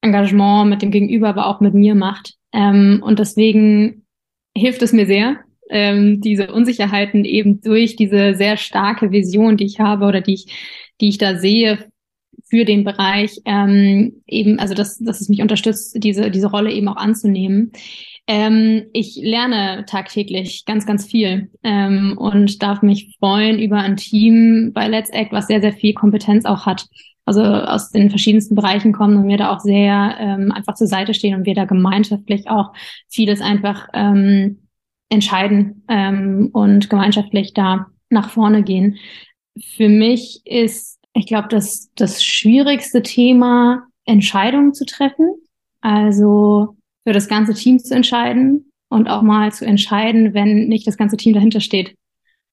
Engagement 0.00 0.70
mit 0.70 0.82
dem 0.82 0.90
Gegenüber, 0.90 1.28
aber 1.28 1.46
auch 1.46 1.60
mit 1.60 1.74
mir 1.74 1.94
macht. 1.94 2.34
Ähm, 2.52 3.02
und 3.04 3.18
deswegen 3.18 4.04
hilft 4.56 4.82
es 4.82 4.92
mir 4.92 5.06
sehr, 5.06 5.38
ähm, 5.70 6.20
diese 6.20 6.52
Unsicherheiten 6.52 7.24
eben 7.24 7.60
durch 7.60 7.96
diese 7.96 8.34
sehr 8.34 8.56
starke 8.56 9.10
Vision, 9.10 9.56
die 9.56 9.64
ich 9.64 9.80
habe 9.80 10.04
oder 10.06 10.20
die 10.20 10.34
ich, 10.34 10.46
die 11.00 11.08
ich 11.08 11.18
da 11.18 11.38
sehe 11.38 11.86
für 12.50 12.64
den 12.64 12.84
Bereich, 12.84 13.40
ähm, 13.46 14.22
eben, 14.26 14.58
also 14.58 14.74
dass, 14.74 14.98
dass 14.98 15.20
es 15.20 15.28
mich 15.28 15.40
unterstützt, 15.40 15.96
diese, 16.02 16.30
diese 16.30 16.50
Rolle 16.50 16.70
eben 16.72 16.88
auch 16.88 16.96
anzunehmen. 16.96 17.72
Ähm, 18.28 18.84
ich 18.92 19.16
lerne 19.16 19.84
tagtäglich 19.86 20.64
ganz, 20.64 20.86
ganz 20.86 21.06
viel 21.06 21.50
ähm, 21.64 22.16
und 22.16 22.62
darf 22.62 22.82
mich 22.82 23.16
freuen 23.18 23.58
über 23.58 23.78
ein 23.78 23.96
Team 23.96 24.72
bei 24.72 24.86
Let's 24.88 25.10
Act, 25.10 25.32
was 25.32 25.48
sehr, 25.48 25.60
sehr 25.60 25.72
viel 25.72 25.92
Kompetenz 25.94 26.44
auch 26.44 26.66
hat. 26.66 26.86
Also 27.24 27.42
aus 27.42 27.90
den 27.90 28.10
verschiedensten 28.10 28.54
Bereichen 28.54 28.92
kommen 28.92 29.16
und 29.16 29.26
mir 29.26 29.38
da 29.38 29.52
auch 29.52 29.60
sehr 29.60 30.16
ähm, 30.18 30.52
einfach 30.52 30.74
zur 30.74 30.88
Seite 30.88 31.14
stehen 31.14 31.36
und 31.36 31.46
wir 31.46 31.54
da 31.54 31.64
gemeinschaftlich 31.64 32.48
auch 32.48 32.72
vieles 33.08 33.40
einfach 33.40 33.88
ähm, 33.92 34.68
entscheiden 35.08 35.84
ähm, 35.88 36.50
und 36.52 36.90
gemeinschaftlich 36.90 37.54
da 37.54 37.86
nach 38.08 38.30
vorne 38.30 38.62
gehen. 38.62 38.98
Für 39.76 39.88
mich 39.88 40.40
ist, 40.44 40.98
ich 41.12 41.26
glaube, 41.26 41.48
das, 41.48 41.90
das 41.94 42.24
schwierigste 42.24 43.02
Thema, 43.02 43.86
Entscheidungen 44.04 44.74
zu 44.74 44.84
treffen. 44.84 45.34
Also 45.80 46.76
für 47.04 47.12
das 47.12 47.28
ganze 47.28 47.54
Team 47.54 47.78
zu 47.78 47.94
entscheiden 47.94 48.72
und 48.88 49.08
auch 49.08 49.22
mal 49.22 49.52
zu 49.52 49.64
entscheiden, 49.64 50.34
wenn 50.34 50.68
nicht 50.68 50.86
das 50.86 50.96
ganze 50.96 51.16
Team 51.16 51.34
dahinter 51.34 51.60
steht. 51.60 51.96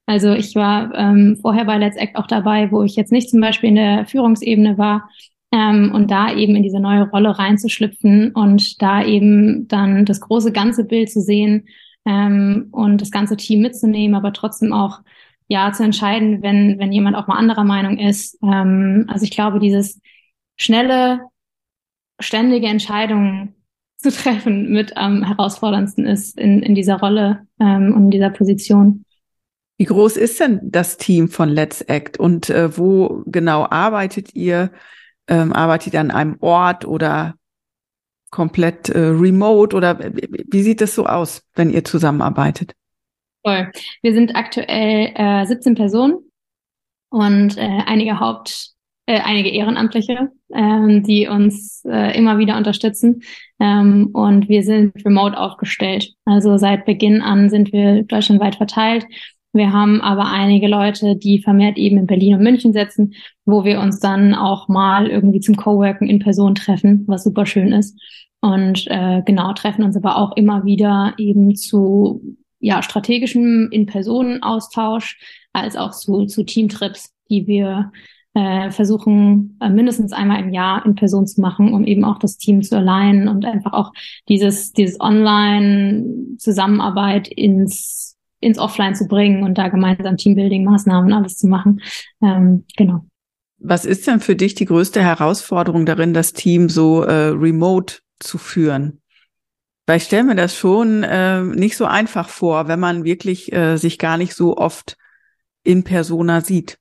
Also 0.06 0.34
ich 0.34 0.56
war 0.56 0.94
ähm, 0.96 1.38
vorher 1.40 1.66
bei 1.66 1.78
Let's 1.78 1.98
Act 1.98 2.16
auch 2.16 2.26
dabei, 2.26 2.72
wo 2.72 2.82
ich 2.82 2.96
jetzt 2.96 3.12
nicht 3.12 3.30
zum 3.30 3.42
Beispiel 3.42 3.70
in 3.70 3.76
der 3.76 4.06
Führungsebene 4.08 4.78
war 4.78 5.08
ähm, 5.52 5.92
und 5.94 6.10
da 6.10 6.34
eben 6.34 6.56
in 6.56 6.64
diese 6.64 6.80
neue 6.80 7.08
Rolle 7.10 7.38
reinzuschlüpfen 7.38 8.32
und 8.32 8.82
da 8.82 9.04
eben 9.04 9.68
dann 9.68 10.06
das 10.06 10.22
große 10.22 10.52
ganze 10.52 10.86
Bild 10.86 11.12
zu 11.12 11.22
sehen 11.22 11.68
ähm, 12.06 12.70
und 12.72 13.02
das 13.02 13.12
ganze 13.12 13.38
Team 13.38 13.62
mitzunehmen, 13.62 14.16
aber 14.16 14.34
trotzdem 14.34 14.74
auch 14.74 15.02
ja 15.48 15.72
zu 15.74 15.84
entscheiden, 15.84 16.42
wenn 16.42 16.80
wenn 16.80 16.92
jemand 16.92 17.16
auch 17.16 17.28
mal 17.28 17.38
anderer 17.38 17.64
Meinung 17.64 18.00
ist. 18.00 18.38
Ähm, 18.42 19.06
also 19.10 19.24
ich 19.24 19.32
glaube, 19.32 19.60
dieses 19.60 20.02
schnelle, 20.58 21.22
ständige 22.20 22.68
Entscheidungen 22.68 23.59
zu 24.00 24.12
treffen 24.12 24.70
mit 24.72 24.96
am 24.98 25.24
herausforderndsten 25.24 26.06
ist 26.06 26.38
in, 26.40 26.64
in 26.64 26.74
dieser 26.74 27.00
Rolle 27.00 27.46
ähm, 27.60 27.94
und 27.96 28.06
in 28.06 28.12
dieser 28.12 28.30
Position. 28.30 29.06
Wie 29.78 29.86
groß 29.86 30.18
ist 30.18 30.40
denn 30.40 30.60
das 30.64 30.98
Team 30.98 31.30
von 31.30 31.50
Let's 31.50 31.82
Act 31.82 32.18
und 32.18 32.50
äh, 32.50 32.78
wo 32.78 33.24
genau 33.26 33.66
arbeitet 33.70 34.36
ihr? 34.36 34.72
Ähm, 35.28 35.54
arbeitet 35.54 35.94
ihr 35.94 36.00
an 36.00 36.12
einem 36.12 36.38
Ort 36.40 36.86
oder 36.86 37.36
komplett 38.32 38.90
äh, 38.90 39.00
remote 39.00 39.76
oder 39.76 40.00
wie 40.00 40.62
sieht 40.62 40.82
das 40.82 40.96
so 40.96 41.06
aus, 41.06 41.44
wenn 41.56 41.70
ihr 41.70 41.84
zusammenarbeitet? 41.84 42.74
Voll. 43.46 43.72
Wir 44.02 44.14
sind 44.14 44.36
aktuell 44.36 45.12
äh, 45.16 45.46
17 45.46 45.76
Personen 45.76 46.32
und 47.10 47.58
äh, 47.58 47.82
einige 47.86 48.20
Haupt 48.20 48.72
äh, 49.10 49.22
einige 49.22 49.50
Ehrenamtliche, 49.50 50.30
ähm, 50.54 51.02
die 51.02 51.28
uns 51.28 51.84
äh, 51.84 52.16
immer 52.16 52.38
wieder 52.38 52.58
unterstützen. 52.58 53.24
Ähm, 53.60 54.12
und 54.14 54.50
wir 54.50 54.62
sind 54.62 55.04
remote 55.04 55.36
aufgestellt. 55.36 56.14
Also 56.26 56.58
seit 56.58 56.86
Beginn 56.86 57.24
an 57.24 57.50
sind 57.50 57.74
wir 57.74 58.04
deutschlandweit 58.04 58.58
verteilt. 58.58 59.08
Wir 59.52 59.74
haben 59.74 60.00
aber 60.02 60.26
einige 60.26 60.68
Leute, 60.68 61.16
die 61.16 61.42
vermehrt 61.42 61.80
eben 61.80 61.98
in 61.98 62.06
Berlin 62.06 62.36
und 62.36 62.44
München 62.44 62.72
sitzen, 62.72 63.16
wo 63.46 63.64
wir 63.64 63.80
uns 63.80 64.00
dann 64.00 64.36
auch 64.36 64.68
mal 64.68 65.08
irgendwie 65.08 65.40
zum 65.40 65.56
Coworken 65.56 66.08
in 66.08 66.20
Person 66.20 66.54
treffen, 66.54 67.06
was 67.08 67.24
super 67.24 67.48
schön 67.48 67.72
ist. 67.72 68.00
Und 68.42 68.86
äh, 68.92 69.24
genau, 69.26 69.54
treffen 69.54 69.84
uns 69.84 69.98
aber 69.98 70.18
auch 70.18 70.38
immer 70.38 70.66
wieder 70.66 71.16
eben 71.18 71.56
zu 71.56 72.38
ja, 72.60 72.84
strategischem 72.84 73.70
In-Personen-Austausch 73.72 75.20
als 75.52 75.76
auch 75.76 75.94
zu, 75.94 76.28
zu 76.28 76.44
Teamtrips, 76.44 77.12
die 77.28 77.48
wir 77.48 77.92
äh, 78.34 78.72
versuchen, 78.72 79.58
äh, 79.62 79.70
mindestens 79.70 80.12
einmal 80.14 80.42
im 80.42 80.52
Jahr 80.54 80.86
in 80.86 80.96
Person 80.96 81.28
zu 81.28 81.42
machen, 81.42 81.74
um 81.74 81.84
eben 81.86 82.06
auch 82.06 82.20
das 82.20 82.38
Team 82.38 82.62
zu 82.62 82.78
alignen 82.78 83.28
und 83.28 83.44
einfach 83.46 83.74
auch 83.74 83.92
dieses, 84.28 84.72
dieses 84.72 85.00
Online-Zusammenarbeit 85.00 87.28
ins, 87.28 88.18
ins 88.40 88.60
Offline 88.60 88.94
zu 88.96 89.08
bringen 89.08 89.44
und 89.44 89.58
da 89.58 89.70
gemeinsam 89.70 90.16
Teambuilding-Maßnahmen 90.16 91.12
alles 91.14 91.38
zu 91.38 91.48
machen. 91.48 91.82
Ähm, 92.22 92.66
genau. 92.78 93.06
Was 93.58 93.86
ist 93.86 94.06
denn 94.08 94.20
für 94.22 94.36
dich 94.36 94.56
die 94.56 94.66
größte 94.66 95.02
Herausforderung 95.02 95.86
darin, 95.86 96.14
das 96.14 96.34
Team 96.34 96.70
so 96.70 97.04
äh, 97.04 97.30
remote 97.30 98.00
zu 98.20 98.38
führen? 98.38 99.02
Weil 99.86 99.98
ich 99.98 100.04
stelle 100.04 100.24
mir 100.24 100.36
das 100.36 100.56
schon 100.56 101.04
äh, 101.04 101.42
nicht 101.42 101.76
so 101.76 101.86
einfach 101.86 102.30
vor, 102.30 102.68
wenn 102.68 102.80
man 102.80 103.04
wirklich 103.04 103.52
äh, 103.52 103.76
sich 103.76 103.98
gar 103.98 104.18
nicht 104.18 104.36
so 104.36 104.56
oft 104.56 104.96
in 105.64 105.84
Persona 105.84 106.42
sieht. 106.42 106.79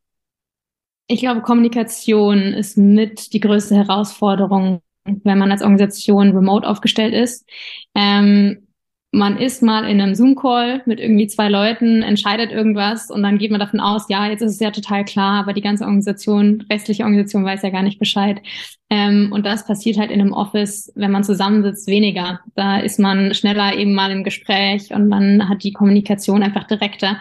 Ich 1.09 1.21
glaube, 1.21 1.41
Kommunikation 1.41 2.39
ist 2.53 2.77
mit 2.77 3.33
die 3.33 3.41
größte 3.41 3.75
Herausforderung, 3.75 4.83
wenn 5.05 5.39
man 5.39 5.51
als 5.51 5.63
Organisation 5.63 6.37
remote 6.37 6.69
aufgestellt 6.69 7.15
ist. 7.15 7.49
Ähm, 7.95 8.69
man 9.11 9.39
ist 9.39 9.63
mal 9.63 9.89
in 9.89 10.03
einem 10.03 10.15
Zoom-Call 10.15 10.83
mit 10.85 11.01
irgendwie 11.01 11.27
zwei 11.27 11.49
Leuten, 11.49 12.03
entscheidet 12.03 12.53
irgendwas 12.53 13.11
und 13.11 13.23
dann 13.23 13.39
geht 13.39 13.51
man 13.51 13.59
davon 13.59 13.81
aus, 13.81 14.07
ja, 14.11 14.27
jetzt 14.29 14.43
ist 14.43 14.53
es 14.53 14.61
ja 14.61 14.71
total 14.71 15.07
klar, 15.07 15.41
aber 15.41 15.55
die 15.55 15.63
ganze 15.63 15.85
Organisation, 15.85 16.67
restliche 16.71 17.05
Organisation 17.05 17.43
weiß 17.43 17.63
ja 17.63 17.71
gar 17.71 17.83
nicht 17.83 17.99
Bescheid. 17.99 18.43
Ähm, 18.91 19.31
und 19.33 19.47
das 19.47 19.67
passiert 19.67 19.97
halt 19.99 20.11
in 20.11 20.21
einem 20.21 20.35
Office, 20.35 20.93
wenn 20.95 21.11
man 21.11 21.25
zusammensitzt, 21.25 21.87
weniger. 21.87 22.41
Da 22.55 22.81
ist 22.81 22.99
man 22.99 23.33
schneller 23.33 23.75
eben 23.75 23.95
mal 23.95 24.11
im 24.11 24.25
Gespräch 24.25 24.93
und 24.93 25.09
man 25.09 25.49
hat 25.49 25.65
die 25.65 25.73
Kommunikation 25.73 26.43
einfach 26.43 26.65
direkter. 26.65 27.19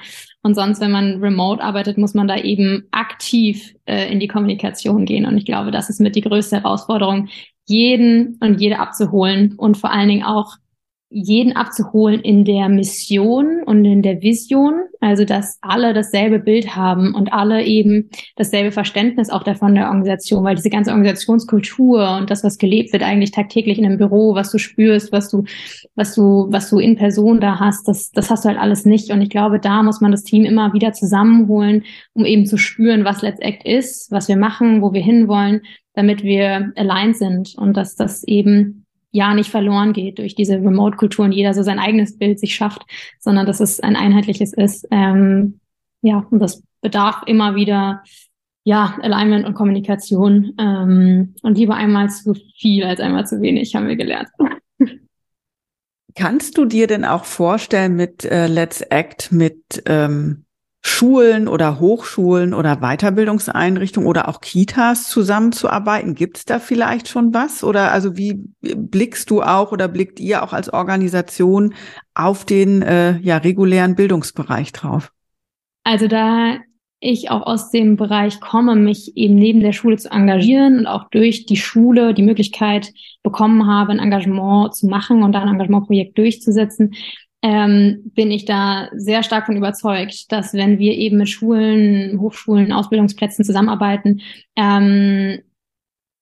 Und 0.47 0.53
sonst, 0.53 0.79
wenn 0.79 0.91
man 0.91 1.21
remote 1.21 1.61
arbeitet, 1.61 1.97
muss 1.97 2.13
man 2.13 2.25
da 2.25 2.37
eben 2.37 2.87
aktiv 2.91 3.75
äh, 3.83 4.09
in 4.09 4.21
die 4.21 4.29
Kommunikation 4.29 5.03
gehen. 5.03 5.25
Und 5.25 5.37
ich 5.37 5.43
glaube, 5.43 5.71
das 5.71 5.89
ist 5.89 5.99
mit 5.99 6.15
die 6.15 6.21
größte 6.21 6.63
Herausforderung, 6.63 7.27
jeden 7.65 8.37
und 8.39 8.61
jede 8.61 8.79
abzuholen 8.79 9.55
und 9.57 9.75
vor 9.75 9.91
allen 9.91 10.07
Dingen 10.07 10.23
auch 10.23 10.55
jeden 11.09 11.55
abzuholen 11.55 12.19
in 12.19 12.43
der 12.43 12.67
Mission 12.67 13.63
und 13.63 13.85
in 13.85 14.01
der 14.01 14.21
Vision, 14.21 14.73
also 14.99 15.23
dass 15.23 15.57
alle 15.61 15.93
dasselbe 15.93 16.39
Bild 16.39 16.75
haben 16.75 17.15
und 17.15 17.31
alle 17.31 17.63
eben 17.63 18.09
dasselbe 18.35 18.73
Verständnis 18.73 19.29
auch 19.29 19.43
davon 19.43 19.73
der 19.73 19.85
Organisation, 19.85 20.43
weil 20.43 20.55
diese 20.55 20.69
ganze 20.69 20.91
Organisationskultur 20.91 22.17
und 22.17 22.29
das, 22.29 22.43
was 22.43 22.57
gelebt 22.57 22.91
wird 22.91 23.03
eigentlich 23.03 23.31
tagtäglich 23.31 23.77
in 23.77 23.85
einem 23.85 23.97
Büro, 23.97 24.35
was 24.35 24.51
du 24.51 24.57
spürst, 24.57 25.13
was 25.13 25.29
du, 25.29 25.45
was 25.95 26.13
du, 26.13 26.47
was 26.49 26.69
du 26.69 26.79
in 26.79 26.97
Person 26.97 27.39
da 27.39 27.57
hast, 27.57 27.87
das, 27.87 28.11
das 28.11 28.29
hast 28.29 28.43
du 28.43 28.49
halt 28.49 28.59
alles 28.59 28.83
nicht. 28.83 29.09
Und 29.09 29.21
ich 29.21 29.29
glaube, 29.29 29.59
da 29.59 29.83
muss 29.83 30.01
man 30.01 30.11
das 30.11 30.23
Team 30.23 30.43
immer 30.43 30.73
wieder 30.73 30.91
zusammenholen, 30.91 31.85
um 32.13 32.25
eben 32.25 32.45
zu 32.45 32.57
spüren, 32.57 33.05
was 33.05 33.21
Let's 33.21 33.39
Act 33.39 33.65
ist, 33.65 34.11
was 34.11 34.27
wir 34.27 34.37
machen, 34.37 34.81
wo 34.81 34.91
wir 34.91 35.01
hinwollen, 35.01 35.61
damit 35.93 36.21
wir 36.23 36.73
aligned 36.75 37.17
sind 37.17 37.55
und 37.57 37.77
dass 37.77 37.95
das 37.95 38.23
eben 38.25 38.86
ja 39.11 39.33
nicht 39.33 39.49
verloren 39.49 39.93
geht 39.93 40.19
durch 40.19 40.35
diese 40.35 40.55
Remote-Kultur 40.55 41.25
und 41.25 41.31
jeder 41.31 41.53
so 41.53 41.63
sein 41.63 41.79
eigenes 41.79 42.17
Bild 42.17 42.39
sich 42.39 42.55
schafft, 42.55 42.81
sondern 43.19 43.45
dass 43.45 43.59
es 43.59 43.79
ein 43.79 43.95
einheitliches 43.95 44.53
ist. 44.53 44.87
Ähm, 44.91 45.59
ja, 46.01 46.25
und 46.29 46.39
das 46.39 46.63
bedarf 46.81 47.23
immer 47.25 47.55
wieder 47.55 48.03
ja, 48.67 48.97
Alignment 49.01 49.45
und 49.45 49.53
Kommunikation. 49.53 50.53
Ähm, 50.59 51.35
und 51.41 51.57
lieber 51.57 51.75
einmal 51.75 52.09
zu 52.09 52.33
viel 52.59 52.83
als 52.83 52.99
einmal 52.99 53.25
zu 53.25 53.39
wenig, 53.39 53.73
haben 53.73 53.87
wir 53.87 53.95
gelernt. 53.95 54.27
Kannst 56.15 56.57
du 56.57 56.65
dir 56.65 56.85
denn 56.87 57.05
auch 57.05 57.23
vorstellen, 57.23 57.95
mit 57.95 58.25
äh, 58.25 58.47
Let's 58.47 58.81
Act, 58.81 59.31
mit 59.31 59.83
ähm, 59.85 60.43
Schulen 60.81 61.47
oder 61.47 61.79
Hochschulen 61.79 62.53
oder 62.53 62.77
Weiterbildungseinrichtungen 62.77 64.07
oder 64.07 64.29
auch 64.29 64.41
Kitas 64.41 65.09
zusammenzuarbeiten? 65.09 66.15
Gibt 66.15 66.37
es 66.37 66.45
da 66.45 66.59
vielleicht 66.59 67.07
schon 67.07 67.33
was? 67.33 67.63
Oder 67.63 67.91
also 67.91 68.17
wie 68.17 68.41
blickst 68.61 69.29
du 69.29 69.41
auch 69.41 69.71
oder 69.71 69.87
blickt 69.87 70.19
ihr 70.19 70.43
auch 70.43 70.53
als 70.53 70.71
Organisation 70.71 71.73
auf 72.13 72.45
den 72.45 72.81
äh, 72.81 73.17
ja, 73.19 73.37
regulären 73.37 73.95
Bildungsbereich 73.95 74.71
drauf? 74.71 75.11
Also 75.83 76.07
da 76.07 76.57
ich 76.99 77.29
auch 77.29 77.45
aus 77.45 77.69
dem 77.69 77.95
Bereich 77.95 78.39
komme, 78.39 78.75
mich 78.75 79.15
eben 79.15 79.35
neben 79.35 79.59
der 79.59 79.71
Schule 79.71 79.97
zu 79.97 80.09
engagieren 80.09 80.79
und 80.79 80.87
auch 80.87 81.09
durch 81.09 81.45
die 81.45 81.57
Schule 81.57 82.13
die 82.13 82.23
Möglichkeit 82.23 82.91
bekommen 83.21 83.67
habe, 83.67 83.91
ein 83.91 83.99
Engagement 83.99 84.73
zu 84.75 84.87
machen 84.87 85.21
und 85.21 85.35
ein 85.35 85.47
Engagementprojekt 85.47 86.17
durchzusetzen, 86.17 86.95
ähm, 87.41 88.11
bin 88.15 88.31
ich 88.31 88.45
da 88.45 88.89
sehr 88.93 89.23
stark 89.23 89.45
von 89.45 89.57
überzeugt, 89.57 90.31
dass 90.31 90.53
wenn 90.53 90.79
wir 90.79 90.93
eben 90.93 91.17
mit 91.17 91.29
Schulen, 91.29 92.19
Hochschulen, 92.19 92.71
Ausbildungsplätzen 92.71 93.45
zusammenarbeiten, 93.45 94.21
ähm, 94.55 95.39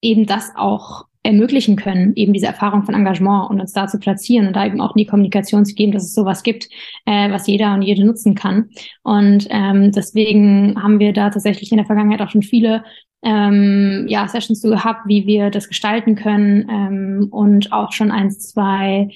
eben 0.01 0.25
das 0.25 0.51
auch 0.55 1.05
ermöglichen 1.23 1.75
können, 1.75 2.13
eben 2.15 2.33
diese 2.33 2.45
Erfahrung 2.45 2.83
von 2.83 2.93
Engagement 2.93 3.49
und 3.49 3.59
uns 3.59 3.73
da 3.73 3.87
zu 3.87 3.97
platzieren 3.97 4.45
und 4.45 4.55
da 4.55 4.65
eben 4.65 4.79
auch 4.79 4.95
in 4.95 4.99
die 4.99 5.07
Kommunikation 5.07 5.65
zu 5.65 5.73
geben, 5.73 5.91
dass 5.91 6.03
es 6.03 6.13
sowas 6.13 6.43
gibt, 6.43 6.69
äh, 7.05 7.31
was 7.31 7.47
jeder 7.47 7.73
und 7.73 7.81
jede 7.81 8.05
nutzen 8.05 8.35
kann. 8.35 8.69
Und 9.01 9.47
ähm, 9.49 9.91
deswegen 9.91 10.81
haben 10.81 10.99
wir 10.99 11.13
da 11.13 11.31
tatsächlich 11.31 11.71
in 11.71 11.77
der 11.77 11.87
Vergangenheit 11.87 12.21
auch 12.21 12.29
schon 12.29 12.43
viele 12.43 12.83
ähm, 13.23 14.05
ja, 14.07 14.27
Sessions 14.27 14.61
so 14.61 14.69
gehabt, 14.69 15.07
wie 15.07 15.25
wir 15.25 15.49
das 15.49 15.67
gestalten 15.67 16.15
können 16.15 16.69
ähm, 16.69 17.27
und 17.31 17.73
auch 17.73 17.91
schon 17.91 18.11
eins, 18.11 18.51
zwei 18.51 19.09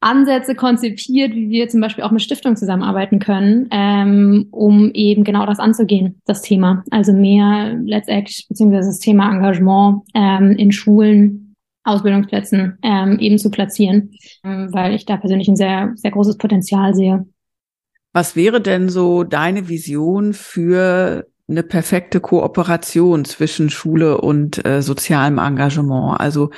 Ansätze 0.00 0.54
konzipiert, 0.54 1.34
wie 1.34 1.50
wir 1.50 1.68
zum 1.68 1.80
Beispiel 1.80 2.04
auch 2.04 2.12
mit 2.12 2.22
Stiftungen 2.22 2.56
zusammenarbeiten 2.56 3.18
können, 3.18 3.68
ähm, 3.72 4.46
um 4.52 4.92
eben 4.92 5.24
genau 5.24 5.44
das 5.44 5.58
anzugehen, 5.58 6.20
das 6.24 6.42
Thema. 6.42 6.84
Also 6.90 7.12
mehr 7.12 7.76
Let's 7.84 8.08
Act 8.08 8.46
beziehungsweise 8.48 8.90
das 8.90 9.00
Thema 9.00 9.32
Engagement 9.32 10.02
ähm, 10.14 10.52
in 10.52 10.70
Schulen, 10.70 11.54
Ausbildungsplätzen 11.82 12.78
ähm, 12.82 13.18
eben 13.18 13.38
zu 13.38 13.50
platzieren, 13.50 14.12
ähm, 14.44 14.68
weil 14.72 14.94
ich 14.94 15.04
da 15.06 15.16
persönlich 15.16 15.48
ein 15.48 15.56
sehr, 15.56 15.92
sehr 15.96 16.10
großes 16.10 16.36
Potenzial 16.36 16.94
sehe. 16.94 17.26
Was 18.12 18.36
wäre 18.36 18.60
denn 18.60 18.88
so 18.88 19.24
deine 19.24 19.68
Vision 19.68 20.32
für 20.32 21.26
eine 21.48 21.62
perfekte 21.62 22.20
Kooperation 22.20 23.24
zwischen 23.24 23.70
Schule 23.70 24.20
und 24.20 24.64
äh, 24.66 24.82
sozialem 24.82 25.38
Engagement? 25.38 26.20
Also 26.20 26.50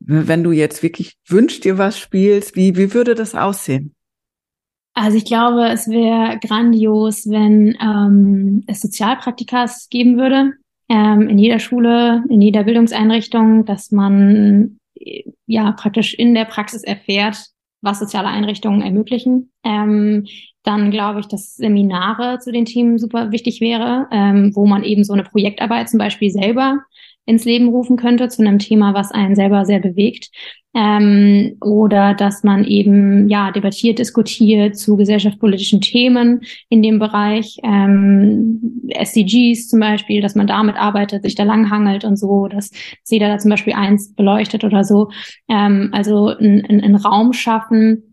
wenn 0.00 0.42
du 0.42 0.52
jetzt 0.52 0.82
wirklich 0.82 1.16
wünschst 1.26 1.64
dir 1.64 1.78
was 1.78 1.98
spielst, 1.98 2.56
wie, 2.56 2.76
wie 2.76 2.94
würde 2.94 3.14
das 3.14 3.34
aussehen? 3.34 3.94
Also 4.94 5.16
ich 5.16 5.24
glaube, 5.24 5.68
es 5.68 5.88
wäre 5.88 6.38
grandios, 6.40 7.28
wenn 7.28 7.76
ähm, 7.80 8.64
es 8.66 8.80
Sozialpraktikas 8.80 9.88
geben 9.90 10.18
würde 10.18 10.54
ähm, 10.88 11.28
in 11.28 11.38
jeder 11.38 11.58
Schule, 11.58 12.24
in 12.28 12.40
jeder 12.40 12.64
Bildungseinrichtung, 12.64 13.64
dass 13.64 13.92
man 13.92 14.78
äh, 14.98 15.24
ja 15.46 15.72
praktisch 15.72 16.14
in 16.14 16.34
der 16.34 16.46
Praxis 16.46 16.82
erfährt, 16.82 17.38
was 17.80 18.00
soziale 18.00 18.28
Einrichtungen 18.28 18.82
ermöglichen. 18.82 19.52
Ähm, 19.62 20.26
dann 20.64 20.90
glaube 20.90 21.20
ich, 21.20 21.26
dass 21.26 21.54
Seminare 21.54 22.40
zu 22.40 22.50
den 22.50 22.64
Themen 22.64 22.98
super 22.98 23.30
wichtig 23.30 23.60
wäre, 23.60 24.08
ähm, 24.10 24.50
wo 24.54 24.66
man 24.66 24.82
eben 24.82 25.04
so 25.04 25.12
eine 25.12 25.22
Projektarbeit 25.22 25.88
zum 25.88 25.98
Beispiel 25.98 26.30
selber 26.30 26.80
ins 27.28 27.44
Leben 27.44 27.68
rufen 27.68 27.96
könnte 27.96 28.28
zu 28.28 28.42
einem 28.42 28.58
Thema, 28.58 28.94
was 28.94 29.12
einen 29.12 29.34
selber 29.34 29.66
sehr 29.66 29.80
bewegt. 29.80 30.30
Ähm, 30.74 31.56
oder 31.60 32.14
dass 32.14 32.42
man 32.42 32.64
eben 32.64 33.28
ja 33.28 33.50
debattiert, 33.50 33.98
diskutiert 33.98 34.76
zu 34.76 34.96
gesellschaftspolitischen 34.96 35.80
Themen 35.80 36.42
in 36.68 36.82
dem 36.82 36.98
Bereich, 36.98 37.58
ähm, 37.64 38.80
SDGs 38.88 39.68
zum 39.68 39.80
Beispiel, 39.80 40.20
dass 40.20 40.34
man 40.34 40.46
damit 40.46 40.76
arbeitet, 40.76 41.22
sich 41.22 41.34
da 41.34 41.44
langhangelt 41.44 42.04
und 42.04 42.16
so, 42.16 42.48
dass, 42.48 42.70
jeder 43.08 43.28
da 43.28 43.38
zum 43.38 43.50
Beispiel 43.50 43.72
eins 43.72 44.14
beleuchtet 44.14 44.64
oder 44.64 44.84
so. 44.84 45.08
Ähm, 45.48 45.90
also 45.92 46.28
einen 46.28 46.96
Raum 46.96 47.32
schaffen, 47.32 48.07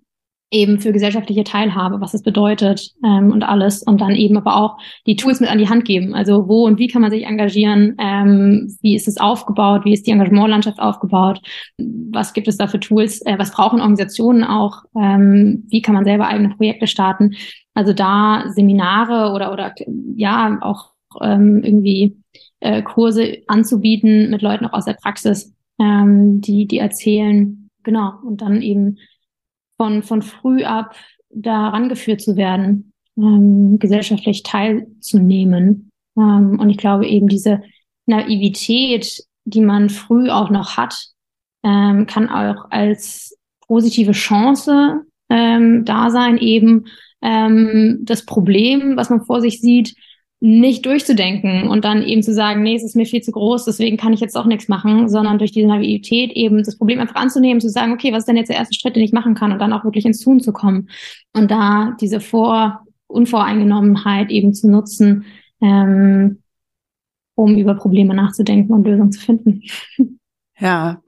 eben 0.56 0.80
für 0.80 0.94
gesellschaftliche 0.94 1.44
Teilhabe, 1.44 2.00
was 2.00 2.14
es 2.14 2.24
bedeutet 2.24 2.94
ähm, 3.04 3.32
und 3.32 3.44
alles. 3.44 3.84
Und 3.84 4.00
dann 4.00 4.16
eben 4.16 4.38
aber 4.38 4.56
auch 4.56 4.78
die 5.06 5.18
Tools 5.18 5.42
mit 5.42 5.52
an 5.52 5.58
die 5.58 5.68
Hand 5.68 5.84
geben. 5.84 6.16
Also 6.16 6.48
wo 6.48 6.66
und 6.66 6.80
wie 6.80 6.88
kann 6.88 7.02
man 7.02 7.12
sich 7.12 7.26
engagieren, 7.26 7.96
ähm, 8.00 8.74
wie 8.82 8.96
ist 8.96 9.08
es 9.08 9.18
aufgebaut, 9.18 9.84
wie 9.84 9.94
ist 9.94 10.08
die 10.08 10.12
Engagementlandschaft 10.12 10.80
aufgebaut, 10.80 11.42
was 11.78 12.34
gibt 12.34 12.48
es 12.48 12.58
da 12.58 12.68
für 12.68 12.80
Tools, 12.80 13.22
äh, 13.26 13.38
was 13.38 13.52
brauchen 13.52 13.82
Organisationen 13.82 14.46
auch, 14.46 14.84
ähm, 14.98 15.66
wie 15.68 15.82
kann 15.82 15.94
man 15.94 16.06
selber 16.06 16.28
eigene 16.28 16.56
Projekte 16.56 16.88
starten. 16.88 17.36
Also 17.74 17.92
da 17.92 18.46
Seminare 18.48 19.34
oder 19.34 19.52
oder 19.52 19.74
ja 20.16 20.58
auch 20.62 20.94
ähm, 21.22 21.62
irgendwie 21.64 22.18
äh, 22.62 22.82
Kurse 22.82 23.40
anzubieten 23.48 24.30
mit 24.30 24.42
Leuten 24.42 24.66
auch 24.66 24.74
aus 24.74 24.86
der 24.86 24.94
Praxis, 24.94 25.54
ähm, 25.80 26.40
die 26.40 26.66
die 26.66 26.78
erzählen, 26.78 27.70
genau. 27.84 28.14
Und 28.24 28.42
dann 28.42 28.62
eben 28.62 28.98
von, 29.78 30.04
von 30.04 30.22
früh 30.22 30.64
ab 30.64 30.96
da 31.30 31.70
rangeführt 31.70 32.22
zu 32.22 32.36
werden, 32.36 32.94
ähm, 33.18 33.78
gesellschaftlich 33.80 34.44
teilzunehmen. 34.44 35.92
Ähm, 36.18 36.60
und 36.60 36.70
ich 36.70 36.78
glaube 36.78 37.08
eben 37.08 37.28
diese 37.28 37.62
Naivität, 38.06 39.24
die 39.46 39.62
man 39.62 39.90
früh 39.90 40.30
auch 40.30 40.50
noch 40.50 40.78
hat, 40.78 40.96
ähm, 41.64 42.06
kann 42.06 42.30
auch 42.30 42.70
als 42.72 43.38
positive 43.68 44.12
Chance 44.12 45.02
ähm, 45.30 45.86
da 45.86 46.10
sein, 46.10 46.38
eben 46.38 46.86
ähm, 47.22 48.00
das 48.04 48.26
Problem, 48.26 48.96
was 48.96 49.10
man 49.10 49.26
vor 49.26 49.42
sich 49.42 49.60
sieht, 49.60 49.96
nicht 50.42 50.86
durchzudenken 50.86 51.68
und 51.68 51.86
dann 51.86 52.04
eben 52.04 52.22
zu 52.22 52.34
sagen, 52.34 52.62
nee, 52.62 52.76
es 52.76 52.84
ist 52.84 52.96
mir 52.96 53.06
viel 53.06 53.22
zu 53.22 53.32
groß, 53.32 53.66
deswegen 53.66 53.98
kann 53.98 54.14
ich 54.14 54.20
jetzt 54.20 54.36
auch 54.38 54.46
nichts 54.46 54.68
machen, 54.68 55.10
sondern 55.10 55.38
durch 55.38 55.52
diese 55.52 55.68
Naivität 55.68 56.32
eben 56.34 56.64
das 56.64 56.78
Problem 56.78 57.00
einfach 57.00 57.16
anzunehmen, 57.16 57.62
zu 57.62 57.70
sagen, 57.70 57.94
okay, 57.94 58.12
was 58.12 58.20
ist 58.20 58.28
denn 58.28 58.38
jetzt 58.38 58.50
der 58.50 58.58
erste 58.58 58.76
Schritt, 58.76 58.96
den 58.96 59.04
ich 59.04 59.14
machen 59.14 59.34
kann 59.34 59.52
und 59.52 59.60
dann 59.60 59.74
auch 59.74 59.86
wirklich 59.86 60.06
ins 60.06 60.20
Tun 60.20 60.42
zu 60.42 60.52
kommen 60.52 60.90
und 61.34 61.50
da 61.52 61.96
diese 62.00 62.20
Vor 62.20 62.82
Unvoreingenommenheit 63.08 64.30
eben 64.30 64.54
zu 64.54 64.70
nutzen, 64.70 65.26
ähm, 65.62 66.42
um 67.36 67.56
über 67.56 67.76
Probleme 67.76 68.14
nachzudenken 68.14 68.74
und 68.74 68.86
Lösungen 68.86 69.12
zu 69.12 69.22
finden. 69.22 69.64
Ja, 70.58 71.02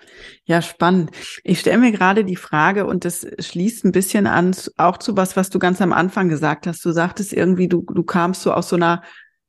ja, 0.44 0.62
spannend. 0.62 1.12
Ich 1.44 1.62
stelle 1.62 1.78
mir 1.78 1.92
gerade 1.94 2.26
die 2.26 2.36
Frage, 2.36 2.86
und 2.86 3.06
das 3.06 3.26
schließt 3.40 3.86
ein 3.86 3.94
bisschen 3.94 4.28
an, 4.28 4.54
auch 4.76 4.98
zu 4.98 5.16
was, 5.16 5.38
was 5.38 5.50
du 5.50 5.58
ganz 5.58 5.82
am 5.82 5.94
Anfang 5.94 6.28
gesagt 6.28 6.68
hast. 6.68 6.84
Du 6.84 6.92
sagtest 6.92 7.32
irgendwie, 7.32 7.70
du, 7.70 7.84
du 7.84 8.04
kamst 8.04 8.42
so 8.42 8.52
aus 8.52 8.68
so 8.70 8.76
einer 8.76 9.04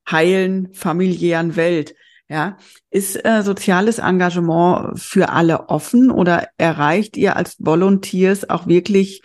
heilen, 0.08 0.72
familiären 0.72 1.56
Welt. 1.56 1.94
Ja, 2.30 2.58
ist 2.90 3.24
äh, 3.24 3.42
soziales 3.42 3.98
Engagement 3.98 5.00
für 5.00 5.30
alle 5.30 5.70
offen 5.70 6.10
oder 6.10 6.48
erreicht 6.58 7.16
ihr 7.16 7.36
als 7.36 7.56
Volunteers 7.58 8.50
auch 8.50 8.66
wirklich 8.66 9.22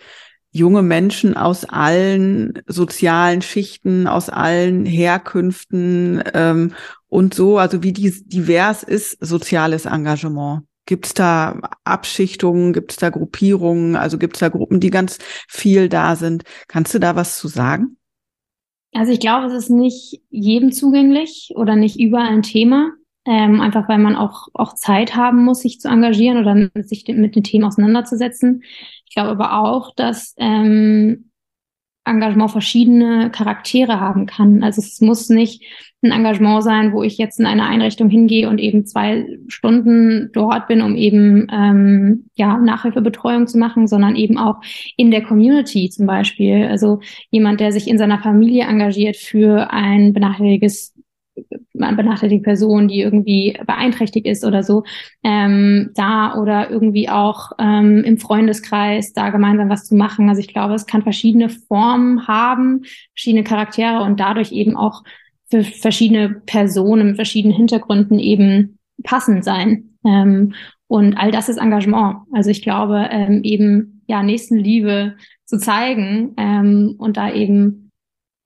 junge 0.50 0.80
Menschen 0.82 1.36
aus 1.36 1.66
allen 1.66 2.62
sozialen 2.66 3.42
Schichten, 3.42 4.06
aus 4.06 4.30
allen 4.30 4.86
Herkünften 4.86 6.22
ähm, 6.32 6.72
und 7.14 7.32
so? 7.32 7.58
Also 7.58 7.84
wie 7.84 7.92
divers 7.92 8.82
ist 8.82 9.24
soziales 9.24 9.86
Engagement? 9.86 10.64
Gibt 10.84 11.06
es 11.06 11.14
da 11.14 11.60
Abschichtungen, 11.84 12.72
gibt 12.72 12.90
es 12.90 12.96
da 12.96 13.10
Gruppierungen, 13.10 13.94
also 13.94 14.18
gibt 14.18 14.34
es 14.34 14.40
da 14.40 14.48
Gruppen, 14.48 14.80
die 14.80 14.90
ganz 14.90 15.18
viel 15.48 15.88
da 15.88 16.16
sind? 16.16 16.42
Kannst 16.66 16.92
du 16.92 16.98
da 16.98 17.14
was 17.14 17.38
zu 17.38 17.46
sagen? 17.46 17.98
Also 18.92 19.12
ich 19.12 19.20
glaube, 19.20 19.46
es 19.46 19.52
ist 19.52 19.70
nicht 19.70 20.22
jedem 20.28 20.72
zugänglich 20.72 21.52
oder 21.54 21.76
nicht 21.76 22.00
überall 22.00 22.28
ein 22.28 22.42
Thema, 22.42 22.90
ähm, 23.26 23.60
einfach 23.60 23.88
weil 23.88 23.98
man 23.98 24.16
auch, 24.16 24.48
auch 24.52 24.74
Zeit 24.74 25.14
haben 25.14 25.44
muss, 25.44 25.60
sich 25.60 25.78
zu 25.78 25.88
engagieren 25.88 26.38
oder 26.38 26.82
sich 26.82 27.04
mit 27.06 27.36
den 27.36 27.44
Themen 27.44 27.64
auseinanderzusetzen 27.64 28.64
Ich 29.06 29.14
glaube 29.14 29.30
aber 29.30 29.60
auch, 29.60 29.94
dass 29.94 30.34
ähm, 30.36 31.30
Engagement 32.04 32.50
verschiedene 32.50 33.30
Charaktere 33.30 34.00
haben 34.00 34.26
kann. 34.26 34.62
Also 34.62 34.80
es 34.80 35.00
muss 35.00 35.28
nicht 35.28 35.64
ein 36.04 36.12
Engagement 36.12 36.62
sein, 36.62 36.92
wo 36.92 37.02
ich 37.02 37.18
jetzt 37.18 37.40
in 37.40 37.46
eine 37.46 37.66
Einrichtung 37.66 38.08
hingehe 38.08 38.48
und 38.48 38.58
eben 38.58 38.86
zwei 38.86 39.26
Stunden 39.48 40.30
dort 40.32 40.68
bin, 40.68 40.82
um 40.82 40.94
eben 40.96 41.48
ähm, 41.52 42.26
ja 42.34 42.58
Nachhilfebetreuung 42.58 43.46
zu 43.46 43.58
machen, 43.58 43.88
sondern 43.88 44.16
eben 44.16 44.38
auch 44.38 44.60
in 44.96 45.10
der 45.10 45.22
Community 45.22 45.90
zum 45.90 46.06
Beispiel. 46.06 46.66
Also 46.66 47.00
jemand, 47.30 47.60
der 47.60 47.72
sich 47.72 47.88
in 47.88 47.98
seiner 47.98 48.20
Familie 48.20 48.64
engagiert 48.64 49.16
für 49.16 49.72
ein 49.72 50.12
benachteiligtes 50.12 50.94
benachteiligte 51.72 52.44
Person, 52.44 52.88
die 52.88 53.00
irgendwie 53.00 53.58
beeinträchtigt 53.66 54.26
ist 54.26 54.44
oder 54.44 54.62
so, 54.62 54.84
ähm, 55.22 55.90
da 55.94 56.36
oder 56.36 56.70
irgendwie 56.70 57.08
auch 57.08 57.52
ähm, 57.58 58.04
im 58.04 58.18
Freundeskreis 58.18 59.12
da 59.12 59.30
gemeinsam 59.30 59.68
was 59.68 59.84
zu 59.84 59.96
machen. 59.96 60.28
Also 60.28 60.40
ich 60.40 60.48
glaube, 60.48 60.74
es 60.74 60.86
kann 60.86 61.02
verschiedene 61.02 61.48
Formen 61.48 62.28
haben, 62.28 62.82
verschiedene 63.14 63.44
Charaktere 63.44 64.02
und 64.02 64.20
dadurch 64.20 64.52
eben 64.52 64.76
auch 64.76 65.02
für 65.50 65.64
verschiedene 65.64 66.30
Personen 66.46 67.08
mit 67.08 67.16
verschiedenen 67.16 67.56
Hintergründen 67.56 68.18
eben 68.18 68.78
passend 69.02 69.44
sein. 69.44 69.96
Ähm, 70.04 70.54
und 70.86 71.16
all 71.16 71.30
das 71.30 71.48
ist 71.48 71.58
Engagement. 71.58 72.18
Also 72.32 72.50
ich 72.50 72.62
glaube, 72.62 73.08
ähm, 73.10 73.42
eben 73.42 74.02
ja 74.06 74.22
Nächstenliebe 74.22 75.16
zu 75.44 75.58
zeigen 75.58 76.34
ähm, 76.36 76.94
und 76.98 77.16
da 77.16 77.32
eben 77.32 77.90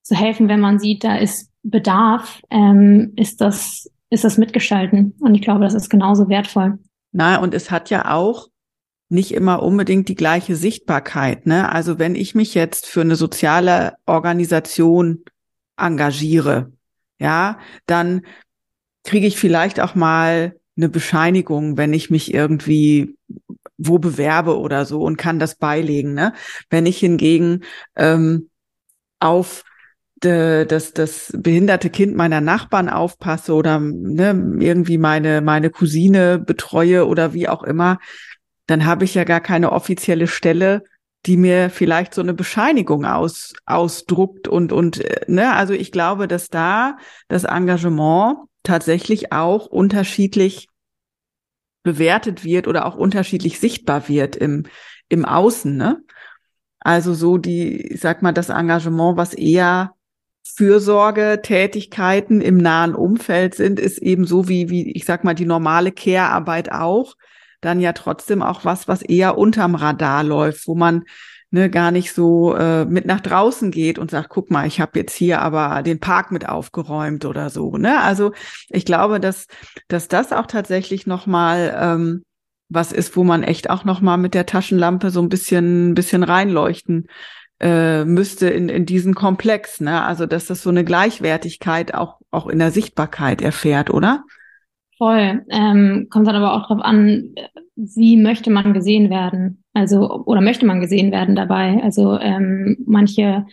zu 0.03 0.15
helfen, 0.15 0.47
wenn 0.47 0.59
man 0.59 0.79
sieht, 0.79 1.03
da 1.03 1.17
ist 1.17 1.51
Bedarf, 1.63 2.41
ähm, 2.49 3.13
ist 3.15 3.41
das, 3.41 3.89
ist 4.09 4.23
das 4.23 4.37
Mitgestalten. 4.37 5.13
Und 5.19 5.35
ich 5.35 5.41
glaube, 5.41 5.61
das 5.61 5.73
ist 5.73 5.89
genauso 5.89 6.29
wertvoll. 6.29 6.79
Na, 7.11 7.37
und 7.37 7.53
es 7.53 7.69
hat 7.69 7.89
ja 7.89 8.13
auch 8.13 8.47
nicht 9.09 9.33
immer 9.33 9.63
unbedingt 9.63 10.07
die 10.07 10.15
gleiche 10.15 10.55
Sichtbarkeit. 10.55 11.45
Ne? 11.45 11.71
Also 11.71 11.99
wenn 11.99 12.15
ich 12.15 12.35
mich 12.35 12.53
jetzt 12.53 12.85
für 12.85 13.01
eine 13.01 13.15
soziale 13.15 13.93
Organisation 14.05 15.23
engagiere, 15.77 16.71
ja, 17.19 17.59
dann 17.85 18.21
kriege 19.03 19.27
ich 19.27 19.37
vielleicht 19.37 19.79
auch 19.79 19.95
mal 19.95 20.55
eine 20.77 20.89
Bescheinigung, 20.89 21.77
wenn 21.77 21.93
ich 21.93 22.09
mich 22.09 22.33
irgendwie 22.33 23.17
wo 23.77 23.97
bewerbe 23.97 24.59
oder 24.59 24.85
so 24.85 25.01
und 25.01 25.17
kann 25.17 25.39
das 25.39 25.55
beilegen. 25.55 26.13
Ne? 26.13 26.33
Wenn 26.69 26.85
ich 26.85 26.99
hingegen 26.99 27.63
ähm, 27.95 28.49
auf 29.19 29.63
das, 30.21 30.93
das 30.93 31.33
behinderte 31.37 31.89
Kind 31.89 32.15
meiner 32.15 32.41
Nachbarn 32.41 32.89
aufpasse 32.89 33.53
oder 33.53 33.79
ne, 33.79 34.57
irgendwie 34.59 34.97
meine, 34.97 35.39
meine 35.39 35.69
Cousine 35.69 36.39
betreue 36.39 37.07
oder 37.07 37.33
wie 37.33 37.47
auch 37.47 37.63
immer, 37.63 37.99
dann 38.67 38.85
habe 38.85 39.05
ich 39.05 39.15
ja 39.15 39.23
gar 39.23 39.39
keine 39.39 39.71
offizielle 39.71 40.27
Stelle, 40.27 40.83
die 41.25 41.37
mir 41.37 41.69
vielleicht 41.69 42.13
so 42.13 42.21
eine 42.21 42.33
Bescheinigung 42.33 43.05
aus, 43.05 43.53
ausdruckt 43.65 44.47
und, 44.47 44.71
und, 44.71 45.03
äh, 45.03 45.25
ne, 45.27 45.53
also 45.53 45.73
ich 45.73 45.91
glaube, 45.91 46.27
dass 46.27 46.49
da 46.49 46.97
das 47.27 47.43
Engagement 47.43 48.37
tatsächlich 48.63 49.31
auch 49.31 49.65
unterschiedlich 49.65 50.67
bewertet 51.83 52.43
wird 52.43 52.67
oder 52.67 52.85
auch 52.85 52.95
unterschiedlich 52.95 53.59
sichtbar 53.59 54.07
wird 54.07 54.35
im, 54.35 54.65
im 55.07 55.25
Außen, 55.25 55.75
ne? 55.75 56.01
Also 56.81 57.13
so 57.13 57.37
die, 57.37 57.93
ich 57.93 57.99
sag 57.99 58.21
mal, 58.21 58.31
das 58.31 58.49
Engagement, 58.49 59.17
was 59.17 59.33
eher 59.33 59.93
Fürsorgetätigkeiten 60.43 62.41
im 62.41 62.57
nahen 62.57 62.95
Umfeld 62.95 63.53
sind, 63.55 63.79
ist 63.79 63.97
eben 63.97 64.25
so 64.25 64.47
wie, 64.47 64.69
wie, 64.69 64.91
ich 64.93 65.05
sag 65.05 65.23
mal, 65.23 65.35
die 65.35 65.45
normale 65.45 65.91
Care-Arbeit 65.91 66.71
auch, 66.71 67.15
dann 67.61 67.79
ja 67.79 67.93
trotzdem 67.93 68.41
auch 68.41 68.65
was, 68.65 68.87
was 68.87 69.01
eher 69.01 69.37
unterm 69.37 69.75
Radar 69.75 70.23
läuft, 70.23 70.67
wo 70.67 70.75
man 70.75 71.03
ne, 71.51 71.69
gar 71.69 71.91
nicht 71.91 72.13
so 72.13 72.55
äh, 72.55 72.85
mit 72.85 73.05
nach 73.05 73.21
draußen 73.21 73.71
geht 73.71 73.99
und 73.99 74.11
sagt, 74.11 74.29
guck 74.29 74.51
mal, 74.51 74.67
ich 74.67 74.79
habe 74.79 74.99
jetzt 74.99 75.15
hier 75.15 75.41
aber 75.41 75.81
den 75.83 75.99
Park 75.99 76.31
mit 76.31 76.47
aufgeräumt 76.47 77.25
oder 77.25 77.49
so. 77.49 77.77
Ne? 77.77 78.01
Also 78.01 78.33
ich 78.69 78.85
glaube, 78.85 79.19
dass, 79.19 79.47
dass 79.87 80.07
das 80.07 80.31
auch 80.31 80.45
tatsächlich 80.45 81.07
nochmal 81.07 81.75
ähm, 81.79 82.23
was 82.69 82.91
ist, 82.91 83.15
wo 83.17 83.23
man 83.23 83.43
echt 83.43 83.69
auch 83.69 83.83
nochmal 83.83 84.17
mit 84.17 84.35
der 84.35 84.45
Taschenlampe 84.45 85.09
so 85.09 85.21
ein 85.21 85.29
bisschen, 85.29 85.95
bisschen 85.95 86.23
reinleuchten 86.23 87.07
äh, 87.59 88.05
müsste 88.05 88.47
in, 88.49 88.69
in 88.69 88.85
diesen 88.85 89.15
Komplex, 89.15 89.81
ne? 89.81 90.03
Also 90.03 90.25
dass 90.25 90.45
das 90.45 90.61
so 90.61 90.69
eine 90.69 90.85
Gleichwertigkeit 90.85 91.93
auch, 91.93 92.19
auch 92.31 92.47
in 92.47 92.59
der 92.59 92.71
Sichtbarkeit 92.71 93.41
erfährt, 93.41 93.89
oder? 93.89 94.23
Voll. 94.99 95.45
Ähm, 95.49 96.07
kommt 96.09 96.27
dann 96.27 96.35
aber 96.35 96.53
auch 96.53 96.67
darauf 96.67 96.83
an, 96.83 97.33
wie 97.75 98.17
möchte 98.17 98.51
man 98.51 98.73
gesehen 98.73 99.09
werden? 99.09 99.63
Also, 99.73 100.25
oder 100.25 100.41
möchte 100.41 100.65
man 100.65 100.81
gesehen 100.81 101.13
werden 101.13 101.37
dabei? 101.37 101.81
Also 101.81 102.19
ähm, 102.19 102.77
manche 102.85 103.45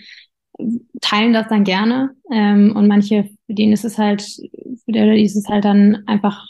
teilen 1.00 1.32
das 1.32 1.46
dann 1.48 1.62
gerne 1.62 2.16
ähm, 2.32 2.74
und 2.74 2.88
manche, 2.88 3.30
für 3.46 3.54
denen 3.54 3.72
ist 3.72 3.84
es 3.84 3.96
halt, 3.96 4.22
für 4.22 4.92
die 4.92 5.22
ist 5.22 5.36
es 5.36 5.48
halt 5.48 5.64
dann 5.64 6.02
einfach 6.06 6.46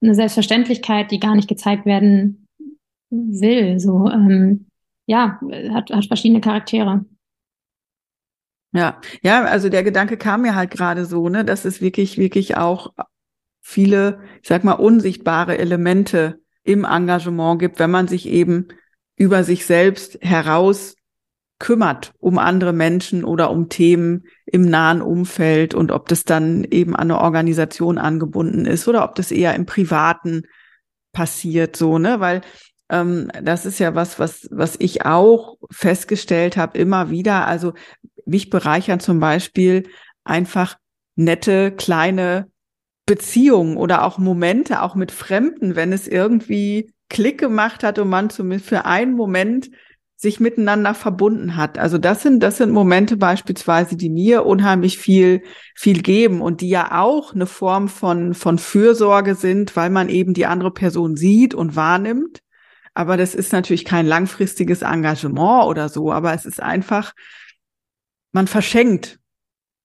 eine 0.00 0.14
Selbstverständlichkeit, 0.14 1.10
die 1.10 1.18
gar 1.18 1.34
nicht 1.34 1.48
gezeigt 1.48 1.84
werden 1.84 2.46
will. 3.10 3.80
So, 3.80 4.08
ähm, 4.08 4.66
ja, 5.06 5.40
hat, 5.72 5.90
hat 5.90 6.06
verschiedene 6.06 6.40
Charaktere. 6.40 7.04
Ja, 8.72 9.00
ja, 9.22 9.44
also 9.44 9.68
der 9.68 9.82
Gedanke 9.82 10.16
kam 10.16 10.42
mir 10.42 10.54
halt 10.54 10.70
gerade 10.70 11.06
so, 11.06 11.28
ne, 11.28 11.44
dass 11.44 11.64
es 11.64 11.80
wirklich, 11.80 12.18
wirklich 12.18 12.56
auch 12.56 12.92
viele, 13.68 14.20
ich 14.40 14.48
sag 14.48 14.64
mal, 14.64 14.72
unsichtbare 14.72 15.58
Elemente 15.58 16.40
im 16.64 16.86
Engagement 16.86 17.58
gibt, 17.58 17.78
wenn 17.78 17.90
man 17.90 18.08
sich 18.08 18.26
eben 18.26 18.68
über 19.14 19.44
sich 19.44 19.66
selbst 19.66 20.16
heraus 20.22 20.94
kümmert 21.58 22.14
um 22.18 22.38
andere 22.38 22.72
Menschen 22.72 23.24
oder 23.24 23.50
um 23.50 23.68
Themen 23.68 24.24
im 24.46 24.62
nahen 24.62 25.02
Umfeld 25.02 25.74
und 25.74 25.92
ob 25.92 26.08
das 26.08 26.24
dann 26.24 26.64
eben 26.64 26.96
an 26.96 27.10
eine 27.10 27.20
Organisation 27.20 27.98
angebunden 27.98 28.64
ist 28.64 28.88
oder 28.88 29.04
ob 29.04 29.16
das 29.16 29.30
eher 29.30 29.54
im 29.54 29.66
Privaten 29.66 30.44
passiert, 31.12 31.76
so, 31.76 31.98
ne, 31.98 32.20
weil 32.20 32.40
ähm, 32.88 33.30
das 33.42 33.66
ist 33.66 33.80
ja 33.80 33.94
was, 33.94 34.18
was, 34.18 34.48
was 34.50 34.76
ich 34.78 35.04
auch 35.04 35.58
festgestellt 35.70 36.56
habe, 36.56 36.78
immer 36.78 37.10
wieder. 37.10 37.46
Also 37.46 37.74
mich 38.24 38.48
bereichern 38.48 39.00
zum 39.00 39.20
Beispiel 39.20 39.90
einfach 40.24 40.78
nette, 41.16 41.70
kleine 41.72 42.46
Beziehungen 43.08 43.78
oder 43.78 44.04
auch 44.04 44.18
Momente, 44.18 44.82
auch 44.82 44.94
mit 44.94 45.10
Fremden, 45.10 45.74
wenn 45.74 45.92
es 45.92 46.06
irgendwie 46.06 46.92
Klick 47.08 47.38
gemacht 47.38 47.82
hat 47.82 47.98
und 47.98 48.08
man 48.08 48.30
zumindest 48.30 48.68
für 48.68 48.84
einen 48.84 49.14
Moment 49.14 49.70
sich 50.14 50.40
miteinander 50.40 50.94
verbunden 50.94 51.56
hat. 51.56 51.78
Also 51.78 51.96
das 51.96 52.22
sind, 52.22 52.42
das 52.42 52.58
sind 52.58 52.70
Momente 52.70 53.16
beispielsweise, 53.16 53.96
die 53.96 54.10
mir 54.10 54.44
unheimlich 54.44 54.98
viel, 54.98 55.42
viel 55.74 56.02
geben 56.02 56.42
und 56.42 56.60
die 56.60 56.68
ja 56.68 57.00
auch 57.00 57.34
eine 57.34 57.46
Form 57.46 57.88
von, 57.88 58.34
von 58.34 58.58
Fürsorge 58.58 59.36
sind, 59.36 59.74
weil 59.74 59.90
man 59.90 60.08
eben 60.08 60.34
die 60.34 60.46
andere 60.46 60.72
Person 60.72 61.16
sieht 61.16 61.54
und 61.54 61.76
wahrnimmt. 61.76 62.40
Aber 62.94 63.16
das 63.16 63.34
ist 63.34 63.52
natürlich 63.52 63.84
kein 63.84 64.06
langfristiges 64.06 64.82
Engagement 64.82 65.66
oder 65.66 65.88
so, 65.88 66.12
aber 66.12 66.34
es 66.34 66.44
ist 66.44 66.60
einfach, 66.60 67.14
man 68.32 68.48
verschenkt 68.48 69.18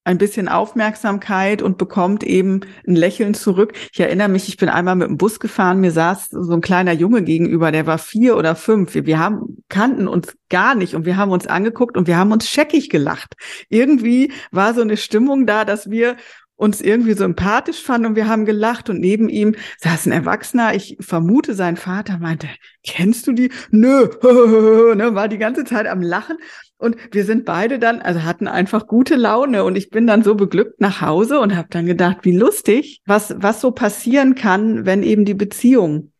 ein 0.06 0.18
bisschen 0.18 0.49
Aufmerksamkeit 0.49 1.62
und 1.62 1.78
bekommt 1.78 2.24
eben 2.24 2.62
ein 2.88 2.95
Lächeln 2.95 3.34
zurück. 3.34 3.74
Ich 3.91 3.99
erinnere 3.99 4.28
mich, 4.28 4.47
ich 4.47 4.58
bin 4.58 4.70
einmal 4.70 4.95
mit 4.95 5.08
dem 5.08 5.18
Bus 5.18 5.39
gefahren, 5.39 5.80
mir 5.80 5.91
saß 5.91 6.30
so 6.30 6.54
ein 6.54 6.62
kleiner 6.62 6.91
Junge 6.91 7.24
gegenüber, 7.24 7.72
der 7.72 7.86
war 7.86 7.97
vier 7.97 8.38
oder 8.38 8.56
fünf. 8.56 8.93
Wir, 8.93 9.06
wir 9.06 9.20
haben, 9.20 9.64
kannten 9.70 10.08
uns 10.08 10.36
gar 10.49 10.76
nicht 10.76 10.95
und 10.95 11.06
wir 11.06 11.18
haben 11.18 11.32
uns 11.32 11.47
angeguckt 11.47 11.97
und 11.97 12.08
wir 12.08 12.18
haben 12.18 12.32
uns 12.32 12.49
scheckig 12.49 12.89
gelacht. 12.89 13.36
Irgendwie 13.70 14.32
war 14.51 14.74
so 14.74 14.82
eine 14.82 14.97
Stimmung 14.97 15.45
da, 15.45 15.64
dass 15.66 15.89
wir 15.89 16.18
uns 16.56 16.82
irgendwie 16.82 17.14
sympathisch 17.14 17.82
fand 17.82 18.06
und 18.06 18.16
wir 18.16 18.28
haben 18.28 18.45
gelacht 18.45 18.89
und 18.89 18.99
neben 18.99 19.28
ihm 19.28 19.56
saß 19.80 20.06
ein 20.06 20.12
Erwachsener, 20.12 20.76
ich 20.76 20.97
vermute 20.99 21.56
sein 21.56 21.78
Vater 21.78 22.20
meinte, 22.20 22.47
kennst 22.84 23.28
du 23.28 23.34
die? 23.34 23.51
Nö, 23.72 24.08
ne, 24.95 25.16
war 25.16 25.28
die 25.28 25.39
ganze 25.39 25.66
Zeit 25.66 25.88
am 25.88 26.01
Lachen 26.01 26.38
und 26.84 26.97
wir 27.11 27.25
sind 27.25 27.45
beide 27.45 27.79
dann, 27.79 28.01
also 28.01 28.23
hatten 28.23 28.47
einfach 28.47 28.88
gute 28.88 29.15
Laune 29.15 29.63
und 29.63 29.77
ich 29.77 29.89
bin 29.89 30.05
dann 30.05 30.23
so 30.23 30.36
beglückt 30.36 30.81
nach 30.81 31.01
Hause 31.01 31.39
und 31.39 31.55
habe 31.55 31.67
dann 31.71 31.86
gedacht, 31.86 32.17
wie 32.23 32.36
lustig, 32.36 33.01
was 33.05 33.36
was 33.38 33.61
so 33.61 33.71
passieren 33.71 34.36
kann, 34.36 34.86
wenn 34.86 35.03
eben 35.03 35.25
die 35.25 35.34
Beziehung 35.34 36.11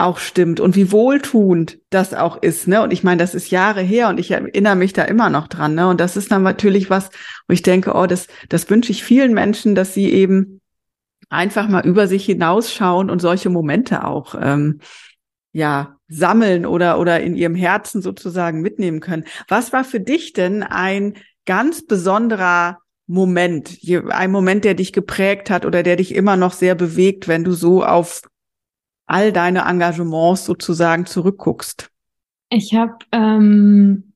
auch 0.00 0.18
stimmt 0.18 0.60
und 0.60 0.76
wie 0.76 0.90
wohltuend 0.92 1.78
das 1.90 2.14
auch 2.14 2.42
ist, 2.42 2.66
ne? 2.66 2.82
Und 2.82 2.92
ich 2.92 3.04
meine, 3.04 3.18
das 3.18 3.34
ist 3.34 3.50
Jahre 3.50 3.82
her 3.82 4.08
und 4.08 4.18
ich 4.18 4.30
erinnere 4.30 4.74
mich 4.74 4.92
da 4.92 5.04
immer 5.04 5.30
noch 5.30 5.46
dran, 5.46 5.74
ne? 5.74 5.88
Und 5.88 6.00
das 6.00 6.16
ist 6.16 6.32
dann 6.32 6.42
natürlich 6.42 6.90
was, 6.90 7.10
wo 7.46 7.52
ich 7.52 7.62
denke, 7.62 7.92
oh, 7.94 8.06
das, 8.06 8.26
das 8.48 8.68
wünsche 8.70 8.92
ich 8.92 9.04
vielen 9.04 9.34
Menschen, 9.34 9.74
dass 9.74 9.94
sie 9.94 10.10
eben 10.10 10.60
einfach 11.28 11.68
mal 11.68 11.86
über 11.86 12.08
sich 12.08 12.24
hinausschauen 12.24 13.10
und 13.10 13.20
solche 13.20 13.50
Momente 13.50 14.04
auch, 14.04 14.34
ähm, 14.40 14.80
ja, 15.52 15.96
sammeln 16.10 16.66
oder, 16.66 16.98
oder 16.98 17.20
in 17.20 17.34
ihrem 17.34 17.54
Herzen 17.54 18.02
sozusagen 18.02 18.60
mitnehmen 18.60 19.00
können. 19.00 19.24
Was 19.48 19.72
war 19.72 19.84
für 19.84 20.00
dich 20.00 20.32
denn 20.32 20.62
ein 20.62 21.14
ganz 21.46 21.86
besonderer 21.86 22.78
Moment, 23.06 23.78
ein 24.10 24.30
Moment, 24.30 24.64
der 24.64 24.74
dich 24.74 24.92
geprägt 24.92 25.50
hat 25.50 25.64
oder 25.64 25.82
der 25.82 25.96
dich 25.96 26.14
immer 26.14 26.36
noch 26.36 26.52
sehr 26.52 26.74
bewegt, 26.74 27.26
wenn 27.26 27.44
du 27.44 27.52
so 27.52 27.84
auf 27.84 28.22
all 29.06 29.32
deine 29.32 29.62
Engagements 29.62 30.44
sozusagen 30.44 31.06
zurückguckst? 31.06 31.88
Ich 32.50 32.74
habe 32.74 32.98
ähm, 33.12 34.12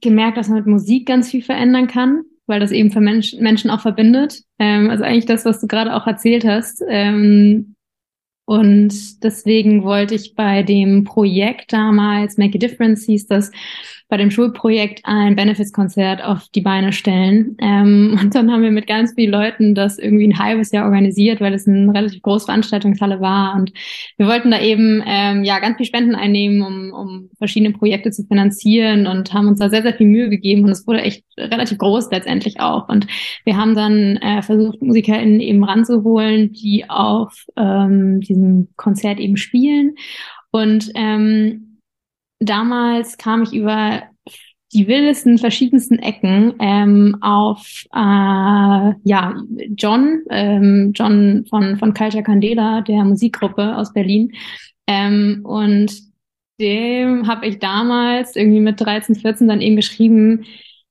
gemerkt, 0.00 0.36
dass 0.36 0.48
man 0.48 0.58
mit 0.58 0.66
Musik 0.66 1.06
ganz 1.06 1.30
viel 1.30 1.42
verändern 1.42 1.86
kann, 1.86 2.22
weil 2.46 2.60
das 2.60 2.70
eben 2.70 2.90
für 2.90 3.00
Mensch, 3.00 3.34
Menschen 3.38 3.70
auch 3.70 3.80
verbindet. 3.80 4.42
Ähm, 4.58 4.90
also 4.90 5.04
eigentlich 5.04 5.26
das, 5.26 5.44
was 5.44 5.60
du 5.60 5.66
gerade 5.66 5.94
auch 5.94 6.06
erzählt 6.06 6.44
hast. 6.44 6.82
Ähm, 6.88 7.74
und 8.52 9.24
deswegen 9.24 9.82
wollte 9.82 10.14
ich 10.14 10.34
bei 10.34 10.62
dem 10.62 11.04
Projekt 11.04 11.72
damals, 11.72 12.36
Make 12.36 12.56
a 12.56 12.58
Difference 12.58 13.06
hieß 13.06 13.26
das, 13.26 13.50
bei 14.12 14.18
dem 14.18 14.30
Schulprojekt 14.30 15.00
ein 15.04 15.36
Benefits-Konzert 15.36 16.22
auf 16.22 16.46
die 16.54 16.60
Beine 16.60 16.92
stellen. 16.92 17.56
Ähm, 17.58 18.18
und 18.20 18.34
dann 18.34 18.52
haben 18.52 18.60
wir 18.60 18.70
mit 18.70 18.86
ganz 18.86 19.14
vielen 19.14 19.30
Leuten 19.30 19.74
das 19.74 19.98
irgendwie 19.98 20.28
ein 20.28 20.38
halbes 20.38 20.70
Jahr 20.70 20.84
organisiert, 20.84 21.40
weil 21.40 21.54
es 21.54 21.66
eine 21.66 21.94
relativ 21.94 22.20
große 22.20 22.44
Veranstaltungshalle 22.44 23.22
war. 23.22 23.54
Und 23.54 23.72
wir 24.18 24.26
wollten 24.26 24.50
da 24.50 24.60
eben 24.60 25.02
ähm, 25.06 25.44
ja 25.44 25.60
ganz 25.60 25.78
viel 25.78 25.86
Spenden 25.86 26.14
einnehmen, 26.14 26.60
um, 26.60 26.92
um 26.92 27.30
verschiedene 27.38 27.72
Projekte 27.72 28.10
zu 28.10 28.24
finanzieren 28.24 29.06
und 29.06 29.32
haben 29.32 29.48
uns 29.48 29.60
da 29.60 29.70
sehr, 29.70 29.80
sehr 29.80 29.94
viel 29.94 30.08
Mühe 30.08 30.28
gegeben. 30.28 30.64
Und 30.64 30.72
es 30.72 30.86
wurde 30.86 31.00
echt 31.00 31.24
relativ 31.38 31.78
groß 31.78 32.10
letztendlich 32.10 32.60
auch. 32.60 32.90
Und 32.90 33.06
wir 33.46 33.56
haben 33.56 33.74
dann 33.74 34.18
äh, 34.18 34.42
versucht, 34.42 34.82
MusikerInnen 34.82 35.40
eben 35.40 35.64
ranzuholen, 35.64 36.52
die 36.52 36.84
auf 36.86 37.46
ähm, 37.56 38.20
diesem 38.20 38.68
Konzert 38.76 39.20
eben 39.20 39.38
spielen. 39.38 39.94
Und 40.50 40.90
ähm, 40.96 41.71
damals 42.48 43.16
kam 43.18 43.42
ich 43.42 43.52
über 43.52 44.02
die 44.72 44.86
wildesten, 44.86 45.38
verschiedensten 45.38 45.98
Ecken 45.98 46.54
ähm, 46.58 47.18
auf 47.20 47.84
äh, 47.92 47.98
ja 49.04 49.34
John, 49.76 50.22
ähm, 50.30 50.92
John 50.94 51.44
von 51.48 51.76
von 51.76 51.92
Culture 51.94 52.22
Candela, 52.22 52.80
der 52.80 53.04
Musikgruppe 53.04 53.76
aus 53.76 53.92
Berlin. 53.92 54.32
Ähm, 54.86 55.42
und 55.44 55.92
dem 56.60 57.26
habe 57.26 57.46
ich 57.46 57.58
damals 57.58 58.36
irgendwie 58.36 58.60
mit 58.60 58.80
13, 58.80 59.16
14 59.16 59.48
dann 59.48 59.60
eben 59.60 59.76
geschrieben, 59.76 60.44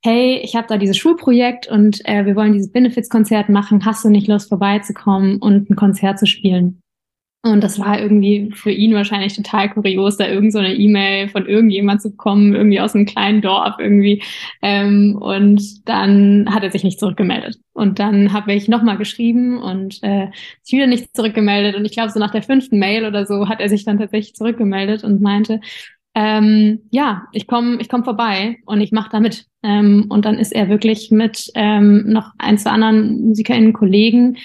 hey, 0.03 0.39
ich 0.43 0.55
habe 0.55 0.67
da 0.67 0.77
dieses 0.77 0.97
Schulprojekt 0.97 1.67
und 1.67 2.05
äh, 2.05 2.25
wir 2.25 2.35
wollen 2.35 2.53
dieses 2.53 2.71
Benefits-Konzert 2.71 3.49
machen. 3.49 3.85
Hast 3.85 4.03
du 4.03 4.09
nicht 4.09 4.27
Lust 4.27 4.49
vorbeizukommen 4.49 5.37
und 5.37 5.69
ein 5.69 5.75
Konzert 5.75 6.19
zu 6.19 6.25
spielen? 6.25 6.81
Und 7.43 7.63
das 7.63 7.79
war 7.79 7.99
irgendwie 7.99 8.51
für 8.53 8.69
ihn 8.69 8.93
wahrscheinlich 8.93 9.35
total 9.35 9.69
kurios, 9.71 10.17
da 10.17 10.27
irgend 10.27 10.53
so 10.53 10.59
eine 10.59 10.75
E-Mail 10.75 11.27
von 11.27 11.47
irgendjemand 11.47 12.01
zu 12.01 12.15
kommen, 12.15 12.53
irgendwie 12.53 12.79
aus 12.79 12.93
einem 12.93 13.07
kleinen 13.07 13.41
Dorf 13.41 13.75
irgendwie. 13.79 14.21
Ähm, 14.61 15.17
und 15.19 15.87
dann 15.89 16.47
hat 16.53 16.61
er 16.63 16.69
sich 16.69 16.83
nicht 16.83 16.99
zurückgemeldet. 16.99 17.59
Und 17.73 17.97
dann 17.97 18.31
habe 18.31 18.53
ich 18.53 18.67
nochmal 18.67 18.97
geschrieben 18.97 19.57
und 19.57 20.03
äh, 20.03 20.27
sich 20.61 20.73
wieder 20.73 20.85
nicht 20.85 21.15
zurückgemeldet. 21.15 21.75
Und 21.75 21.85
ich 21.85 21.93
glaube, 21.93 22.11
so 22.11 22.19
nach 22.19 22.31
der 22.31 22.43
fünften 22.43 22.77
Mail 22.77 23.05
oder 23.07 23.25
so 23.25 23.49
hat 23.49 23.59
er 23.59 23.69
sich 23.69 23.85
dann 23.85 23.97
tatsächlich 23.97 24.35
zurückgemeldet 24.35 25.03
und 25.03 25.19
meinte, 25.19 25.61
ähm, 26.13 26.81
ja, 26.91 27.23
ich 27.31 27.47
komme 27.47 27.77
ich 27.79 27.87
komm 27.89 28.03
vorbei 28.03 28.57
und 28.65 28.81
ich 28.81 28.91
mache 28.91 29.09
da 29.11 29.19
mit. 29.19 29.45
Ähm, 29.63 30.05
und 30.09 30.25
dann 30.25 30.37
ist 30.37 30.51
er 30.51 30.69
wirklich 30.69 31.09
mit 31.09 31.49
ähm, 31.55 32.03
noch 32.05 32.31
ein, 32.37 32.59
zwei 32.59 32.71
anderen 32.71 33.29
MusikerInnen, 33.29 33.73
Kollegen 33.73 34.37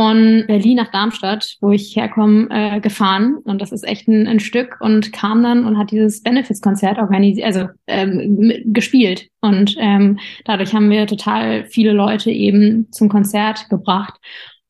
von 0.00 0.44
Berlin 0.46 0.76
nach 0.76 0.90
Darmstadt, 0.90 1.58
wo 1.60 1.72
ich 1.72 1.94
herkomme, 1.94 2.48
äh, 2.48 2.80
gefahren. 2.80 3.36
Und 3.44 3.60
das 3.60 3.70
ist 3.70 3.86
echt 3.86 4.08
ein, 4.08 4.26
ein 4.26 4.40
Stück 4.40 4.78
und 4.80 5.12
kam 5.12 5.42
dann 5.42 5.66
und 5.66 5.76
hat 5.76 5.90
dieses 5.90 6.22
Benefits-Konzert 6.22 6.96
organisiert, 6.96 7.46
also 7.46 7.68
ähm, 7.86 8.50
gespielt. 8.64 9.28
Und 9.42 9.76
ähm, 9.78 10.18
dadurch 10.46 10.72
haben 10.72 10.88
wir 10.88 11.06
total 11.06 11.66
viele 11.66 11.92
Leute 11.92 12.30
eben 12.30 12.90
zum 12.90 13.10
Konzert 13.10 13.68
gebracht. 13.68 14.14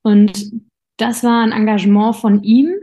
Und 0.02 0.50
das 0.96 1.22
war 1.22 1.44
ein 1.44 1.52
Engagement 1.52 2.16
von 2.16 2.42
ihm, 2.42 2.74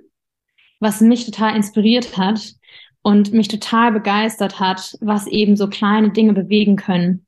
was 0.80 1.02
mich 1.02 1.26
total 1.26 1.54
inspiriert 1.54 2.18
hat 2.18 2.54
und 3.02 3.34
mich 3.34 3.50
total 3.50 3.92
begeistert 3.92 4.62
hat, 4.62 4.96
was 5.02 5.28
eben 5.28 5.58
so 5.58 5.68
kleine 5.68 6.12
Dinge 6.12 6.32
bewegen 6.32 6.78
können. 6.78 7.27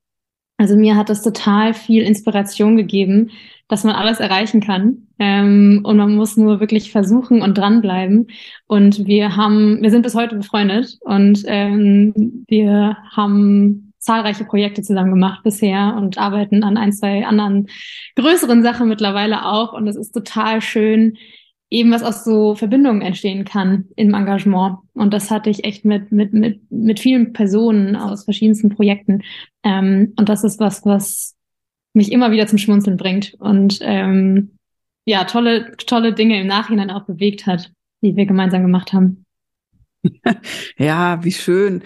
Also 0.60 0.76
mir 0.76 0.98
hat 0.98 1.10
das 1.10 1.24
total 1.24 1.74
viel 1.74 2.04
Inspiration 2.04 2.76
gegeben, 2.76 3.32
dass 3.70 3.86
man 3.86 3.96
alles 3.96 4.20
erreichen 4.20 4.60
kann. 4.60 5.08
Ähm, 5.18 5.82
und 5.84 5.96
man 5.96 6.16
muss 6.16 6.36
nur 6.36 6.60
wirklich 6.60 6.92
versuchen 6.92 7.42
und 7.42 7.58
dranbleiben. 7.58 8.28
Und 8.68 9.08
wir 9.08 9.38
haben, 9.38 9.82
wir 9.82 9.90
sind 9.90 10.02
bis 10.02 10.16
heute 10.16 10.36
befreundet 10.36 10.98
und 11.02 11.44
ähm, 11.46 12.44
wir 12.50 12.98
haben 13.16 13.94
zahlreiche 14.00 14.44
Projekte 14.44 14.82
zusammen 14.82 15.12
gemacht 15.12 15.44
bisher 15.44 15.96
und 15.98 16.18
arbeiten 16.18 16.64
an 16.64 16.76
ein, 16.76 16.92
zwei 16.92 17.26
anderen 17.26 17.68
größeren 18.18 18.62
Sachen 18.62 18.90
mittlerweile 18.90 19.46
auch. 19.46 19.72
Und 19.72 19.88
es 19.88 19.96
ist 19.96 20.12
total 20.12 20.62
schön, 20.62 21.18
eben 21.72 21.92
was 21.92 22.04
aus 22.04 22.24
so 22.24 22.56
Verbindungen 22.56 23.02
entstehen 23.02 23.46
kann 23.46 23.86
im 23.96 24.14
Engagement. 24.14 24.80
Und 24.94 25.14
das 25.14 25.30
hatte 25.30 25.50
ich 25.50 25.64
echt 25.64 25.86
mit, 25.86 26.12
mit, 26.12 26.34
mit, 26.34 26.62
mit 26.72 27.00
vielen 27.00 27.34
Personen 27.34 27.96
aus 27.96 28.24
verschiedensten 28.24 28.70
Projekten. 28.70 29.24
Ähm, 29.64 30.14
und 30.18 30.30
das 30.30 30.44
ist 30.44 30.60
was, 30.60 30.84
was 30.86 31.36
mich 31.94 32.12
immer 32.12 32.32
wieder 32.32 32.48
zum 32.48 32.58
Schmunzeln 32.58 32.98
bringt 32.98 33.36
und 33.40 33.80
ähm, 33.82 34.52
ja, 35.06 35.24
tolle, 35.24 35.76
tolle 35.78 36.14
Dinge 36.14 36.40
im 36.40 36.48
Nachhinein 36.48 36.92
auch 36.92 37.06
bewegt 37.06 37.48
hat, 37.48 37.72
die 38.02 38.16
wir 38.16 38.26
gemeinsam 38.26 38.62
gemacht 38.62 38.94
haben. 38.94 39.26
ja, 40.78 41.24
wie 41.24 41.32
schön. 41.32 41.84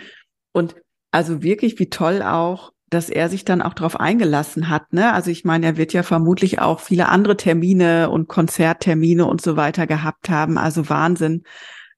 Und 0.52 0.76
also 1.12 1.42
wirklich, 1.42 1.80
wie 1.80 1.90
toll 1.90 2.22
auch, 2.22 2.74
dass 2.94 3.10
er 3.10 3.30
sich 3.30 3.46
dann 3.46 3.62
auch 3.62 3.74
darauf 3.74 4.00
eingelassen 4.00 4.70
hat. 4.70 4.94
Ne? 4.94 5.14
Also 5.14 5.32
ich 5.32 5.44
meine, 5.44 5.66
er 5.66 5.78
wird 5.78 5.94
ja 5.94 6.04
vermutlich 6.04 6.60
auch 6.60 6.80
viele 6.80 7.10
andere 7.10 7.38
Termine 7.38 8.10
und 8.10 8.28
Konzerttermine 8.28 9.26
und 9.26 9.42
so 9.42 9.56
weiter 9.58 9.88
gehabt 9.88 10.30
haben. 10.30 10.58
Also 10.58 10.90
Wahnsinn. 10.90 11.44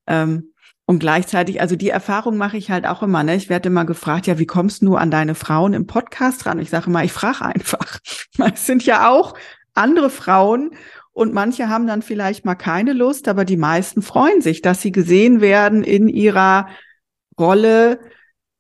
Ähm, 0.08 0.54
und 0.86 1.00
gleichzeitig, 1.00 1.62
also 1.62 1.76
die 1.76 1.90
Erfahrung 1.90 2.38
mache 2.38 2.58
ich 2.58 2.70
halt 2.70 2.86
auch 2.86 3.02
immer. 3.02 3.24
Ne? 3.24 3.36
Ich 3.36 3.50
werde 3.50 3.70
immer 3.70 3.86
gefragt, 3.86 4.28
ja, 4.28 4.38
wie 4.38 4.46
kommst 4.46 4.84
du 4.84 4.96
an 4.96 5.12
deine 5.12 5.36
Frauen 5.36 5.74
im 5.74 5.88
Podcast 5.88 6.46
ran? 6.46 6.60
Ich 6.60 6.70
sage 6.70 6.88
immer, 6.88 7.04
ich 7.04 7.12
frage 7.12 7.44
einfach. 7.44 8.00
Es 8.54 8.66
sind 8.66 8.86
ja 8.86 9.10
auch 9.10 9.34
andere 9.74 10.10
Frauen 10.10 10.72
und 11.12 11.34
manche 11.34 11.70
haben 11.70 11.88
dann 11.88 12.02
vielleicht 12.02 12.44
mal 12.44 12.56
keine 12.56 12.94
Lust, 12.94 13.28
aber 13.30 13.46
die 13.46 13.58
meisten 13.58 14.02
freuen 14.02 14.42
sich, 14.42 14.62
dass 14.62 14.82
sie 14.82 14.92
gesehen 14.92 15.40
werden 15.40 15.84
in 15.84 16.10
ihrer 16.10 16.68
Rolle 17.40 18.00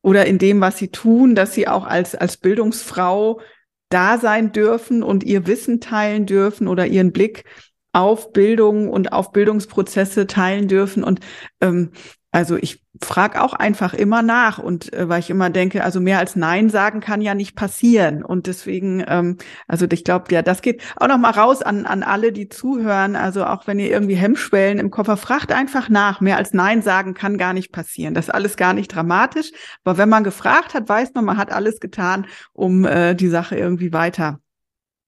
oder 0.05 0.27
in 0.27 0.37
dem, 0.37 0.61
was 0.61 0.77
sie 0.77 0.89
tun, 0.89 1.33
dass 1.33 1.55
sie 1.55 1.67
auch 1.67 1.83
als, 1.83 2.13
als 2.13 2.37
Bildungsfrau 2.37 3.41
da 3.89 4.19
sein 4.19 4.51
dürfen 4.51 5.01
und 5.01 5.23
ihr 5.23 5.47
Wissen 5.47 5.81
teilen 5.81 6.27
dürfen 6.27 6.67
oder 6.67 6.85
ihren 6.85 7.11
Blick 7.11 7.43
auf 7.91 8.31
Bildung 8.31 8.91
und 8.91 9.13
auf 9.13 9.31
Bildungsprozesse 9.31 10.27
teilen 10.27 10.67
dürfen. 10.67 11.03
Und 11.03 11.21
ähm, 11.59 11.89
also 12.29 12.55
ich 12.55 12.84
frage 13.03 13.41
auch 13.41 13.53
einfach 13.53 13.93
immer 13.93 14.21
nach 14.21 14.57
und 14.57 14.93
äh, 14.93 15.09
weil 15.09 15.19
ich 15.19 15.29
immer 15.29 15.49
denke, 15.49 15.83
also 15.83 15.99
mehr 15.99 16.19
als 16.19 16.35
Nein 16.35 16.69
sagen 16.69 16.99
kann 16.99 17.21
ja 17.21 17.35
nicht 17.35 17.55
passieren. 17.55 18.23
Und 18.23 18.47
deswegen, 18.47 19.03
ähm, 19.07 19.37
also 19.67 19.85
ich 19.91 20.03
glaube, 20.03 20.33
ja, 20.33 20.41
das 20.41 20.61
geht 20.61 20.81
auch 20.97 21.07
noch 21.07 21.17
mal 21.17 21.31
raus 21.31 21.61
an, 21.61 21.85
an 21.85 22.03
alle, 22.03 22.31
die 22.31 22.49
zuhören. 22.49 23.15
Also 23.15 23.45
auch 23.45 23.67
wenn 23.67 23.79
ihr 23.79 23.89
irgendwie 23.89 24.15
Hemmschwellen 24.15 24.79
im 24.79 24.91
Koffer 24.91 25.17
fragt, 25.17 25.51
einfach 25.51 25.89
nach. 25.89 26.21
Mehr 26.21 26.37
als 26.37 26.53
Nein 26.53 26.81
sagen 26.81 27.13
kann 27.13 27.37
gar 27.37 27.53
nicht 27.53 27.71
passieren. 27.71 28.13
Das 28.13 28.27
ist 28.27 28.33
alles 28.33 28.57
gar 28.57 28.73
nicht 28.73 28.93
dramatisch. 28.93 29.51
Aber 29.83 29.97
wenn 29.97 30.09
man 30.09 30.23
gefragt 30.23 30.73
hat, 30.73 30.87
weiß 30.87 31.13
man, 31.13 31.25
man 31.25 31.37
hat 31.37 31.51
alles 31.51 31.79
getan, 31.79 32.27
um 32.53 32.85
äh, 32.85 33.15
die 33.15 33.27
Sache 33.29 33.55
irgendwie 33.55 33.93
weiter 33.93 34.39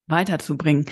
weiterzubringen. 0.08 0.86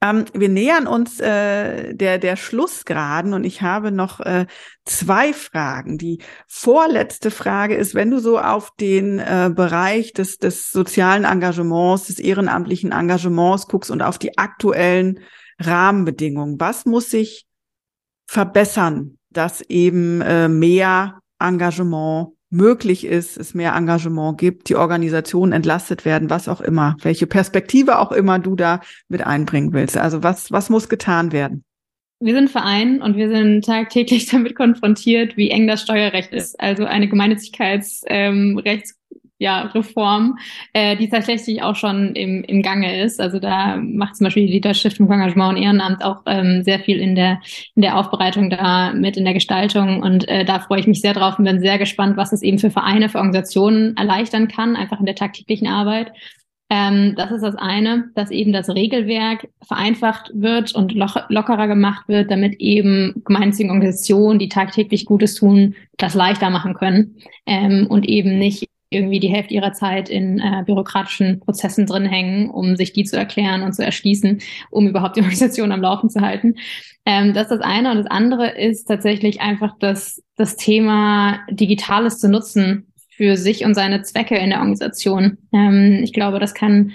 Ähm, 0.00 0.26
wir 0.34 0.48
nähern 0.48 0.86
uns 0.86 1.20
äh, 1.20 1.94
der, 1.94 2.18
der 2.18 2.36
Schlussgraden 2.36 3.34
und 3.34 3.44
ich 3.44 3.62
habe 3.62 3.90
noch 3.90 4.20
äh, 4.20 4.46
zwei 4.84 5.32
Fragen. 5.32 5.98
Die 5.98 6.22
vorletzte 6.46 7.30
Frage 7.30 7.74
ist, 7.74 7.94
wenn 7.94 8.10
du 8.10 8.18
so 8.18 8.38
auf 8.38 8.70
den 8.78 9.18
äh, 9.18 9.50
Bereich 9.54 10.12
des, 10.12 10.38
des 10.38 10.70
sozialen 10.70 11.24
Engagements, 11.24 12.06
des 12.06 12.18
ehrenamtlichen 12.18 12.92
Engagements 12.92 13.66
guckst 13.66 13.90
und 13.90 14.02
auf 14.02 14.18
die 14.18 14.38
aktuellen 14.38 15.20
Rahmenbedingungen, 15.58 16.60
was 16.60 16.84
muss 16.84 17.10
sich 17.10 17.46
verbessern, 18.26 19.18
dass 19.30 19.62
eben 19.62 20.20
äh, 20.20 20.48
mehr 20.48 21.20
Engagement 21.40 22.37
möglich 22.50 23.04
ist, 23.04 23.36
es 23.36 23.54
mehr 23.54 23.74
Engagement 23.74 24.38
gibt, 24.38 24.68
die 24.68 24.76
Organisationen 24.76 25.52
entlastet 25.52 26.04
werden, 26.04 26.30
was 26.30 26.48
auch 26.48 26.60
immer, 26.60 26.96
welche 27.02 27.26
Perspektive 27.26 27.98
auch 27.98 28.12
immer 28.12 28.38
du 28.38 28.56
da 28.56 28.80
mit 29.08 29.26
einbringen 29.26 29.72
willst. 29.72 29.96
Also 29.96 30.22
was, 30.22 30.50
was 30.50 30.70
muss 30.70 30.88
getan 30.88 31.32
werden? 31.32 31.64
Wir 32.20 32.34
sind 32.34 32.50
Verein 32.50 33.00
und 33.00 33.16
wir 33.16 33.28
sind 33.28 33.64
tagtäglich 33.64 34.26
damit 34.30 34.56
konfrontiert, 34.56 35.36
wie 35.36 35.50
eng 35.50 35.68
das 35.68 35.82
Steuerrecht 35.82 36.32
ist. 36.32 36.58
Also 36.58 36.84
eine 36.84 37.08
Gemeinnützigkeitsrechts 37.08 38.02
ähm, 38.08 38.60
ja, 39.38 39.62
Reform, 39.62 40.38
äh, 40.72 40.96
die 40.96 41.08
tatsächlich 41.08 41.62
auch 41.62 41.76
schon 41.76 42.14
im, 42.14 42.42
im 42.44 42.62
Gange 42.62 43.02
ist. 43.02 43.20
Also 43.20 43.38
da 43.38 43.76
macht 43.76 44.16
zum 44.16 44.24
Beispiel 44.24 44.46
die 44.46 44.60
Deutsche 44.60 44.80
Stiftung 44.80 45.06
für 45.06 45.14
Engagement 45.14 45.56
und 45.56 45.62
Ehrenamt 45.62 46.04
auch 46.04 46.22
ähm, 46.26 46.62
sehr 46.64 46.80
viel 46.80 46.98
in 46.98 47.14
der, 47.14 47.40
in 47.74 47.82
der 47.82 47.96
Aufbereitung 47.96 48.50
da 48.50 48.92
mit 48.92 49.16
in 49.16 49.24
der 49.24 49.34
Gestaltung. 49.34 50.02
Und 50.02 50.28
äh, 50.28 50.44
da 50.44 50.58
freue 50.58 50.80
ich 50.80 50.86
mich 50.86 51.00
sehr 51.00 51.14
drauf 51.14 51.38
und 51.38 51.44
bin 51.44 51.60
sehr 51.60 51.78
gespannt, 51.78 52.16
was 52.16 52.32
es 52.32 52.42
eben 52.42 52.58
für 52.58 52.70
Vereine, 52.70 53.08
für 53.08 53.18
Organisationen 53.18 53.96
erleichtern 53.96 54.48
kann, 54.48 54.76
einfach 54.76 54.98
in 54.98 55.06
der 55.06 55.14
tagtäglichen 55.14 55.68
Arbeit. 55.68 56.12
Ähm, 56.70 57.14
das 57.16 57.30
ist 57.30 57.42
das 57.42 57.54
eine, 57.54 58.10
dass 58.14 58.30
eben 58.30 58.52
das 58.52 58.68
Regelwerk 58.68 59.48
vereinfacht 59.66 60.30
wird 60.34 60.74
und 60.74 60.92
lockerer 60.92 61.66
gemacht 61.66 62.08
wird, 62.08 62.30
damit 62.30 62.60
eben 62.60 63.22
gemeinnützige 63.24 63.70
Organisationen, 63.70 64.38
die 64.38 64.50
tagtäglich 64.50 65.06
Gutes 65.06 65.34
tun, 65.36 65.76
das 65.96 66.14
leichter 66.14 66.50
machen 66.50 66.74
können 66.74 67.16
ähm, 67.46 67.86
und 67.88 68.06
eben 68.06 68.36
nicht 68.38 68.68
irgendwie 68.90 69.20
die 69.20 69.28
Hälfte 69.28 69.54
ihrer 69.54 69.72
Zeit 69.72 70.08
in 70.08 70.38
äh, 70.38 70.62
bürokratischen 70.64 71.40
Prozessen 71.40 71.86
drin 71.86 72.06
hängen, 72.06 72.50
um 72.50 72.76
sich 72.76 72.92
die 72.92 73.04
zu 73.04 73.16
erklären 73.16 73.62
und 73.62 73.74
zu 73.74 73.84
erschließen, 73.84 74.40
um 74.70 74.88
überhaupt 74.88 75.16
die 75.16 75.20
Organisation 75.22 75.72
am 75.72 75.82
Laufen 75.82 76.08
zu 76.08 76.20
halten. 76.20 76.54
Ähm, 77.04 77.34
das 77.34 77.44
ist 77.44 77.58
das 77.58 77.60
eine. 77.60 77.90
Und 77.90 77.98
das 77.98 78.06
andere 78.06 78.58
ist 78.58 78.84
tatsächlich 78.84 79.40
einfach 79.40 79.74
das, 79.78 80.22
das 80.36 80.56
Thema 80.56 81.40
Digitales 81.50 82.18
zu 82.18 82.28
nutzen 82.28 82.92
für 83.10 83.36
sich 83.36 83.64
und 83.64 83.74
seine 83.74 84.02
Zwecke 84.02 84.36
in 84.36 84.50
der 84.50 84.60
Organisation. 84.60 85.38
Ähm, 85.52 86.00
ich 86.02 86.12
glaube, 86.12 86.38
das 86.38 86.54
kann, 86.54 86.92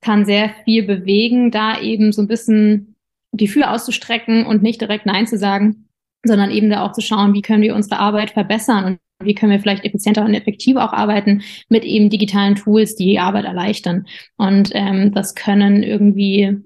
kann 0.00 0.24
sehr 0.24 0.50
viel 0.64 0.82
bewegen, 0.84 1.50
da 1.50 1.80
eben 1.80 2.12
so 2.12 2.22
ein 2.22 2.28
bisschen 2.28 2.96
die 3.32 3.48
Fühler 3.48 3.72
auszustrecken 3.72 4.46
und 4.46 4.62
nicht 4.62 4.80
direkt 4.80 5.06
Nein 5.06 5.26
zu 5.26 5.36
sagen, 5.36 5.88
sondern 6.24 6.50
eben 6.50 6.70
da 6.70 6.84
auch 6.84 6.92
zu 6.92 7.02
schauen, 7.02 7.34
wie 7.34 7.42
können 7.42 7.62
wir 7.62 7.74
unsere 7.74 8.00
Arbeit 8.00 8.30
verbessern 8.30 8.84
und 8.84 8.98
wie 9.22 9.34
können 9.34 9.52
wir 9.52 9.60
vielleicht 9.60 9.84
effizienter 9.84 10.24
und 10.24 10.34
effektiver 10.34 10.84
auch 10.84 10.92
arbeiten 10.92 11.42
mit 11.68 11.84
eben 11.84 12.10
digitalen 12.10 12.54
Tools, 12.54 12.96
die 12.96 13.06
die 13.06 13.18
Arbeit 13.18 13.44
erleichtern. 13.44 14.06
Und 14.36 14.70
ähm, 14.74 15.12
das 15.12 15.34
können 15.34 15.82
irgendwie 15.82 16.58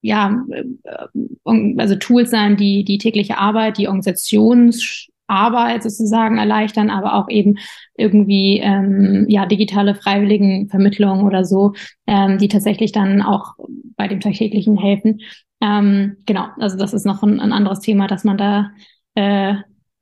ja, 0.00 0.44
äh, 0.50 0.64
also 1.78 1.96
Tools 1.96 2.30
sein, 2.30 2.56
die 2.56 2.84
die 2.84 2.98
tägliche 2.98 3.38
Arbeit, 3.38 3.78
die 3.78 3.88
Organisations 3.88 5.08
Arbeit 5.26 5.82
sozusagen 5.82 6.36
erleichtern, 6.36 6.90
aber 6.90 7.14
auch 7.14 7.30
eben 7.30 7.56
irgendwie 7.96 8.58
ähm, 8.58 9.24
ja 9.28 9.46
digitale 9.46 9.94
Freiwilligenvermittlung 9.94 11.24
oder 11.24 11.44
so, 11.44 11.72
ähm, 12.06 12.36
die 12.38 12.48
tatsächlich 12.48 12.92
dann 12.92 13.22
auch 13.22 13.54
bei 13.96 14.06
dem 14.06 14.20
tagtäglichen 14.20 14.76
helfen. 14.76 15.22
Ähm, 15.62 16.18
genau, 16.26 16.48
also 16.58 16.76
das 16.76 16.92
ist 16.92 17.06
noch 17.06 17.22
ein, 17.22 17.40
ein 17.40 17.52
anderes 17.52 17.80
Thema, 17.80 18.06
dass 18.06 18.24
man 18.24 18.36
da 18.36 18.72
äh, 19.14 19.54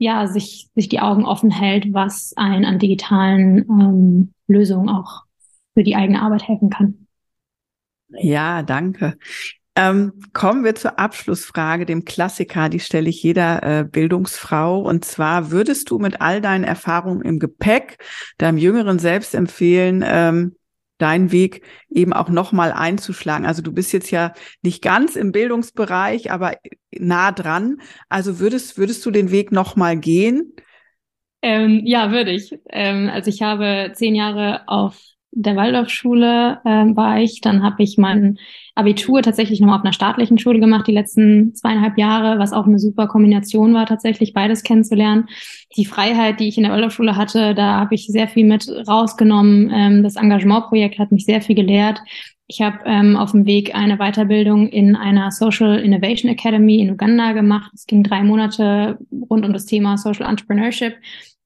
ja 0.02 0.26
sich 0.26 0.68
sich 0.74 0.88
die 0.88 1.00
Augen 1.00 1.24
offen 1.24 1.50
hält, 1.50 1.92
was 1.92 2.34
einen 2.36 2.64
an 2.64 2.78
digitalen 2.78 3.58
ähm, 3.68 4.32
Lösungen 4.46 4.88
auch 4.88 5.22
für 5.74 5.82
die 5.82 5.96
eigene 5.96 6.20
Arbeit 6.20 6.46
helfen 6.48 6.70
kann. 6.70 7.06
Ja, 8.08 8.62
danke. 8.62 9.16
Ähm, 9.74 10.12
kommen 10.34 10.64
wir 10.64 10.74
zur 10.74 10.98
Abschlussfrage, 10.98 11.86
dem 11.86 12.04
Klassiker, 12.04 12.68
die 12.68 12.80
stelle 12.80 13.08
ich 13.08 13.22
jeder 13.22 13.62
äh, 13.62 13.84
Bildungsfrau. 13.84 14.80
Und 14.80 15.06
zwar 15.06 15.50
würdest 15.50 15.88
du 15.90 15.98
mit 15.98 16.20
all 16.20 16.42
deinen 16.42 16.64
Erfahrungen 16.64 17.22
im 17.22 17.38
Gepäck 17.38 17.96
deinem 18.36 18.58
jüngeren 18.58 18.98
Selbst 18.98 19.34
empfehlen, 19.34 20.04
ähm, 20.06 20.56
deinen 21.02 21.32
Weg 21.32 21.62
eben 21.90 22.12
auch 22.12 22.28
nochmal 22.28 22.72
einzuschlagen? 22.72 23.44
Also 23.44 23.60
du 23.60 23.72
bist 23.72 23.92
jetzt 23.92 24.10
ja 24.10 24.32
nicht 24.62 24.82
ganz 24.82 25.16
im 25.16 25.32
Bildungsbereich, 25.32 26.30
aber 26.30 26.56
nah 26.92 27.32
dran. 27.32 27.80
Also 28.08 28.38
würdest, 28.38 28.78
würdest 28.78 29.04
du 29.04 29.10
den 29.10 29.30
Weg 29.30 29.52
nochmal 29.52 29.96
gehen? 29.96 30.54
Ähm, 31.42 31.82
ja, 31.84 32.12
würde 32.12 32.30
ich. 32.30 32.56
Ähm, 32.70 33.10
also 33.12 33.28
ich 33.28 33.42
habe 33.42 33.92
zehn 33.94 34.14
Jahre 34.14 34.62
auf 34.68 34.98
der 35.32 35.56
Waldorfschule 35.56 36.60
äh, 36.64 36.68
war 36.68 37.18
ich. 37.20 37.40
Dann 37.40 37.62
habe 37.62 37.82
ich 37.82 37.98
mein 37.98 38.38
Abitur 38.74 39.22
tatsächlich 39.22 39.60
nochmal 39.60 39.78
auf 39.78 39.84
einer 39.84 39.92
staatlichen 39.92 40.38
Schule 40.38 40.60
gemacht, 40.60 40.86
die 40.86 40.92
letzten 40.92 41.54
zweieinhalb 41.54 41.98
Jahre, 41.98 42.38
was 42.38 42.52
auch 42.52 42.66
eine 42.66 42.78
super 42.78 43.06
Kombination 43.08 43.74
war, 43.74 43.86
tatsächlich 43.86 44.32
beides 44.32 44.62
kennenzulernen. 44.62 45.28
Die 45.76 45.84
Freiheit, 45.84 46.38
die 46.38 46.48
ich 46.48 46.56
in 46.56 46.64
der 46.64 46.72
Waldorfschule 46.72 47.16
hatte, 47.16 47.54
da 47.54 47.80
habe 47.80 47.94
ich 47.94 48.06
sehr 48.06 48.28
viel 48.28 48.46
mit 48.46 48.68
rausgenommen. 48.86 49.70
Ähm, 49.72 50.02
das 50.02 50.16
Engagementprojekt 50.16 50.98
hat 50.98 51.12
mich 51.12 51.24
sehr 51.24 51.40
viel 51.40 51.56
gelehrt. 51.56 52.00
Ich 52.46 52.60
habe 52.60 52.80
ähm, 52.84 53.16
auf 53.16 53.30
dem 53.30 53.46
Weg 53.46 53.74
eine 53.74 53.96
Weiterbildung 53.96 54.68
in 54.68 54.94
einer 54.94 55.30
Social 55.30 55.78
Innovation 55.78 56.30
Academy 56.30 56.80
in 56.80 56.90
Uganda 56.90 57.32
gemacht. 57.32 57.70
Es 57.74 57.86
ging 57.86 58.02
drei 58.02 58.22
Monate 58.22 58.98
rund 59.30 59.46
um 59.46 59.54
das 59.54 59.64
Thema 59.64 59.96
Social 59.96 60.28
Entrepreneurship 60.28 60.94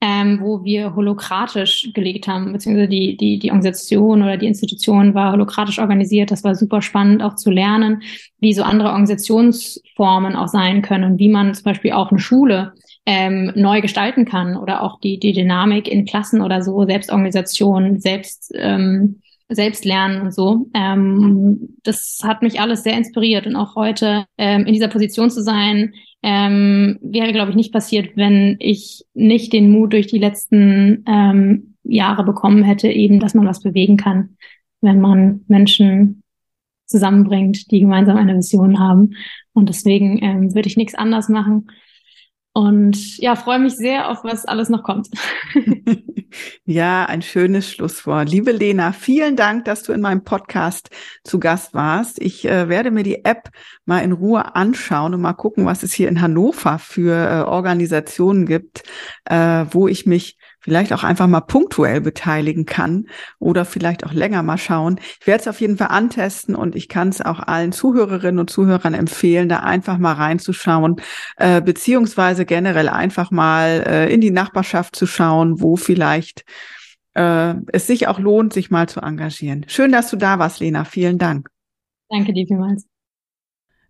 ähm, 0.01 0.41
wo 0.43 0.63
wir 0.63 0.95
holokratisch 0.95 1.91
gelegt 1.95 2.29
haben, 2.29 2.53
beziehungsweise 2.53 2.89
die, 2.89 3.17
die, 3.17 3.39
die 3.39 3.51
Organisation 3.51 4.23
oder 4.23 4.37
die 4.37 4.47
Institution 4.47 5.15
war 5.15 5.33
holokratisch 5.33 5.79
organisiert. 5.79 6.31
Das 6.31 6.45
war 6.45 6.55
super 6.55 6.83
spannend 6.83 7.23
auch 7.23 7.37
zu 7.37 7.51
lernen, 7.51 8.03
wie 8.39 8.53
so 8.53 8.63
andere 8.63 8.89
Organisationsformen 8.89 10.37
auch 10.37 10.49
sein 10.49 10.83
können 10.83 11.13
und 11.13 11.19
wie 11.19 11.31
man 11.31 11.55
zum 11.55 11.65
Beispiel 11.65 11.93
auch 11.93 12.11
eine 12.11 12.21
Schule 12.21 12.75
ähm, 13.07 13.53
neu 13.55 13.81
gestalten 13.81 14.27
kann 14.27 14.57
oder 14.57 14.83
auch 14.83 15.01
die, 15.01 15.19
die 15.19 15.33
Dynamik 15.33 15.89
in 15.89 16.05
Klassen 16.05 16.43
oder 16.43 16.61
so, 16.61 16.85
Selbstorganisation, 16.85 17.99
selbst 17.99 18.53
ähm, 18.55 19.23
selbst 19.49 19.85
lernen 19.85 20.23
und 20.23 20.35
so. 20.35 20.67
Ähm, 20.75 21.77
das 21.83 22.21
hat 22.23 22.43
mich 22.43 22.61
alles 22.61 22.83
sehr 22.83 22.97
inspiriert 22.97 23.47
und 23.47 23.57
auch 23.57 23.77
heute 23.77 24.27
ähm, 24.39 24.67
in 24.67 24.73
dieser 24.73 24.89
Position 24.89 25.31
zu 25.31 25.43
sein, 25.43 25.95
ähm, 26.23 26.99
wäre, 27.03 27.33
glaube 27.33 27.51
ich, 27.51 27.57
nicht 27.57 27.73
passiert, 27.73 28.17
wenn 28.17 28.57
ich 28.59 29.05
nicht 29.15 29.53
den 29.53 29.71
Mut 29.71 29.93
durch 29.93 30.09
die 30.09 30.19
letzten 30.19 31.05
ähm, 31.07 31.77
Jahre 31.85 32.25
bekommen 32.25 32.65
hätte, 32.65 32.89
eben, 32.89 33.21
dass 33.21 33.35
man 33.35 33.47
was 33.47 33.61
bewegen 33.61 33.97
kann, 33.97 34.37
wenn 34.81 35.01
man 35.01 35.45
Menschen 35.47 36.23
zusammenbringt, 36.87 37.71
die 37.71 37.81
gemeinsam 37.81 38.17
eine 38.17 38.37
Vision 38.37 38.79
haben. 38.79 39.15
Und 39.53 39.69
deswegen 39.69 40.23
ähm, 40.23 40.55
würde 40.55 40.69
ich 40.69 40.77
nichts 40.77 40.95
anders 40.95 41.29
machen. 41.29 41.69
Und 42.57 43.19
ja, 43.19 43.37
freue 43.37 43.59
mich 43.59 43.75
sehr 43.77 44.09
auf 44.09 44.25
was 44.25 44.47
alles 44.47 44.71
noch 44.71 44.83
kommt. 44.83 45.09
ja, 46.65 47.05
ein 47.05 47.21
schönes 47.21 47.71
Schlusswort. 47.71 48.31
Liebe 48.31 48.51
Lena, 48.51 48.93
vielen 48.93 49.37
Dank, 49.37 49.67
dass 49.67 49.83
du 49.83 49.93
in 49.93 50.01
meinem 50.01 50.25
Podcast 50.25 50.89
zu 51.23 51.39
Gast 51.39 51.75
warst. 51.75 52.19
Ich 52.19 52.47
äh, 52.47 52.71
werde 52.71 52.91
mir 52.91 53.03
die 53.03 53.27
App 53.27 53.51
mal 53.85 53.99
in 53.99 54.13
Ruhe 54.13 54.55
anschauen 54.55 55.13
und 55.13 55.21
mal 55.21 55.35
gucken, 55.35 55.67
was 55.67 55.83
es 55.83 55.93
hier 55.93 56.09
in 56.09 56.23
Hannover 56.23 56.79
für 56.79 57.13
äh, 57.13 57.43
Organisationen 57.43 58.47
gibt, 58.47 58.85
äh, 59.27 59.67
wo 59.71 59.87
ich 59.87 60.07
mich 60.07 60.39
vielleicht 60.61 60.93
auch 60.93 61.05
einfach 61.05 61.27
mal 61.27 61.41
punktuell 61.41 62.01
beteiligen 62.01 62.67
kann 62.67 63.07
oder 63.39 63.65
vielleicht 63.65 64.05
auch 64.05 64.13
länger 64.13 64.43
mal 64.43 64.59
schauen. 64.59 65.01
Ich 65.21 65.27
werde 65.27 65.43
es 65.43 65.49
auf 65.49 65.61
jeden 65.61 65.77
Fall 65.77 65.89
antesten 65.89 66.55
und 66.55 66.75
ich 66.75 66.89
kann 66.89 67.09
es 67.09 67.21
auch 67.21 67.41
allen 67.41 67.73
Zuhörerinnen 67.73 68.41
und 68.41 68.51
Zuhörern 68.51 68.95
empfehlen, 68.95 69.49
da 69.49 69.61
einfach 69.61 69.99
mal 69.99 70.15
reinzuschauen, 70.15 70.97
äh, 71.37 71.61
beziehungsweise 71.61 72.45
generell 72.45 72.89
einfach 72.89 73.31
mal 73.31 73.85
äh, 73.87 74.13
in 74.13 74.21
die 74.21 74.31
Nachbarschaft 74.31 74.97
zu 74.97 75.07
schauen, 75.07 75.61
wo 75.61 75.77
vielleicht 75.77 76.45
äh, 77.15 77.55
es 77.73 77.87
sich 77.87 78.09
auch 78.09 78.19
lohnt, 78.19 78.53
sich 78.53 78.71
mal 78.71 78.89
zu 78.89 79.01
engagieren. 79.01 79.65
Schön, 79.69 79.93
dass 79.93 80.11
du 80.11 80.17
da 80.17 80.39
warst, 80.39 80.61
Lena. 80.61 80.85
Vielen 80.85 81.19
Dank. 81.19 81.49
Danke 82.09 82.33
dir 82.33 82.47
vielmals. 82.47 82.87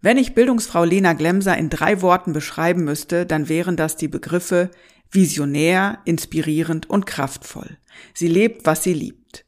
Wenn 0.01 0.19
ich 0.19 0.35
Bildungsfrau 0.35 0.85
Lena 0.85 1.15
Glemser 1.15 1.57
in 1.57 1.69
drei 1.69 2.01
Worten 2.03 2.33
beschreiben 2.33 2.85
müsste, 2.85 3.27
dann 3.27 3.49
wären 3.49 3.77
das 3.77 3.97
die 3.97 4.09
Begriffe 4.09 4.71
visionär, 5.11 6.01
inspirierend 6.05 6.91
und 6.91 7.07
kraftvoll. 7.07 7.79
Sie 8.15 8.29
lebt, 8.29 8.67
was 8.67 8.83
sie 8.83 8.95
liebt. 8.95 9.45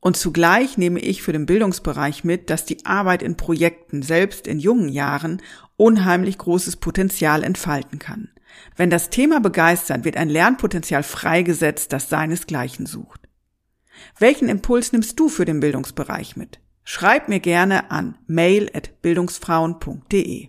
Und 0.00 0.16
zugleich 0.16 0.78
nehme 0.78 1.00
ich 1.00 1.22
für 1.22 1.32
den 1.32 1.46
Bildungsbereich 1.46 2.24
mit, 2.24 2.50
dass 2.50 2.64
die 2.64 2.84
Arbeit 2.86 3.22
in 3.22 3.36
Projekten 3.36 4.02
selbst 4.02 4.46
in 4.46 4.58
jungen 4.58 4.88
Jahren 4.88 5.42
unheimlich 5.76 6.38
großes 6.38 6.76
Potenzial 6.76 7.44
entfalten 7.44 7.98
kann. 7.98 8.30
Wenn 8.76 8.90
das 8.90 9.10
Thema 9.10 9.40
begeistert, 9.40 10.04
wird 10.04 10.16
ein 10.16 10.30
Lernpotenzial 10.30 11.02
freigesetzt, 11.02 11.92
das 11.92 12.08
seinesgleichen 12.08 12.86
sucht. 12.86 13.28
Welchen 14.18 14.48
Impuls 14.48 14.92
nimmst 14.92 15.20
du 15.20 15.28
für 15.28 15.44
den 15.44 15.60
Bildungsbereich 15.60 16.36
mit? 16.36 16.60
Schreib 16.82 17.28
mir 17.28 17.40
gerne 17.40 17.90
an 17.90 18.16
mail@bildungsfrauen.de. 18.26 20.48